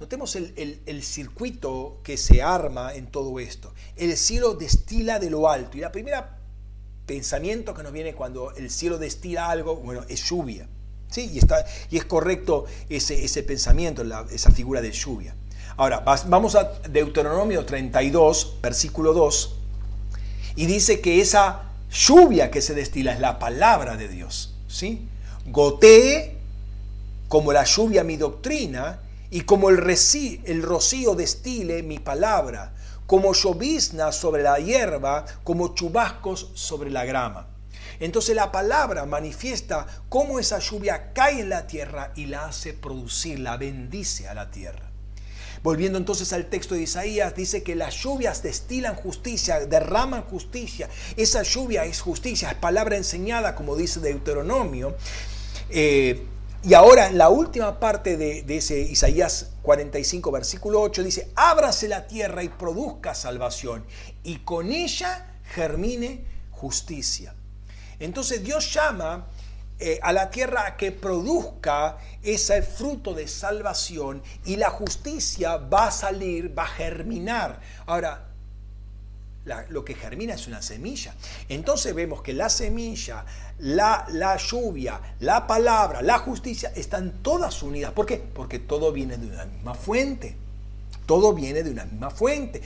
[0.00, 3.74] Notemos el, el, circuito que se arma en todo esto.
[3.94, 5.76] El cielo destila de lo alto.
[5.76, 6.38] Y la primera
[7.04, 10.66] pensamiento que nos viene cuando el cielo destila algo, bueno, es lluvia.
[11.10, 11.30] ¿sí?
[11.32, 15.34] Y, está, y es correcto ese, ese pensamiento, esa figura de lluvia.
[15.76, 19.56] Ahora, vamos a Deuteronomio 32, versículo 2,
[20.56, 24.54] y dice que esa lluvia que se destila es la palabra de Dios.
[24.68, 25.08] ¿sí?
[25.46, 26.36] Gotee
[27.28, 29.00] como la lluvia mi doctrina
[29.30, 29.78] y como el,
[30.44, 32.72] el rocío destile mi palabra
[33.06, 37.48] como llovizna sobre la hierba, como chubascos sobre la grama.
[38.00, 43.38] Entonces la palabra manifiesta cómo esa lluvia cae en la tierra y la hace producir,
[43.38, 44.90] la bendice a la tierra.
[45.64, 50.90] Volviendo entonces al texto de Isaías, dice que las lluvias destilan justicia, derraman justicia.
[51.16, 54.94] Esa lluvia es justicia, es palabra enseñada, como dice Deuteronomio.
[55.70, 56.26] Eh,
[56.62, 62.42] y ahora la última parte de, ese Isaías 45, versículo 8, dice, ábrase la tierra
[62.42, 63.86] y produzca salvación,
[64.22, 67.34] y con ella germine justicia.
[67.98, 69.28] Entonces Dios llama
[69.86, 75.90] eh, a la tierra que produzca ese fruto de salvación y la justicia va a
[75.90, 77.60] salir, va a germinar.
[77.84, 78.28] Ahora,
[79.68, 81.14] lo que germina es una semilla.
[81.50, 83.26] Entonces vemos que la semilla,
[83.58, 87.92] la, la, lluvia, la palabra, la justicia están todas unidas.
[87.92, 88.16] ¿Por qué?
[88.16, 90.34] Porque todo viene de una misma fuente.
[91.04, 92.62] Todo viene de una misma fuente.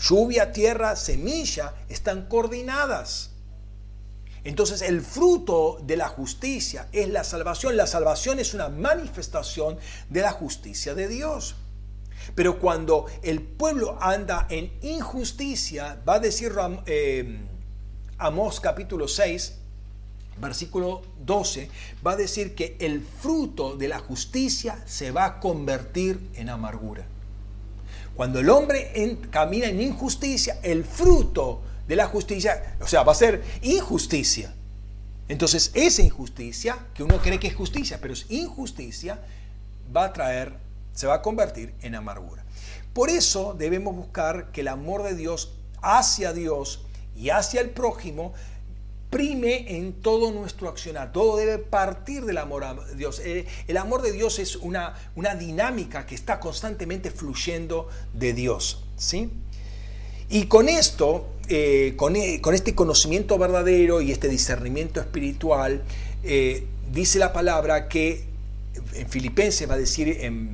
[0.00, 3.30] Lluvia, tierra, semilla están coordinadas.
[4.48, 7.76] Entonces el fruto de la justicia es la salvación.
[7.76, 9.76] La salvación es una manifestación
[10.08, 11.54] de la justicia de Dios.
[12.34, 16.54] Pero cuando el pueblo anda en injusticia, va a decir
[16.86, 17.40] eh,
[18.16, 19.52] Amós capítulo 6,
[20.40, 21.68] versículo 12,
[22.06, 27.04] va a decir que el fruto de la justicia se va a convertir en amargura.
[28.16, 33.16] Cuando el hombre camina en injusticia, el fruto de la justicia, o sea, va a
[33.16, 34.54] ser injusticia.
[35.28, 39.18] Entonces, esa injusticia, que uno cree que es justicia, pero es injusticia,
[39.94, 42.44] va a traer se va a convertir en amargura.
[42.92, 46.80] Por eso debemos buscar que el amor de Dios hacia Dios
[47.16, 48.32] y hacia el prójimo
[49.08, 51.12] prime en todo nuestro accionar.
[51.12, 53.20] Todo debe partir del amor a Dios.
[53.20, 58.82] Eh, el amor de Dios es una, una dinámica que está constantemente fluyendo de Dios.
[58.96, 59.30] ¿sí?
[60.28, 65.82] Y con esto, eh, con, e, con, este conocimiento verdadero y este discernimiento espiritual,
[66.22, 68.24] eh, dice la palabra que
[68.94, 70.50] en Filipenses va a decir en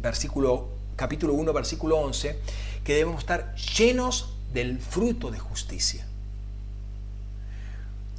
[0.00, 2.36] versículo, capítulo 1, versículo 11,
[2.84, 6.06] que debemos estar llenos del fruto de justicia.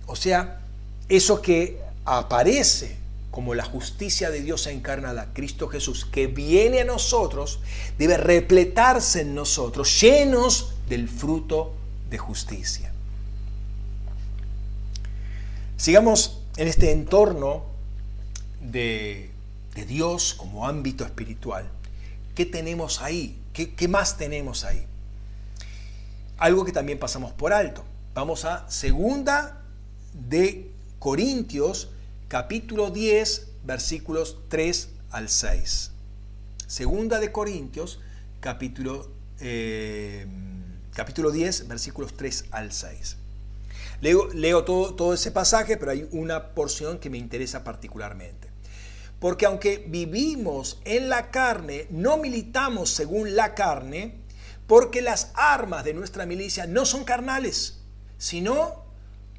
[0.05, 0.61] O sea,
[1.09, 2.97] eso que aparece
[3.31, 7.59] como la justicia de Dios encarnada, Cristo Jesús, que viene a nosotros,
[7.97, 11.73] debe repletarse en nosotros, llenos del fruto
[12.11, 12.91] de justicia.
[15.77, 17.63] Sigamos en este entorno
[18.61, 19.31] de
[19.75, 21.69] de Dios como ámbito espiritual.
[22.35, 23.37] ¿Qué tenemos ahí?
[23.53, 24.85] ¿Qué, más tenemos ahí?
[26.37, 27.83] Algo que también pasamos por alto.
[28.13, 29.61] Vamos a segunda
[30.13, 31.89] de Corintios,
[32.27, 35.91] capítulo 10, versículos 3 al 6.
[36.67, 37.99] Segunda de Corintios,
[38.39, 39.09] capítulo,
[39.39, 40.25] eh,
[40.93, 43.17] capítulo 10, versículos 3 al 6.
[44.01, 48.49] Leo, todo, todo ese pasaje, pero hay una porción que me interesa particularmente.
[49.19, 54.15] porque aunque vivimos en la carne, no militamos según la carne,
[54.65, 57.81] porque las armas de nuestra milicia no son carnales,
[58.17, 58.83] sino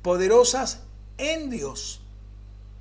[0.02, 0.82] poderosas
[1.18, 2.01] en Dios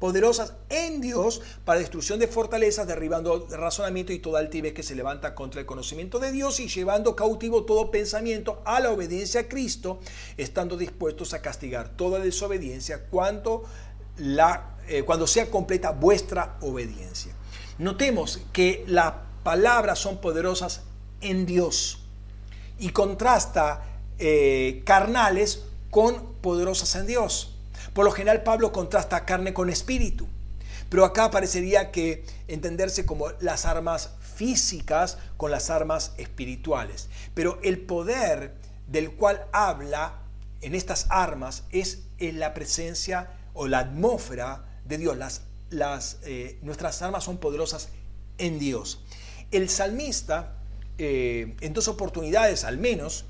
[0.02, 5.36] poderosas en Dios para destrucción de fortalezas, derribando razonamiento y toda altivez que se levanta
[5.36, 10.00] contra el conocimiento de Dios y llevando cautivo todo pensamiento a la obediencia a Cristo,
[10.38, 13.64] estando dispuestos a castigar toda desobediencia cuando,
[14.18, 17.36] la, eh, cuando sea completa vuestra obediencia.
[17.78, 19.14] Notemos que las
[19.44, 20.82] palabras son poderosas
[21.22, 22.00] en Dios
[22.80, 23.84] y contrasta
[24.18, 25.62] eh, carnales
[25.92, 27.56] con poderosas en Dios.
[27.94, 30.28] Por lo general Pablo contrasta carne con espíritu,
[30.90, 37.10] pero acá parecería que entenderse como las armas físicas con las armas espirituales.
[37.34, 38.56] Pero el poder
[38.88, 40.20] del cual habla
[40.62, 45.18] en estas armas es en la presencia o la atmósfera de Dios.
[45.70, 47.90] Las, eh, nuestras armas son poderosas
[48.38, 49.04] en Dios.
[49.52, 50.56] El salmista,
[50.98, 53.26] eh, en dos oportunidades al menos,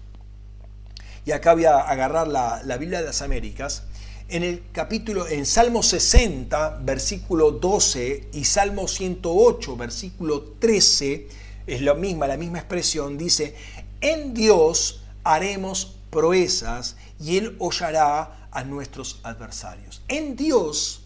[1.25, 3.83] y acá voy a agarrar la, la Biblia de las Américas,
[4.31, 11.27] en el capítulo, en Salmo 60, versículo 12 y Salmo 108, versículo 13,
[11.67, 13.55] es la misma, la misma expresión, dice,
[13.99, 20.01] en Dios haremos proezas y Él hollará a nuestros adversarios.
[20.07, 21.03] En Dios,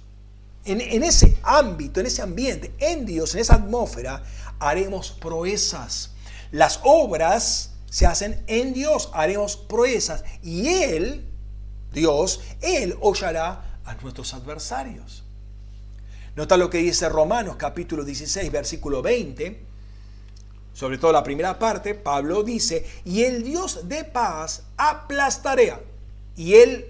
[0.64, 4.24] en, en ese ámbito, en ese ambiente, en Dios, en esa atmósfera,
[4.60, 6.12] haremos proezas.
[6.52, 11.26] Las obras se hacen en Dios, haremos proezas y Él
[11.96, 15.24] Dios, Él hollará a nuestros adversarios.
[16.36, 19.64] Nota lo que dice Romanos capítulo 16, versículo 20.
[20.74, 25.80] Sobre todo la primera parte, Pablo dice, y el Dios de paz aplastará,
[26.36, 26.86] y Él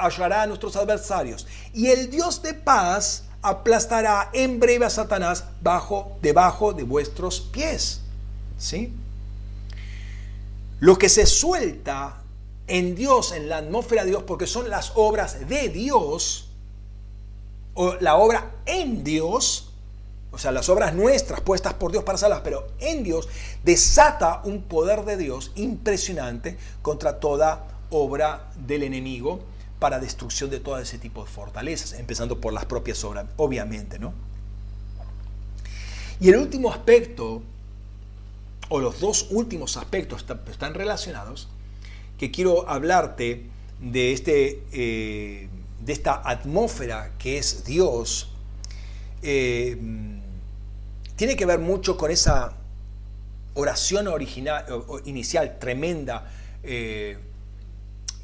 [0.00, 6.16] hallará a nuestros adversarios, y el Dios de paz aplastará en breve a Satanás bajo,
[6.22, 8.00] debajo de vuestros pies.
[8.58, 8.90] ¿Sí?
[10.80, 12.22] Lo que se suelta
[12.66, 16.48] en Dios, en la atmósfera de Dios, porque son las obras de Dios,
[17.74, 19.70] o la obra en Dios,
[20.32, 23.28] o sea, las obras nuestras puestas por Dios para salvar, pero en Dios,
[23.64, 29.40] desata un poder de Dios impresionante contra toda obra del enemigo
[29.78, 34.12] para destrucción de todo ese tipo de fortalezas, empezando por las propias obras, obviamente, ¿no?
[36.18, 37.42] Y el último aspecto,
[38.70, 41.48] o los dos últimos aspectos están relacionados,
[42.18, 43.46] que quiero hablarte
[43.80, 45.48] de, este, eh,
[45.80, 48.32] de esta atmósfera que es Dios,
[49.22, 49.76] eh,
[51.16, 52.54] tiene que ver mucho con esa
[53.54, 54.64] oración original,
[55.06, 56.30] inicial, tremenda,
[56.62, 57.18] eh,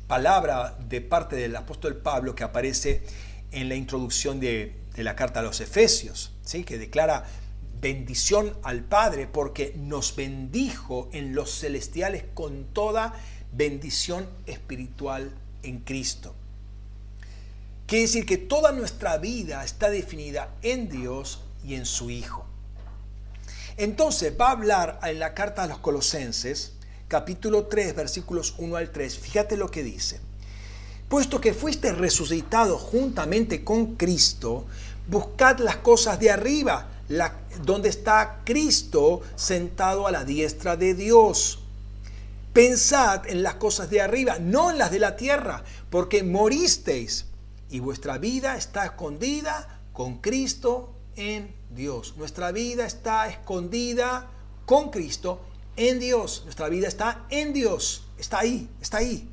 [0.06, 3.02] palabra de parte del apóstol Pablo que aparece
[3.50, 6.64] en la introducción de, de la carta a los Efesios, ¿sí?
[6.64, 7.24] que declara
[7.80, 13.14] bendición al Padre porque nos bendijo en los celestiales con toda
[13.52, 15.30] bendición espiritual
[15.62, 16.34] en Cristo.
[17.86, 22.46] Quiere decir que toda nuestra vida está definida en Dios y en su Hijo.
[23.76, 26.72] Entonces va a hablar en la carta a los Colosenses,
[27.08, 29.18] capítulo 3, versículos 1 al 3.
[29.18, 30.20] Fíjate lo que dice.
[31.08, 34.66] Puesto que fuiste resucitado juntamente con Cristo,
[35.08, 36.88] buscad las cosas de arriba,
[37.64, 41.61] donde está Cristo sentado a la diestra de Dios.
[42.52, 47.26] Pensad en las cosas de arriba, no en las de la tierra, porque moristeis
[47.70, 52.16] y vuestra vida está escondida con Cristo en Dios.
[52.16, 54.30] Nuestra vida está escondida
[54.66, 55.40] con Cristo
[55.76, 56.42] en Dios.
[56.44, 58.06] Nuestra vida está en Dios.
[58.18, 59.31] Está ahí, está ahí.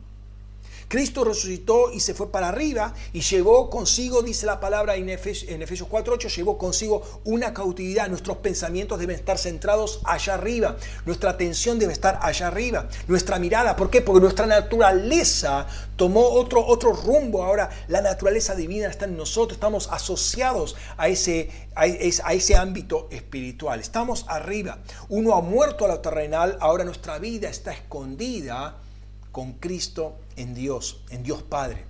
[0.89, 5.51] Cristo resucitó y se fue para arriba y llevó consigo, dice la palabra en Efesios,
[5.51, 8.09] en Efesios 4.8, llevó consigo una cautividad.
[8.09, 10.77] Nuestros pensamientos deben estar centrados allá arriba.
[11.05, 12.89] Nuestra atención debe estar allá arriba.
[13.07, 14.01] Nuestra mirada, ¿por qué?
[14.01, 17.43] Porque nuestra naturaleza tomó otro, otro rumbo.
[17.43, 19.57] Ahora la naturaleza divina está en nosotros.
[19.57, 23.79] Estamos asociados a ese, a ese ámbito espiritual.
[23.79, 24.79] Estamos arriba.
[25.07, 28.88] Uno ha muerto a lo terrenal, ahora nuestra vida está escondida
[29.31, 31.85] con Cristo en Dios, en Dios Padre.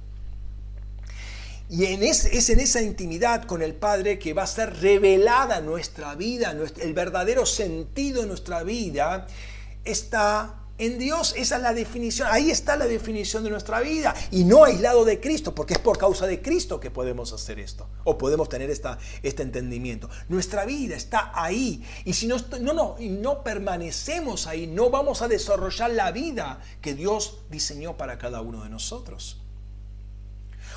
[1.69, 6.55] Y es, en esa intimidad con el Padre que va a ser revelada nuestra vida,
[6.81, 9.27] el verdadero sentido de nuestra vida
[9.85, 11.35] está en Dios.
[11.38, 14.15] Esa es la definición, ahí está la definición de nuestra vida.
[14.31, 17.88] Y no aislado de Cristo, porque es por causa de Cristo que podemos hacer esto,
[18.06, 20.10] o podemos tener esta, este entendimiento.
[20.30, 21.84] Nuestra vida está ahí.
[22.06, 26.95] Y si no, no, no, no permanecemos ahí, no vamos a desarrollar la vida que
[26.95, 29.38] Dios diseñó para cada uno de nosotros.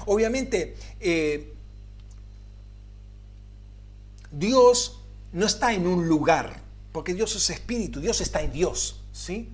[0.07, 1.55] Obviamente, eh,
[4.33, 5.01] Dios
[5.33, 6.61] no está en un lugar,
[6.91, 9.49] porque Dios es espíritu, Dios está en Dios, ¿sí?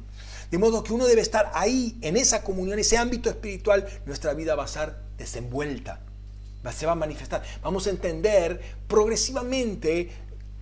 [0.50, 4.54] De modo que uno debe estar ahí, en esa comunión, ese ámbito espiritual, nuestra vida
[4.54, 6.00] va a ser desenvuelta,
[6.72, 7.42] se va a manifestar.
[7.62, 10.10] Vamos a entender progresivamente,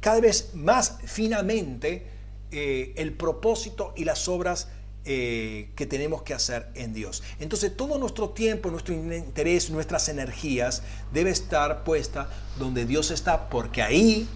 [0.00, 2.06] cada vez más finamente,
[2.50, 4.68] eh, el propósito y las obras
[5.04, 7.22] eh, que tenemos que hacer en Dios.
[7.38, 10.82] Entonces todo nuestro tiempo, nuestro interés, nuestras energías
[11.12, 14.28] debe estar puesta donde Dios está, porque ahí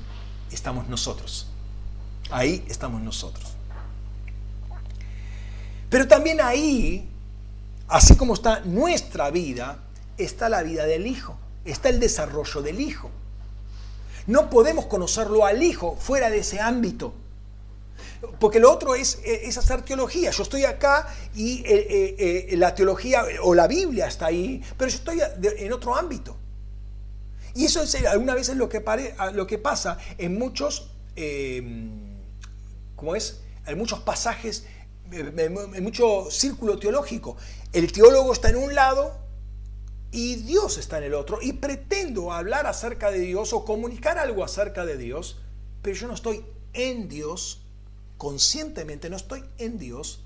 [0.52, 1.48] estamos nosotros.
[2.30, 3.49] Ahí estamos nosotros.
[5.90, 7.06] Pero también ahí,
[7.88, 9.78] así como está nuestra vida,
[10.16, 13.10] está la vida del Hijo, está el desarrollo del Hijo.
[14.26, 17.12] No podemos conocerlo al Hijo fuera de ese ámbito.
[18.38, 20.30] Porque lo otro es, es hacer teología.
[20.30, 24.90] Yo estoy acá y eh, eh, eh, la teología o la Biblia está ahí, pero
[24.90, 26.36] yo estoy en otro ámbito.
[27.54, 28.84] Y eso es alguna vez es lo que,
[29.32, 30.90] lo que pasa en muchos,
[32.94, 33.40] ¿cómo es?
[33.66, 34.66] En muchos pasajes,
[35.12, 37.36] en mucho círculo teológico.
[37.72, 39.18] El teólogo está en un lado
[40.12, 41.38] y Dios está en el otro.
[41.40, 45.38] Y pretendo hablar acerca de Dios o comunicar algo acerca de Dios,
[45.82, 47.60] pero yo no estoy en Dios
[48.20, 50.20] conscientemente no estoy en Dios,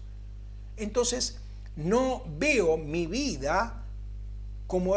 [0.77, 1.39] entonces
[1.77, 3.85] no veo mi vida
[4.67, 4.97] como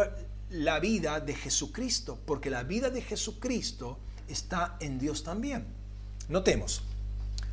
[0.49, 5.67] la vida de Jesucristo, porque la vida de Jesucristo está en Dios también.
[6.27, 6.81] Notemos,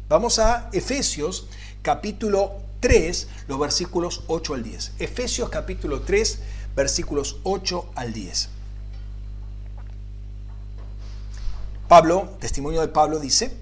[0.08, 1.48] vamos a Efesios
[1.82, 4.92] capítulo 3, los versículos 8 al 10.
[4.98, 6.38] Efesios capítulo 3,
[6.76, 8.48] versículos 8 al 10.
[11.88, 13.56] Pablo, testimonio de Pablo, dice,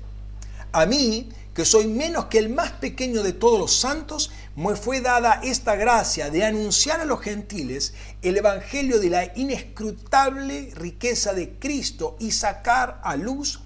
[0.72, 5.00] a mí que soy menos que el más pequeño de todos los santos, me fue
[5.00, 11.58] dada esta gracia de anunciar a los gentiles el Evangelio de la inescrutable riqueza de
[11.58, 13.60] Cristo y sacar a luz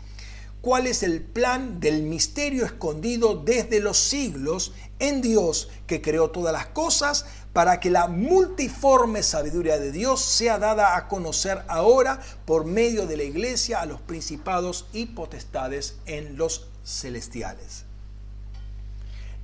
[0.67, 6.53] cuál es el plan del misterio escondido desde los siglos en Dios que creó todas
[6.53, 12.65] las cosas para que la multiforme sabiduría de Dios sea dada a conocer ahora por
[12.65, 17.85] medio de la iglesia a los principados y potestades en los celestiales.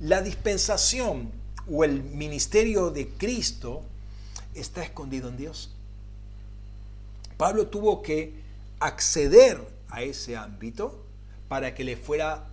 [0.01, 1.31] La dispensación
[1.71, 3.81] o el ministerio de Cristo
[4.55, 5.71] está escondido en Dios.
[7.37, 8.33] Pablo tuvo que
[8.81, 11.02] acceder a ese ámbito
[11.47, 12.47] para que le fuera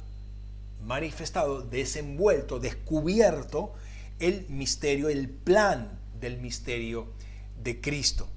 [0.84, 3.72] manifestado, desenvuelto, descubierto
[4.18, 7.08] el misterio, el plan del misterio
[7.62, 8.28] de Cristo.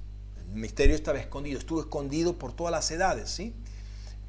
[0.52, 3.54] El misterio estaba escondido, estuvo escondido por todas las edades, ¿sí?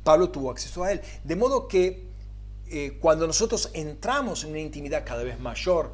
[0.03, 1.01] Pablo tuvo acceso a él.
[1.23, 2.03] De modo que
[2.67, 5.93] eh, cuando nosotros entramos en una intimidad cada vez mayor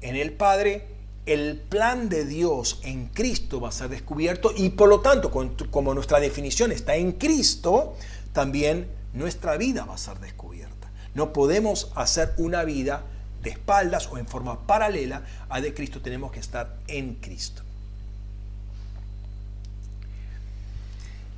[0.00, 0.86] en el Padre,
[1.26, 5.30] el plan de Dios en Cristo va a ser descubierto y por lo tanto,
[5.70, 7.94] como nuestra definición está en Cristo,
[8.32, 10.90] también nuestra vida va a ser descubierta.
[11.14, 13.04] No podemos hacer una vida
[13.42, 17.62] de espaldas o en forma paralela a de Cristo, tenemos que estar en Cristo.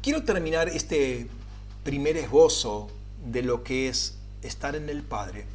[0.02, 1.26] Quiero terminar este
[1.82, 2.90] primer esbozo
[3.24, 5.46] de lo que es estar en el Padre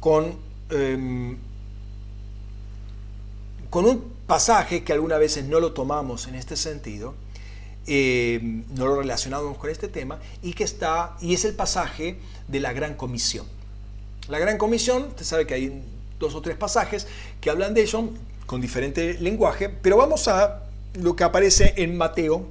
[0.00, 0.36] con,
[0.68, 1.38] em,
[3.70, 7.14] con un pasaje que algunas veces no lo tomamos en este sentido,
[7.86, 12.60] em, no lo relacionamos con este tema, y que está, y es el pasaje de
[12.60, 13.46] la Gran Comisión.
[14.28, 15.82] La Gran Comisión, usted sabe que hay
[16.18, 17.06] dos o tres pasajes
[17.40, 18.10] que hablan de eso
[18.46, 20.62] con diferente lenguaje, pero vamos a
[20.94, 22.46] lo que aparece en Mateo,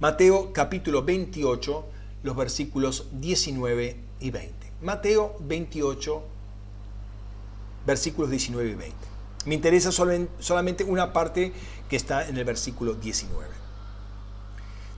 [0.00, 1.84] Mateo capítulo 28,
[2.24, 4.52] los versículos 19 y 20.
[4.82, 6.22] Mateo 28,
[7.86, 8.96] versículos 19 y 20.
[9.46, 11.52] Me interesa solamente una parte
[11.88, 13.61] que está en el versículo 19.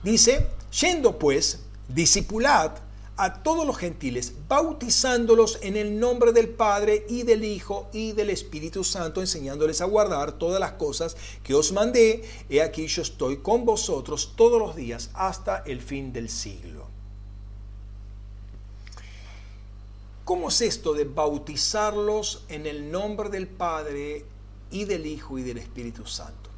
[0.05, 0.45] Dice,
[0.79, 2.73] yendo pues, discipulad
[3.17, 8.29] a todos los gentiles, bautizándolos en el nombre del Padre y del Hijo y del
[8.29, 12.23] Espíritu Santo, enseñándoles a guardar todas las cosas que os mandé.
[12.51, 16.85] He aquí yo estoy con vosotros todos los días hasta el fin del siglo.
[20.23, 24.23] ¿Cómo es esto de bautizarlos en el nombre del Padre
[24.69, 26.51] y del Hijo y del Espíritu Santo?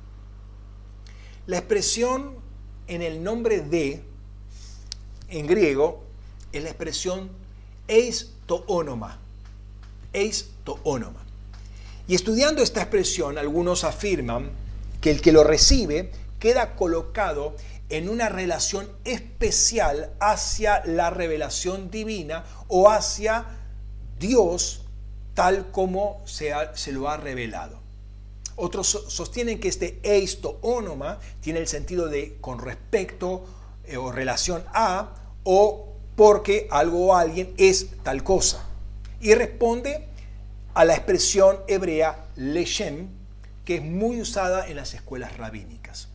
[1.45, 2.45] La expresión
[2.87, 4.01] en el nombre de,
[5.29, 6.03] en griego,
[6.51, 7.29] es la expresión
[7.87, 9.19] eis toonoma.
[10.13, 11.23] Eis toonoma.
[12.07, 14.51] Y estudiando esta expresión, algunos afirman
[15.01, 17.55] que el que lo recibe queda colocado
[17.89, 23.45] en una relación especial hacia la revelación divina o hacia
[24.19, 24.81] Dios
[25.33, 27.86] tal como se, se lo ha revelado.
[28.57, 33.45] Otros sostienen que este eisto onoma tiene el sentido de con respecto,
[33.85, 35.13] eh, o relación a
[35.43, 38.67] o porque algo o alguien es tal cosa.
[39.21, 40.07] Y responde
[40.73, 43.09] a la expresión hebrea leshem,
[43.63, 46.09] que es muy usada en las escuelas rabínicas.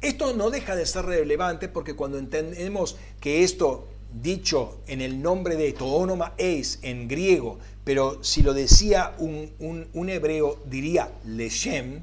[0.00, 3.88] Esto no deja de ser relevante porque cuando entendemos que esto
[4.22, 7.58] dicho en el nombre de toónoma eis en griego,
[7.90, 12.00] pero si lo decía un, hebreo diría leshem,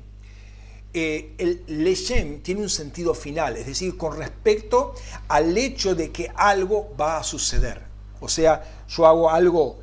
[0.93, 4.95] eh, el leshem tiene un sentido final, es decir, con respecto
[5.29, 7.83] al hecho de que algo va a suceder.
[8.19, 9.79] O sea, yo hago algo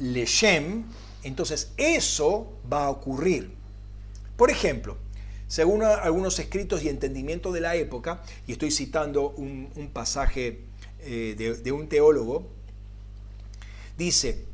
[0.00, 0.82] leshem,
[1.22, 3.52] entonces eso va a ocurrir.
[4.36, 4.96] Por ejemplo,
[5.46, 10.66] según algunos escritos y entendimientos de la época, y estoy citando un pasaje
[11.02, 12.48] eh, de, un teólogo,
[13.96, 14.45] dice,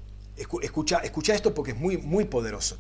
[0.62, 2.78] escucha, escucha esto porque es muy, muy poderoso.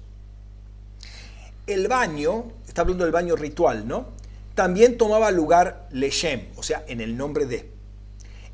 [1.66, 4.08] El baño, está hablando del baño ritual, ¿no?
[4.54, 7.70] También tomaba lugar Leshem, o sea, en el nombre de.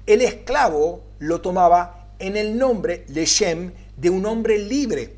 [0.06, 5.16] El esclavo lo tomaba en el nombre Leshem de un hombre libre,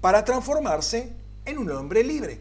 [0.00, 1.12] para transformarse
[1.44, 2.40] en un hombre libre.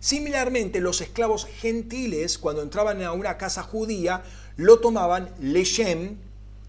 [0.00, 4.22] Similarmente, los esclavos gentiles, cuando entraban a una casa judía,
[4.56, 6.16] lo tomaban Leshem,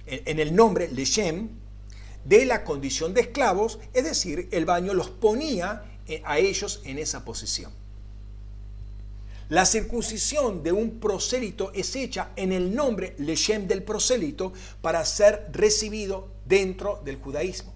[0.05, 1.49] en el nombre Leshem,
[2.29, 6.99] de la condición de esclavos, es decir, el baño los ponía eh, a ellos en
[6.99, 7.71] esa posición.
[9.49, 15.47] La circuncisión de un prosélito es hecha en el nombre Leshem del prosélito para ser
[15.51, 17.73] recibido dentro del judaísmo.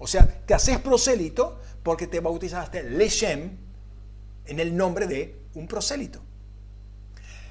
[0.00, 3.58] O sea, te haces prosélito porque te bautizaste Leshem
[4.46, 6.20] en el nombre de un prosélito.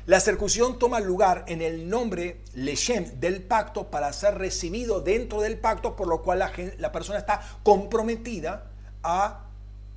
[0.08, 5.60] La circuncisión toma lugar en el nombre Leshem del pacto para ser recibido dentro del
[5.60, 6.40] pacto, por lo cual
[6.78, 8.72] la, persona está comprometida
[9.04, 9.50] a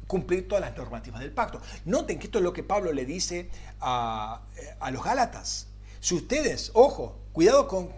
[0.08, 1.60] cumplir todas las normativas del pacto.
[1.84, 3.50] Noten que esto es lo que Pablo le dice
[3.80, 4.42] a,
[4.90, 5.68] los Gálatas.
[6.00, 7.92] Si ustedes, ojo, cuidado con,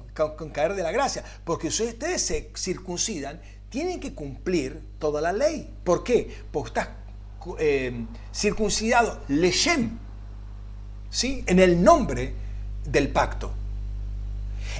[0.52, 3.40] caer de la gracia, porque si ustedes se circuncidan,
[3.70, 5.74] tienen que cumplir toda la ley.
[5.82, 6.44] ¿Por qué?
[6.52, 6.88] Porque estás
[7.58, 9.98] eh, circuncidado, Leshem,
[11.12, 11.44] ¿sí?
[11.46, 12.32] en el nombre
[12.84, 13.52] del pacto.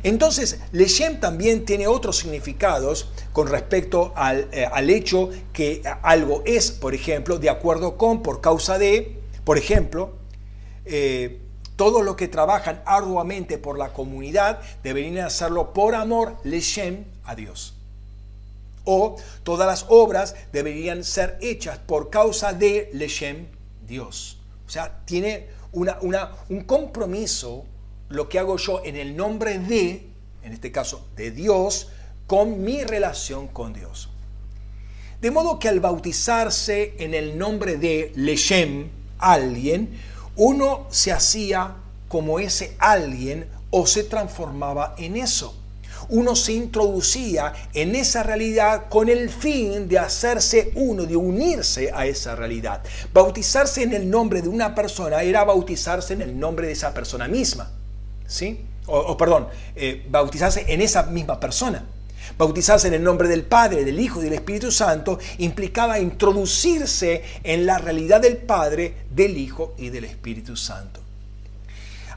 [0.03, 6.95] Entonces, Leshem también tiene otros significados con respecto al, eh, hecho que algo es, por
[6.95, 10.15] ejemplo, de acuerdo con, por causa de, por ejemplo,
[10.87, 11.39] eh,
[11.77, 17.75] todos los que trabajan arduamente por la comunidad deberían hacerlo por amor, Leshem, a Dios.
[18.85, 23.47] O todas las obras deberían ser hechas por causa de Leshem,
[23.87, 24.39] Dios.
[24.67, 27.65] O sea, tiene un compromiso,
[28.09, 30.11] lo que hago yo en el nombre de,
[30.43, 31.89] en este caso de Dios,
[32.27, 34.11] con mi relación con Dios.
[35.21, 39.99] De modo que al bautizarse en el nombre de Leshem, alguien,
[40.37, 41.77] uno se hacía
[42.09, 45.62] como ese alguien o se transformaba en eso
[46.09, 52.07] uno se introducía en esa realidad con el fin de hacerse uno, de unirse a
[52.07, 52.83] esa realidad.
[53.13, 57.29] Bautizarse en el nombre de una persona era bautizarse en el nombre de esa persona
[57.29, 57.71] misma.
[58.27, 58.67] ¿Sí?
[58.87, 61.85] O, perdón, eh, bautizarse en esa misma persona.
[62.39, 67.67] Bautizarse en el nombre del Padre, del Hijo y del Espíritu Santo implicaba introducirse en
[67.67, 71.01] la realidad del Padre, del Hijo y del Espíritu Santo.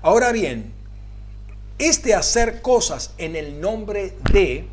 [0.01, 0.74] Ahora bien,
[1.77, 4.67] este hacer cosas en el nombre de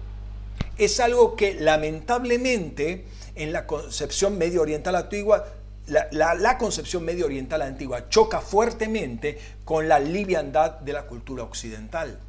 [0.79, 3.05] es algo que lamentablemente
[3.35, 5.47] en la concepción medio oriental antigua,
[5.87, 12.21] la, concepción medio oriental antigua choca fuertemente con la liviandad de la cultura occidental.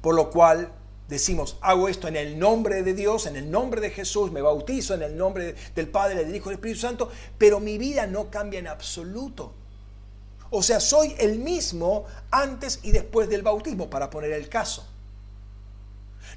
[0.00, 0.72] Por lo cual
[1.08, 4.94] decimos, hago esto en el nombre de Dios, en el nombre de Jesús, me bautizo
[4.94, 8.30] en el nombre del Padre, del Hijo y del Espíritu Santo, pero mi vida no
[8.30, 9.54] cambia en absoluto.
[10.54, 14.86] O sea, soy el mismo antes y después del bautismo, para poner el caso.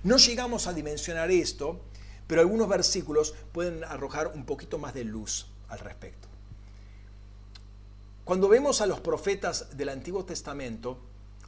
[0.03, 1.81] No llegamos a dimensionar esto,
[2.25, 6.29] pero algunos versículos pueden arrojar un poquito más de luz al respecto.
[8.23, 10.97] Cuando vemos a los profetas del Antiguo Testamento,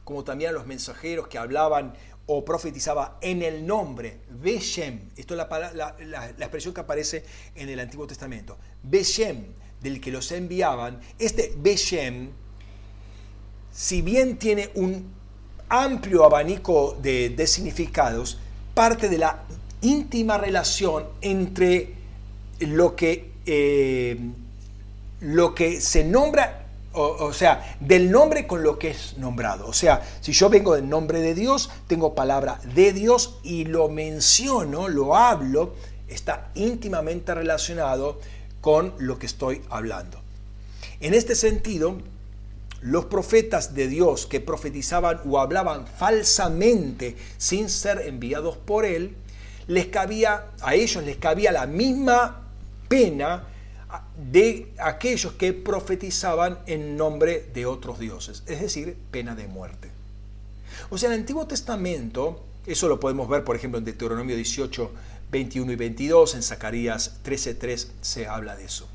[0.04, 1.94] como también a los mensajeros que hablaban
[2.26, 7.24] o profetizaban en el nombre, Beshem, esto es la, la, expresión que aparece
[7.54, 12.30] en el Antiguo Testamento, Beshem, del que los enviaban, este Beshem
[13.78, 15.08] si bien tiene un
[15.68, 18.36] amplio abanico de, significados,
[18.74, 19.44] parte de la
[19.82, 21.94] íntima relación entre
[22.58, 24.18] lo que, eh,
[25.20, 29.68] lo que se nombra, o, sea, del nombre con lo que es nombrado.
[29.68, 33.88] O sea, si yo vengo del nombre de Dios, tengo palabra de Dios y lo
[33.88, 35.76] menciono, lo hablo,
[36.08, 38.18] está íntimamente relacionado
[38.60, 40.18] con lo que estoy hablando.
[40.98, 41.98] En este sentido,
[42.80, 49.16] los profetas de Dios que profetizaban o hablaban falsamente sin ser enviados por Él,
[49.66, 52.48] les cabía, a ellos les cabía la misma
[52.88, 53.44] pena
[54.30, 59.90] de aquellos que profetizaban en nombre de otros dioses, es decir, pena de muerte.
[60.90, 64.90] O sea, en el Antiguo Testamento, eso lo podemos ver, por ejemplo, en Deuteronomio 18,
[65.30, 68.88] 21 y 22, en Zacarías 13.3 se habla de eso.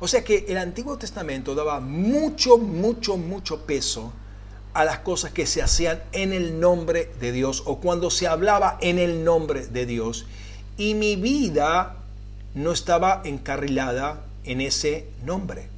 [0.00, 4.12] O sea que el Antiguo Testamento daba mucho, mucho, mucho peso
[4.74, 8.78] a las cosas que se hacían en el nombre de Dios o cuando se hablaba
[8.80, 10.26] en el nombre de Dios.
[10.76, 11.96] Y mi vida
[12.54, 15.68] no estaba encarrilada en ese nombre.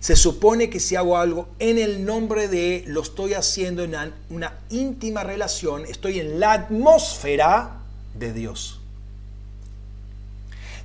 [0.00, 3.96] Se supone que si hago algo en el nombre de, lo estoy haciendo en
[4.30, 7.78] una íntima relación, estoy en la atmósfera
[8.14, 8.78] de Dios.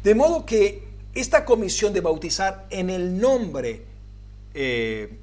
[0.04, 3.86] De modo que esta comisión de bautizar en el nombre
[4.54, 5.18] eh,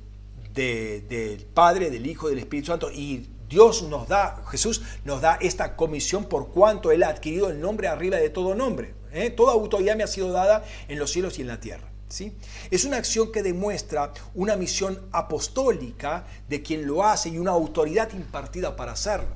[0.55, 5.75] del Padre, del Hijo, del Espíritu Santo y Dios nos da, Jesús nos da esta
[5.75, 8.95] comisión por cuanto Él ha adquirido el nombre arriba de todo nombre.
[9.12, 9.31] ¿eh?
[9.31, 11.89] Toda autoridad me ha sido dada en los cielos y en la tierra.
[12.09, 12.33] ¿sí?
[12.71, 18.12] Es una acción que demuestra una misión apostólica de quien lo hace y una autoridad
[18.12, 19.35] impartida para hacerlo.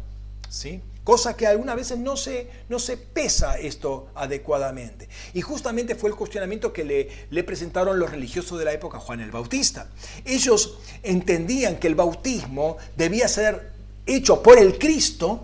[0.49, 0.81] ¿sí?
[1.05, 5.07] Cosa que algunas veces no se, no se pesa esto adecuadamente.
[5.35, 9.21] Y justamente fue el cuestionamiento que le, le presentaron los religiosos de la época Juan
[9.21, 9.87] el Bautista.
[10.25, 13.71] Ellos entendían que el bautismo debía ser
[14.07, 15.41] hecho por el Cristo,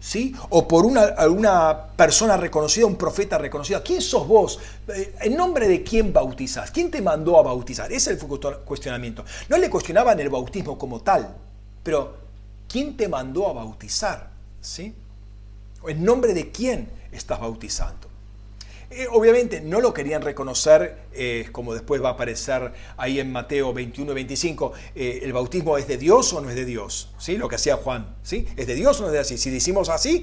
[0.00, 0.34] ¿sí?
[0.48, 3.82] O por una, una persona reconocida, un profeta reconocido.
[3.84, 4.58] ¿Quién sos vos?
[4.88, 6.70] Eh, ¿En nombre de quién bautizás?
[6.70, 7.92] ¿Quién te mandó a bautizar?
[7.92, 8.28] Ese es el
[8.64, 9.26] cuestionamiento.
[9.50, 11.36] No le cuestionaban el bautismo como tal,
[11.82, 12.16] pero
[12.66, 14.30] ¿quién te mandó a bautizar?
[14.62, 14.94] ¿Sí?
[15.86, 18.12] ¿En nombre de quién estás bautizando?
[18.94, 23.72] Eh, obviamente no lo querían reconocer, eh, como después va a aparecer ahí en Mateo
[23.72, 27.38] 21 25, eh, el bautismo es de Dios o no es de Dios, ¿sí?
[27.38, 28.46] Lo que hacía Juan, ¿sí?
[28.54, 29.38] ¿Es de Dios o no es de así?
[29.38, 30.22] Si decimos así,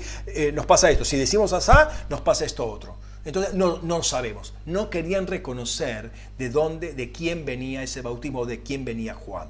[0.54, 1.72] nos pasa esto, si decimos así,
[2.10, 2.96] nos pasa esto otro.
[3.26, 8.62] Entonces no, no sabemos, no querían reconocer de dónde, de quién venía ese bautismo, de
[8.62, 9.50] quién venía Juan.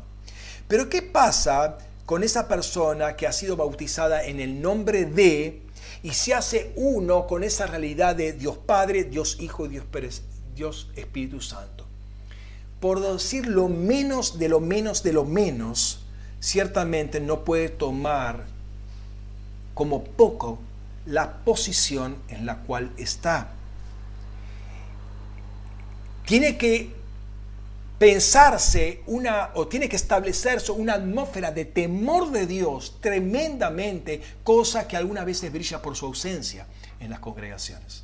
[0.69, 5.61] Pero ¿qué pasa con esa persona que ha sido bautizada en el nombre de
[6.03, 9.85] y se hace uno con esa realidad de Dios Padre, Dios Hijo y Dios,
[10.55, 11.85] Dios Espíritu Santo.
[12.79, 16.05] Por decir lo menos de lo menos de lo menos,
[16.39, 18.45] ciertamente no puede tomar
[19.73, 20.59] como poco
[21.05, 23.51] la posición en la cual está.
[26.25, 26.98] Tiene que
[27.99, 34.95] pensarse una o tiene que establecerse una atmósfera de temor de Dios tremendamente, cosa que
[34.95, 36.65] algunas veces brilla por su ausencia
[37.01, 38.03] en las congregaciones.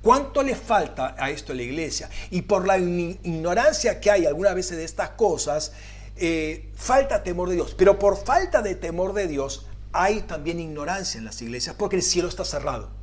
[0.00, 2.10] ¿Cuánto le falta a esto a la iglesia?
[2.30, 5.72] Y por la ignorancia que hay algunas veces de estas cosas,
[6.16, 7.74] eh, falta temor de Dios.
[7.78, 12.02] Pero por falta de temor de Dios hay también ignorancia en las iglesias porque el
[12.02, 13.01] cielo está cerrado.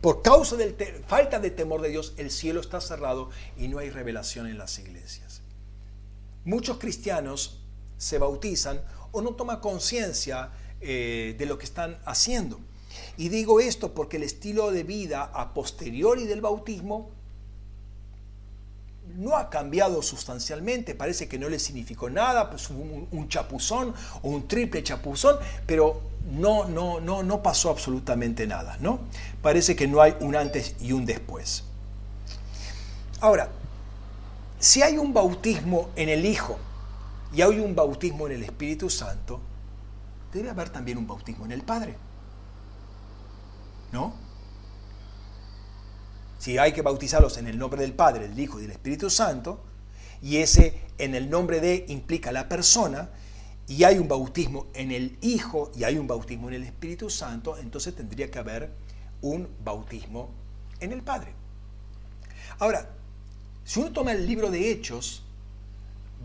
[0.00, 0.72] Por causa de
[1.06, 4.78] falta de temor de Dios, el cielo está cerrado y no hay revelación en las
[4.78, 5.42] iglesias.
[6.44, 7.60] Muchos cristianos
[7.96, 8.80] se bautizan
[9.12, 10.50] o no toman conciencia
[10.80, 12.60] eh, de lo que están haciendo.
[13.16, 17.10] Y digo esto porque el estilo de vida a posteriori del bautismo
[19.16, 24.28] no ha cambiado sustancialmente, parece que no le significó nada, pues un, un chapuzón o
[24.28, 25.36] un triple chapuzón,
[25.66, 29.00] pero no, no, no, no pasó absolutamente nada, ¿no?
[29.42, 31.64] Parece que no hay un antes y un después.
[33.20, 33.48] Ahora,
[34.58, 36.58] si hay un bautismo en el Hijo
[37.32, 39.40] y hay un bautismo en el Espíritu Santo,
[40.32, 41.96] debe haber también un bautismo en el Padre.
[43.92, 44.25] ¿No?
[46.38, 49.60] Si hay que bautizarlos en el nombre del Padre, del Hijo y del Espíritu Santo,
[50.22, 53.10] y ese en el nombre de implica la persona,
[53.68, 57.56] y hay un bautismo en el Hijo y hay un bautismo en el Espíritu Santo,
[57.58, 58.70] entonces tendría que haber
[59.22, 60.30] un bautismo
[60.80, 61.32] en el Padre.
[62.58, 62.88] Ahora,
[63.64, 65.22] si uno toma el libro de Hechos,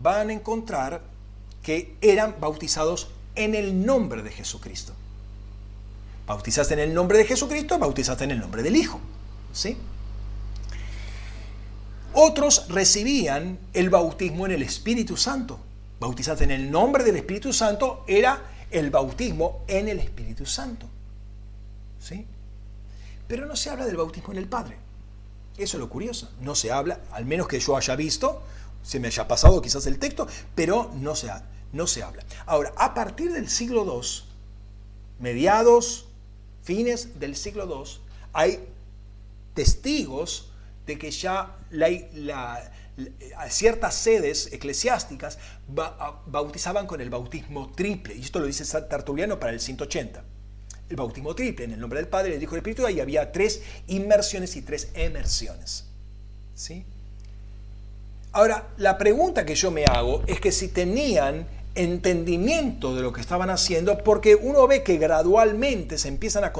[0.00, 1.02] van a encontrar
[1.62, 4.92] que eran bautizados en el nombre de Jesucristo.
[6.26, 9.00] Bautizaste en el nombre de Jesucristo, bautizaste en el nombre del Hijo.
[9.52, 9.76] ¿Sí?
[12.14, 15.58] Otros recibían el bautismo en el Espíritu Santo
[16.02, 20.88] bautizarse en el nombre del Espíritu Santo era el bautismo en el Espíritu Santo.
[22.00, 22.26] ¿Sí?
[23.28, 24.76] Pero no se habla del bautismo en el Padre.
[25.56, 26.32] Eso es lo curioso.
[26.40, 28.42] No se habla, al menos que yo haya visto,
[28.82, 30.26] se me haya pasado quizás el texto,
[30.56, 31.30] pero no se,
[31.72, 32.24] no se habla.
[32.46, 34.24] Ahora, a partir del siglo II,
[35.20, 36.06] mediados,
[36.64, 38.00] fines del siglo II,
[38.32, 38.58] hay
[39.54, 40.50] testigos
[40.84, 41.58] de que ya
[43.48, 45.38] ciertas sedes eclesiásticas
[46.26, 50.22] bautizaban con el bautismo triple, y esto lo dice Tertuliano para el 180.
[50.90, 53.32] El bautismo triple, en el nombre del Padre, del Hijo y del Espíritu, y había
[53.32, 55.86] tres inmersiones y tres emersiones.
[56.54, 56.84] ¿Sí?
[58.32, 63.20] Ahora, la pregunta que yo me hago es que si tenían entendimiento de lo que
[63.20, 66.52] estaban haciendo, porque uno ve que gradualmente se empiezan a,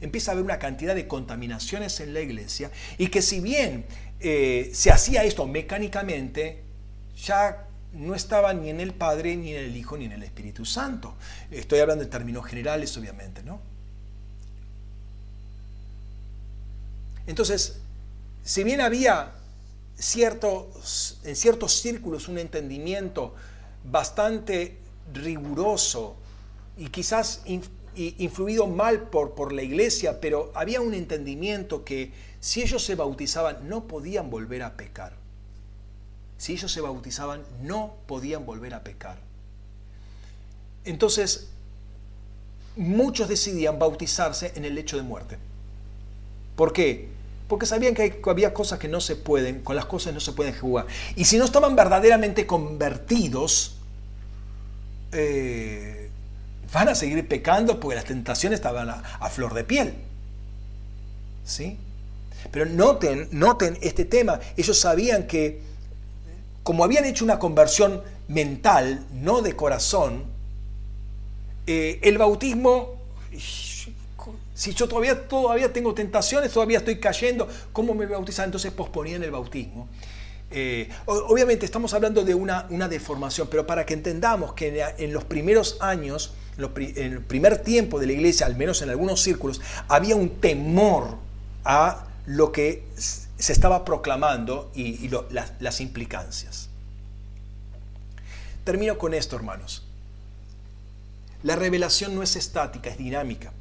[0.00, 3.84] empieza a haber una cantidad de contaminaciones en la iglesia y que si bien
[4.20, 6.62] eh, se hacía esto mecánicamente,
[7.16, 10.64] ya no estaba ni en el Padre, ni en el Hijo, ni en el Espíritu
[10.64, 11.14] Santo.
[11.50, 13.60] Estoy hablando en términos generales, obviamente, ¿no?
[17.26, 17.80] Entonces,
[18.42, 19.32] si bien había
[19.96, 23.34] ciertos, en ciertos círculos un entendimiento
[23.84, 24.78] bastante
[25.12, 26.16] riguroso
[26.76, 27.42] y quizás
[27.96, 32.12] influido mal por, por la iglesia, pero había un entendimiento que
[32.44, 35.14] si ellos se bautizaban no podían volver a pecar.
[36.36, 39.16] Si ellos se bautizaban no podían volver a pecar.
[40.84, 41.48] Entonces,
[42.76, 45.38] muchos decidían bautizarse en el lecho de muerte.
[46.54, 47.08] ¿Por qué?
[47.48, 50.54] Porque sabían que había cosas que no se pueden, con las cosas no se pueden
[50.54, 50.86] jugar.
[51.16, 53.76] Y si no estaban verdaderamente convertidos,
[55.12, 56.10] eh,
[56.74, 59.94] van a seguir pecando porque las tentaciones estaban a, flor de piel.
[61.46, 61.78] ¿Sí?
[62.50, 64.40] Pero noten, noten este tema.
[64.56, 65.60] Ellos sabían que,
[66.62, 70.24] como habían hecho una conversión mental, no de corazón,
[71.66, 72.96] eh, el bautismo,
[74.54, 78.46] si yo todavía, todavía tengo tentaciones, todavía estoy cayendo, ¿cómo me bautizan?
[78.46, 79.88] Entonces posponían el bautismo.
[80.50, 85.24] Eh, obviamente estamos hablando de una, una, deformación, pero para que entendamos que en, los
[85.24, 90.14] primeros años, en, el primer tiempo de la iglesia, al menos en algunos círculos, había
[90.14, 91.16] un temor
[91.64, 96.68] a lo que se estaba proclamando y, las, las implicancias.
[98.64, 99.84] Termino con esto, hermanos.
[101.42, 103.52] La revelación no es estática, es dinámica.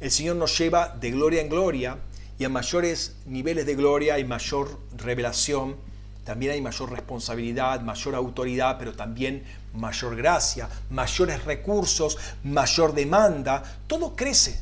[0.00, 1.98] El Señor nos lleva de gloria en gloria
[2.38, 5.76] y a mayores niveles de gloria y mayor revelación
[6.24, 9.44] también hay mayor responsabilidad, mayor autoridad, pero también
[9.74, 13.62] mayor gracia, mayores recursos, mayor demanda.
[13.86, 14.58] Todo crece.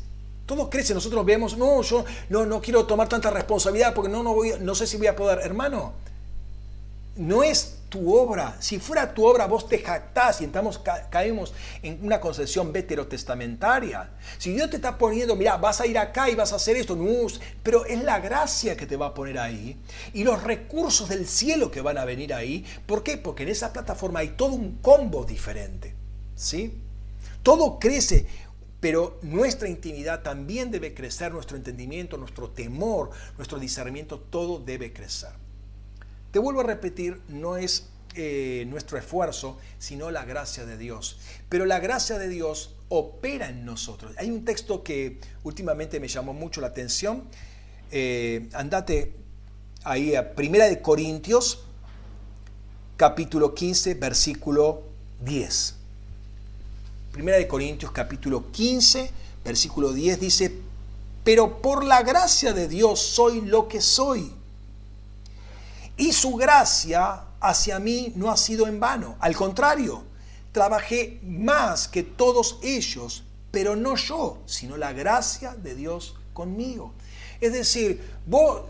[0.53, 0.93] Todo crece.
[0.93, 4.75] Nosotros vemos, no, yo no, no quiero tomar tanta responsabilidad porque no, no, voy, no
[4.75, 5.39] sé si voy a poder.
[5.39, 5.95] Hermano,
[7.17, 8.59] no es tu obra.
[8.61, 14.11] Si fuera tu obra, vos te jactás y entramos, caemos en una concepción veterotestamentaria.
[14.37, 16.97] Si Dios te está poniendo, mira, vas a ir acá y vas a hacer esto,
[16.97, 17.29] no,
[17.63, 19.79] pero es la gracia que te va a poner ahí
[20.13, 22.67] y los recursos del cielo que van a venir ahí.
[22.85, 23.17] ¿Por qué?
[23.17, 25.95] Porque en esa plataforma hay todo un combo diferente.
[26.37, 26.79] ¿Sí?
[27.43, 28.27] Todo crece,
[28.83, 35.31] pero nuestra intimidad también debe crecer, nuestro entendimiento, nuestro temor, nuestro discernimiento, todo debe crecer.
[36.33, 37.87] Te vuelvo a repetir, no es
[38.17, 41.21] eh, nuestro esfuerzo, sino la gracia de Dios.
[41.49, 44.17] Pero la gracia de Dios opera en nosotros.
[44.19, 47.23] Hay un texto que últimamente me llamó mucho la atención.
[47.93, 49.15] Eh, andate
[49.85, 51.67] ahí a Primera de Corintios,
[52.97, 54.83] capítulo 15, versículo
[55.21, 55.82] 10.
[57.13, 59.11] Primera de Corintios, capítulo 15,
[59.45, 60.61] versículo 10 dice,
[61.23, 64.33] pero por la gracia de Dios soy lo que soy
[65.99, 69.17] y su gracia hacia mí no ha sido en vano.
[69.21, 70.03] Al contrario,
[70.53, 76.95] trabajé más que todos ellos, pero no yo, sino la gracia de Dios conmigo.
[77.43, 78.63] Es decir, vos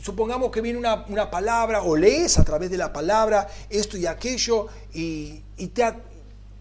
[0.00, 4.68] supongamos que viene una, palabra o lees a través de la palabra esto y aquello
[4.94, 5.42] y,
[5.74, 5.84] te,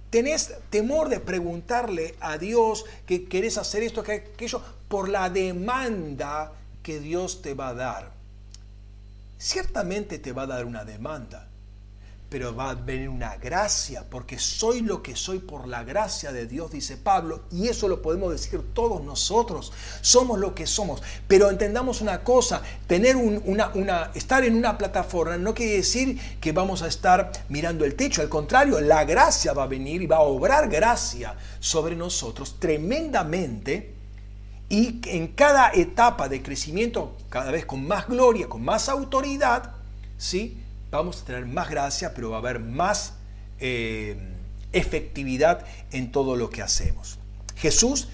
[0.09, 6.53] tenés temor de preguntarle a Dios que querés hacer esto, que aquello, por la demanda
[6.81, 8.11] que Dios te va a dar.
[9.37, 11.48] Ciertamente te va a dar una demanda,
[12.29, 16.45] pero va a venir una gracia, porque soy lo que soy por la gracia de
[16.45, 21.01] Dios, dice Pablo, y eso lo podemos decir todos nosotros, somos lo que somos.
[21.27, 26.51] Pero entendamos una cosa, tener una, una, estar en una plataforma no quiere decir que
[26.51, 30.17] vamos a estar mirando el techo, al contrario, la gracia va a venir y va
[30.17, 33.95] a obrar gracia sobre nosotros tremendamente
[34.69, 39.71] y en cada etapa de crecimiento, cada vez con más gloria, con más autoridad,
[40.17, 40.61] ¿sí?
[40.91, 43.13] Vamos a tener más gracia, pero va a haber más
[43.59, 44.17] eh,
[44.71, 47.19] efectividad en todo lo que hacemos.
[47.55, 48.07] Jesús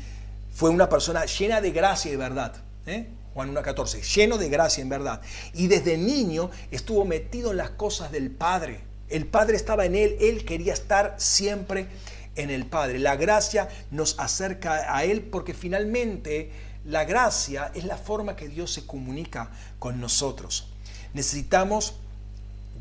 [0.54, 2.56] fue una persona llena de gracia y verdad.
[2.86, 3.08] ¿eh?
[3.34, 5.22] Juan 1.14, lleno de gracia en verdad.
[5.54, 8.80] Y desde niño estuvo metido en las cosas del Padre.
[9.10, 11.88] El Padre estaba en él, él quería estar siempre
[12.36, 13.00] en el Padre.
[13.00, 16.52] La gracia nos acerca a Él porque finalmente
[16.86, 20.70] la gracia es la forma que Dios se comunica con nosotros.
[21.14, 21.96] Necesitamos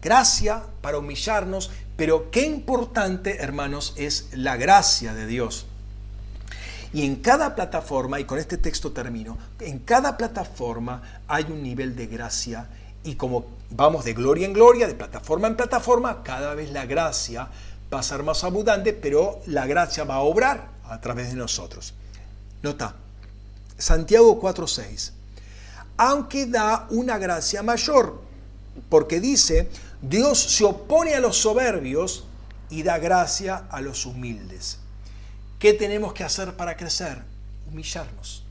[0.04, 5.66] gracia para humillarnos, pero qué importante, hermanos, es la gracia de Dios.
[6.92, 11.96] Y en cada plataforma, y con este texto termino, en cada plataforma hay un nivel
[11.96, 12.68] de gracia
[13.02, 17.48] y como vamos de gloria en gloria, de plataforma en plataforma, cada vez la gracia
[17.92, 21.94] va a ser más abundante, pero la gracia va a obrar a través de nosotros.
[22.62, 22.94] Nota,
[23.76, 25.12] Santiago 4:6,
[25.96, 28.22] aunque da una gracia mayor,
[28.88, 29.68] porque dice,
[30.08, 32.24] Dios se opone a los soberbios
[32.68, 34.78] y da gracia a los humildes.
[35.58, 37.22] ¿Qué tenemos que hacer para crecer?
[37.70, 38.44] Humillarnos.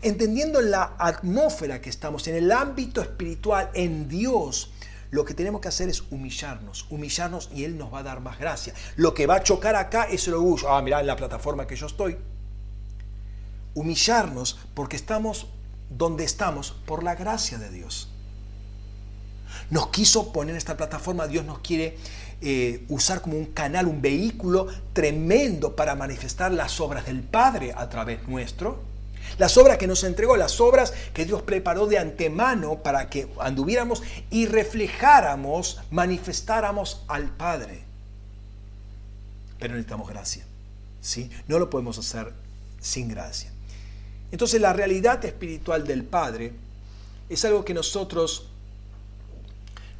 [0.00, 4.72] Entendiendo la atmósfera que estamos, en el ámbito espiritual, en Dios,
[5.10, 8.38] lo que tenemos que hacer es humillarnos, humillarnos y Él nos va a dar más
[8.38, 8.72] gracia.
[8.96, 10.72] Lo que va a chocar acá es el orgullo.
[10.72, 12.16] Ah, mirá en la plataforma que yo estoy.
[13.74, 15.48] Humillarnos porque estamos
[15.90, 18.10] donde estamos por la gracia de Dios.
[19.70, 21.96] Nos quiso poner esta plataforma, Dios nos quiere
[22.40, 27.88] eh, usar como un canal, un vehículo tremendo para manifestar las obras del Padre a
[27.88, 28.84] través nuestro.
[29.38, 34.02] Las obras que nos entregó, las obras que Dios preparó de antemano para que anduviéramos
[34.30, 37.82] y reflejáramos, manifestáramos al Padre.
[39.58, 40.44] Pero necesitamos gracia.
[41.00, 41.30] ¿sí?
[41.48, 42.32] No lo podemos hacer
[42.80, 43.50] sin gracia.
[44.30, 46.52] Entonces la realidad espiritual del Padre
[47.28, 48.48] es algo que nosotros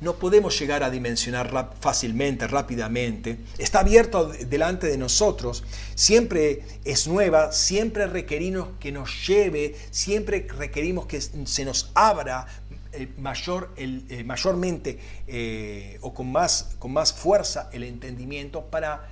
[0.00, 3.38] no podemos llegar a dimensionar fácilmente, rápidamente.
[3.58, 5.64] Está abierto delante de nosotros,
[5.94, 12.46] siempre es nueva, siempre requerimos que nos lleve, siempre requerimos que se nos abra
[12.92, 19.08] eh, mayor, eh, mayormente eh, o con más, con más fuerza el entendimiento para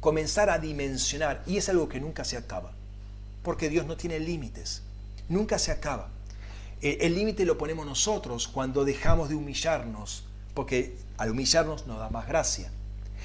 [0.00, 1.42] comenzar a dimensionar.
[1.46, 2.72] Y es algo que nunca se acaba,
[3.42, 4.82] porque Dios no tiene límites,
[5.28, 6.15] nunca se acaba.
[6.82, 10.24] El límite lo ponemos nosotros cuando dejamos de humillarnos,
[10.54, 12.70] porque al humillarnos nos da más gracia.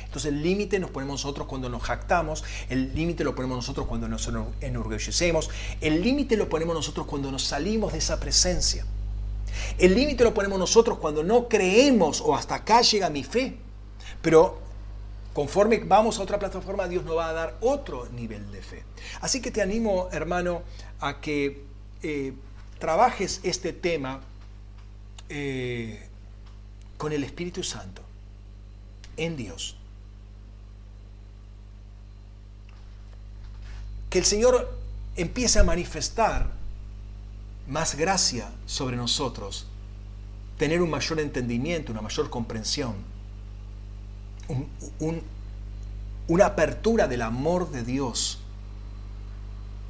[0.05, 4.07] Entonces el límite nos ponemos nosotros cuando nos jactamos, el límite lo ponemos nosotros cuando
[4.07, 4.29] nos
[4.61, 5.49] enorgullecemos,
[5.79, 8.85] el límite lo ponemos nosotros cuando nos salimos de esa presencia.
[9.77, 13.57] El límite lo ponemos nosotros cuando no creemos o hasta acá llega mi fe.
[14.21, 14.59] Pero
[15.33, 18.83] conforme vamos a otra plataforma, Dios nos va a dar otro nivel de fe.
[19.21, 20.61] Así que te animo, hermano,
[20.99, 21.63] a que
[22.03, 22.33] eh,
[22.81, 24.19] trabajes este tema
[25.29, 26.05] eh,
[26.97, 28.01] con el Espíritu Santo,
[29.15, 29.77] en Dios.
[34.09, 34.77] Que el Señor
[35.15, 36.49] empiece a manifestar
[37.69, 39.67] más gracia sobre nosotros,
[40.57, 42.95] tener un mayor entendimiento, una mayor comprensión,
[46.27, 48.40] una apertura del amor de Dios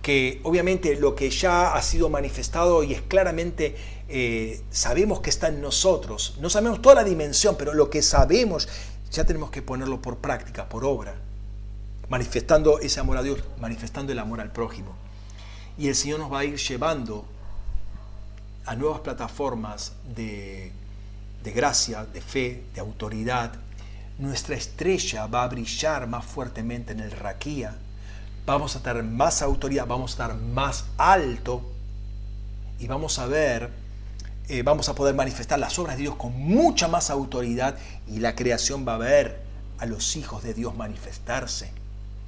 [0.02, 3.76] que obviamente lo que ya ha sido manifestado y es claramente,
[4.10, 8.68] eh, sabemos que está en nosotros, no sabemos toda la dimensión, pero lo que sabemos
[9.12, 11.16] ya tenemos que ponerlo por práctica, por obra,
[12.10, 14.96] manifestando ese amor a Dios, manifestando el amor al prójimo.
[15.78, 17.26] Y el Señor nos va a ir llevando
[18.66, 20.72] a nuevas plataformas de,
[21.44, 23.54] de gracia, de fe, de autoridad.
[24.18, 27.78] Nuestra estrella va a brillar más fuertemente en el raquía
[28.46, 31.62] vamos a tener más autoridad, vamos a estar más alto
[32.80, 33.70] y vamos a ver,
[34.48, 37.78] eh, vamos a poder manifestar las obras de Dios con mucha más autoridad
[38.08, 39.42] y la creación va a ver
[39.78, 41.72] a los hijos de Dios manifestarse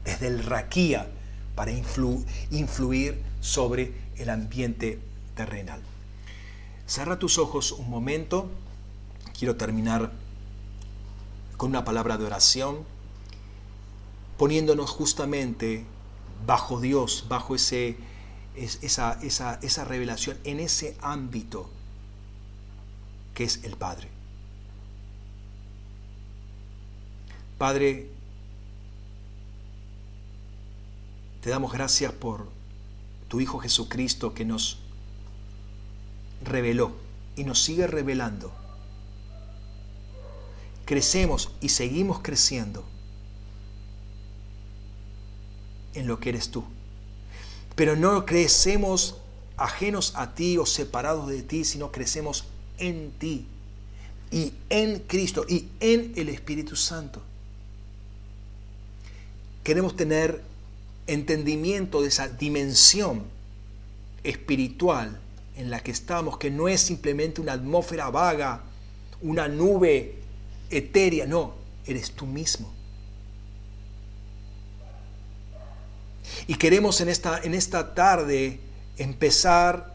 [0.06, 1.08] desde el raquía
[1.56, 5.00] para influir sobre el ambiente
[5.36, 5.82] terrenal.
[6.86, 8.50] Cerra tus ojos un momento.
[9.38, 10.12] Quiero terminar
[11.58, 12.80] con una palabra de oración,
[14.38, 15.86] poniéndonos justamente
[16.46, 17.98] bajo Dios, bajo ese,
[18.56, 21.70] esa, esa, esa revelación, en ese ámbito
[23.34, 24.10] que es el Padre.
[27.58, 28.10] Padre,
[31.42, 32.48] te damos gracias por
[33.28, 34.80] tu Hijo Jesucristo que nos
[36.44, 36.94] reveló
[37.36, 38.52] y nos sigue revelando.
[40.86, 42.86] Crecemos y seguimos creciendo
[45.94, 46.64] en lo que eres tú.
[47.76, 49.18] Pero no crecemos
[49.58, 52.46] ajenos a ti o separados de ti, sino crecemos
[52.78, 53.46] en ti
[54.32, 57.22] y en Cristo y en el Espíritu Santo.
[59.64, 60.42] Queremos tener
[61.08, 63.24] entendimiento de esa dimensión
[64.24, 65.20] espiritual
[65.56, 68.64] en la que estamos, que no es simplemente una atmósfera vaga,
[69.22, 70.16] una nube
[70.70, 71.54] etérea, no,
[71.86, 72.72] eres tú mismo.
[76.48, 78.60] Y queremos en esta, en esta tarde
[78.98, 79.94] empezar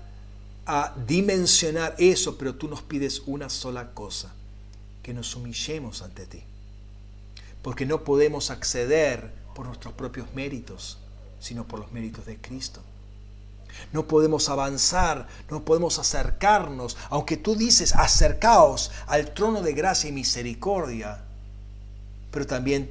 [0.66, 4.34] a dimensionar eso, pero tú nos pides una sola cosa,
[5.02, 6.42] que nos humillemos ante ti.
[7.62, 10.98] Porque no podemos acceder por nuestros propios méritos,
[11.40, 12.82] sino por los méritos de Cristo.
[13.92, 20.12] No podemos avanzar, no podemos acercarnos, aunque tú dices acercaos al trono de gracia y
[20.12, 21.22] misericordia,
[22.30, 22.90] pero también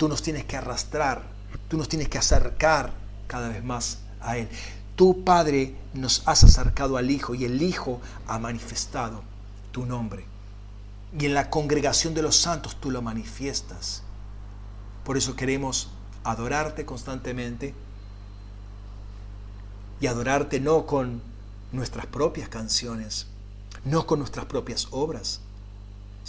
[0.00, 1.24] tú nos tienes que arrastrar,
[1.68, 2.90] tú nos tienes que acercar
[3.26, 4.48] cada vez más a Él.
[4.96, 9.20] Tu Padre nos has acercado al Hijo y el Hijo ha manifestado
[9.72, 10.24] tu nombre.
[11.18, 14.02] Y en la congregación de los santos tú lo manifiestas.
[15.04, 15.90] Por eso queremos
[16.24, 17.74] adorarte constantemente
[20.00, 21.20] y adorarte no con
[21.72, 23.26] nuestras propias canciones,
[23.84, 25.42] no con nuestras propias obras,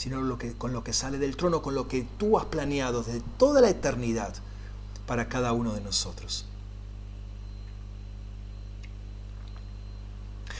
[0.01, 0.19] sino
[0.57, 3.69] con lo que sale del trono, con lo que tú has planeado desde toda la
[3.69, 4.33] eternidad
[5.05, 6.47] para cada uno de nosotros.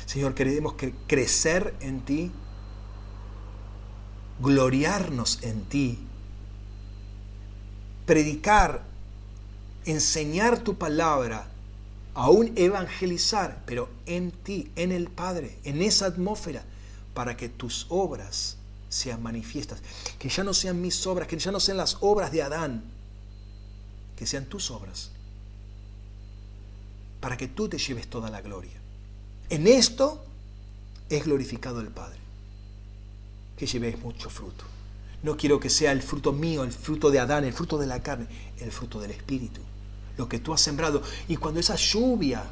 [0.06, 0.76] Señor, queremos
[1.08, 2.32] crecer en ti,
[4.40, 5.98] gloriarnos en ti,
[8.06, 8.84] predicar,
[9.86, 11.50] enseñar tu palabra,
[12.14, 16.64] aún evangelizar, pero en ti, en el Padre, en esa atmósfera,
[17.16, 18.58] para que tus obras
[18.92, 19.82] sean manifiestas.
[20.20, 22.84] Que ya no sean mis obras, que ya no sean las obras de Adán,
[24.16, 25.10] que sean tus obras.
[27.20, 28.80] Para que tú te lleves toda la gloria.
[29.50, 30.24] En esto
[31.10, 32.20] es glorificado el Padre.
[33.58, 34.66] Que lleves mucho fruto.
[35.24, 38.04] No quiero que sea el fruto mío, el fruto de Adán, el fruto de la
[38.04, 38.28] carne,
[38.60, 39.62] el fruto del Espíritu.
[40.18, 41.02] Lo que tú has sembrado.
[41.28, 42.44] Y cuando esa lluvia,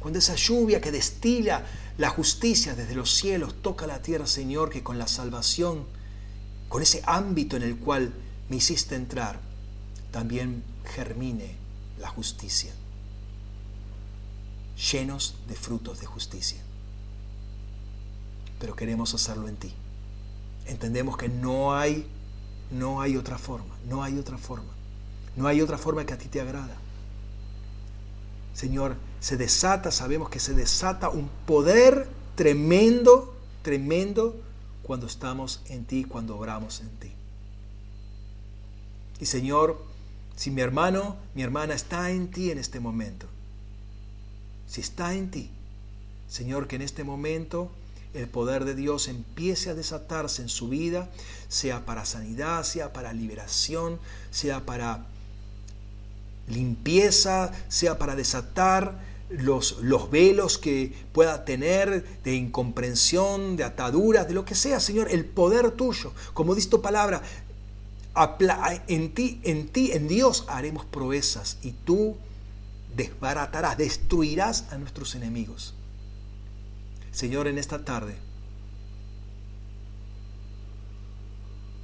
[0.00, 1.64] cuando esa lluvia que destila
[1.98, 5.84] la justicia desde los cielos toca la tierra, Señor, que con la salvación,
[6.68, 8.12] con ese ámbito en el cual
[8.48, 9.40] me hiciste entrar,
[10.10, 11.56] también germine
[11.98, 12.72] la justicia
[14.76, 16.58] llenos de frutos de justicia.
[18.60, 19.72] Pero queremos hacerlo en ti.
[20.66, 22.06] Entendemos que no hay,
[22.70, 24.72] no hay otra forma, no hay otra forma.
[25.36, 26.76] No hay otra forma que a ti te agrada.
[28.56, 34.34] Señor, se desata, sabemos que se desata un poder tremendo, tremendo
[34.82, 37.12] cuando estamos en ti, cuando oramos en ti.
[39.20, 39.84] Y Señor,
[40.36, 43.26] si mi hermano, mi hermana está en ti en este momento,
[44.66, 45.50] si está en ti,
[46.26, 47.70] Señor, que en este momento
[48.14, 51.10] el poder de Dios empiece a desatarse en su vida,
[51.48, 53.98] sea para sanidad, sea para liberación,
[54.30, 55.04] sea para
[56.48, 64.34] limpieza, sea para desatar los, los, velos que pueda tener de incomprensión, de ataduras, de
[64.34, 66.12] lo que sea, Señor, el poder tuyo.
[66.32, 67.22] Como dice tu palabra,
[68.86, 72.16] en ti, en ti, en Dios haremos proezas y tú
[72.96, 75.74] desbaratarás, destruirás a nuestros enemigos.
[77.10, 78.16] Señor, en esta tarde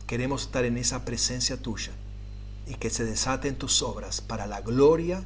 [0.06, 1.92] queremos estar en esa presencia tuya
[2.66, 5.22] y que se desaten tus obras para la gloria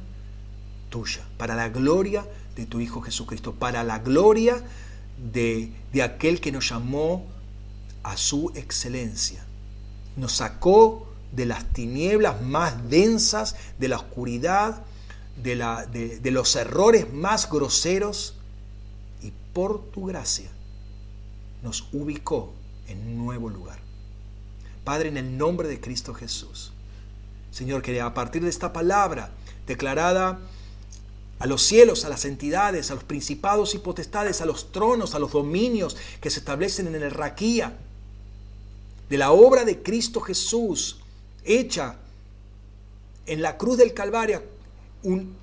[0.89, 4.63] tuya, para la gloria de tu Hijo Jesucristo, para la gloria
[5.33, 7.25] de, de aquel que nos llamó
[8.03, 9.43] a su excelencia.
[10.15, 14.83] Nos sacó de las tinieblas más densas, de la oscuridad,
[15.41, 18.35] de, la, de, los errores más groseros
[19.21, 20.49] y por tu gracia
[21.63, 22.53] nos ubicó
[22.87, 23.79] en un nuevo lugar.
[24.83, 26.71] Padre, en el nombre de Cristo Jesús,
[27.57, 29.31] Señor, que a partir de esta palabra
[29.65, 30.39] declarada
[31.39, 35.19] a los cielos, a las entidades, a los principados y potestades, a los tronos, a
[35.19, 37.75] los dominios que se establecen en el raquía,
[39.09, 40.99] de la obra de Cristo Jesús,
[41.45, 41.95] hecha
[43.25, 44.43] en la cruz del Calvario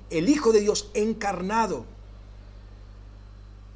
[0.09, 1.85] el Hijo de Dios encarnado,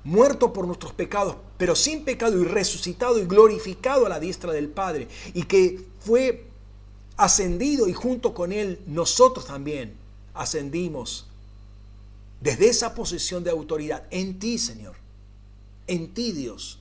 [0.05, 4.69] muerto por nuestros pecados, pero sin pecado y resucitado y glorificado a la diestra del
[4.69, 6.48] Padre, y que fue
[7.19, 9.93] ascendido y junto con Él nosotros también
[10.33, 11.27] ascendimos
[12.41, 14.95] desde esa posición de autoridad en ti, Señor,
[15.87, 16.79] en ti, Dios.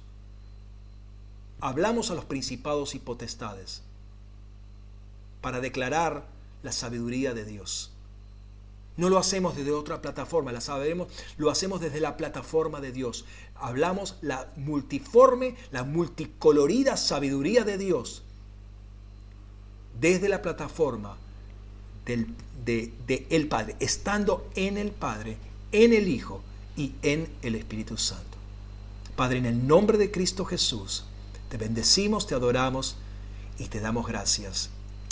[1.60, 3.82] Hablamos a los principados y potestades
[5.40, 6.26] para declarar
[6.62, 7.90] la sabiduría de Dios
[8.98, 11.06] no lo hacemos desde otra plataforma, la sabemos,
[11.36, 13.26] lo hacemos desde la plataforma de Dios.
[13.54, 18.24] Hablamos la multiforme, la multicolorida sabiduría de Dios
[20.00, 21.16] desde la plataforma
[22.04, 22.34] del,
[22.64, 25.36] de, Padre, estando en el Padre,
[25.72, 26.42] en el Hijo
[26.76, 28.24] y en el Espíritu Santo.
[29.16, 31.04] Padre, en el nombre de Cristo Jesús,
[31.48, 32.96] te bendecimos, te adoramos
[33.58, 34.70] y te damos gracias.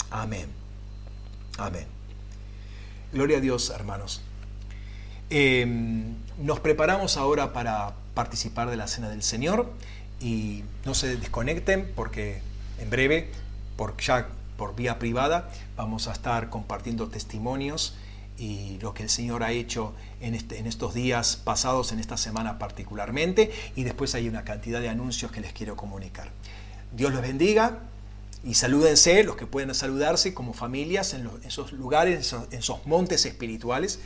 [0.09, 0.47] Amén.
[1.57, 1.87] Amén.
[3.11, 4.21] Gloria a Dios, hermanos.
[5.29, 9.71] Em, nos preparamos ahora para participar de la Cena del Señor
[10.21, 12.41] y no se desconecten porque
[12.79, 13.29] en breve,
[13.75, 17.95] por, ya por vía privada, vamos a estar compartiendo testimonios
[18.37, 22.17] y lo que el Señor ha hecho en, este, en, estos días pasados, en esta
[22.17, 26.29] semana particularmente, y después hay una cantidad de anuncios que les quiero comunicar.
[26.95, 27.79] Dios los bendiga
[28.43, 33.99] y salúdense los que pueden saludarse como familias en, esos lugares, en esos, montes espirituales.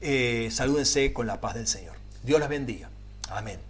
[0.00, 1.96] Eh, salúdense con la paz del Señor.
[2.22, 2.88] Dios los bendiga.
[3.28, 3.69] Amén.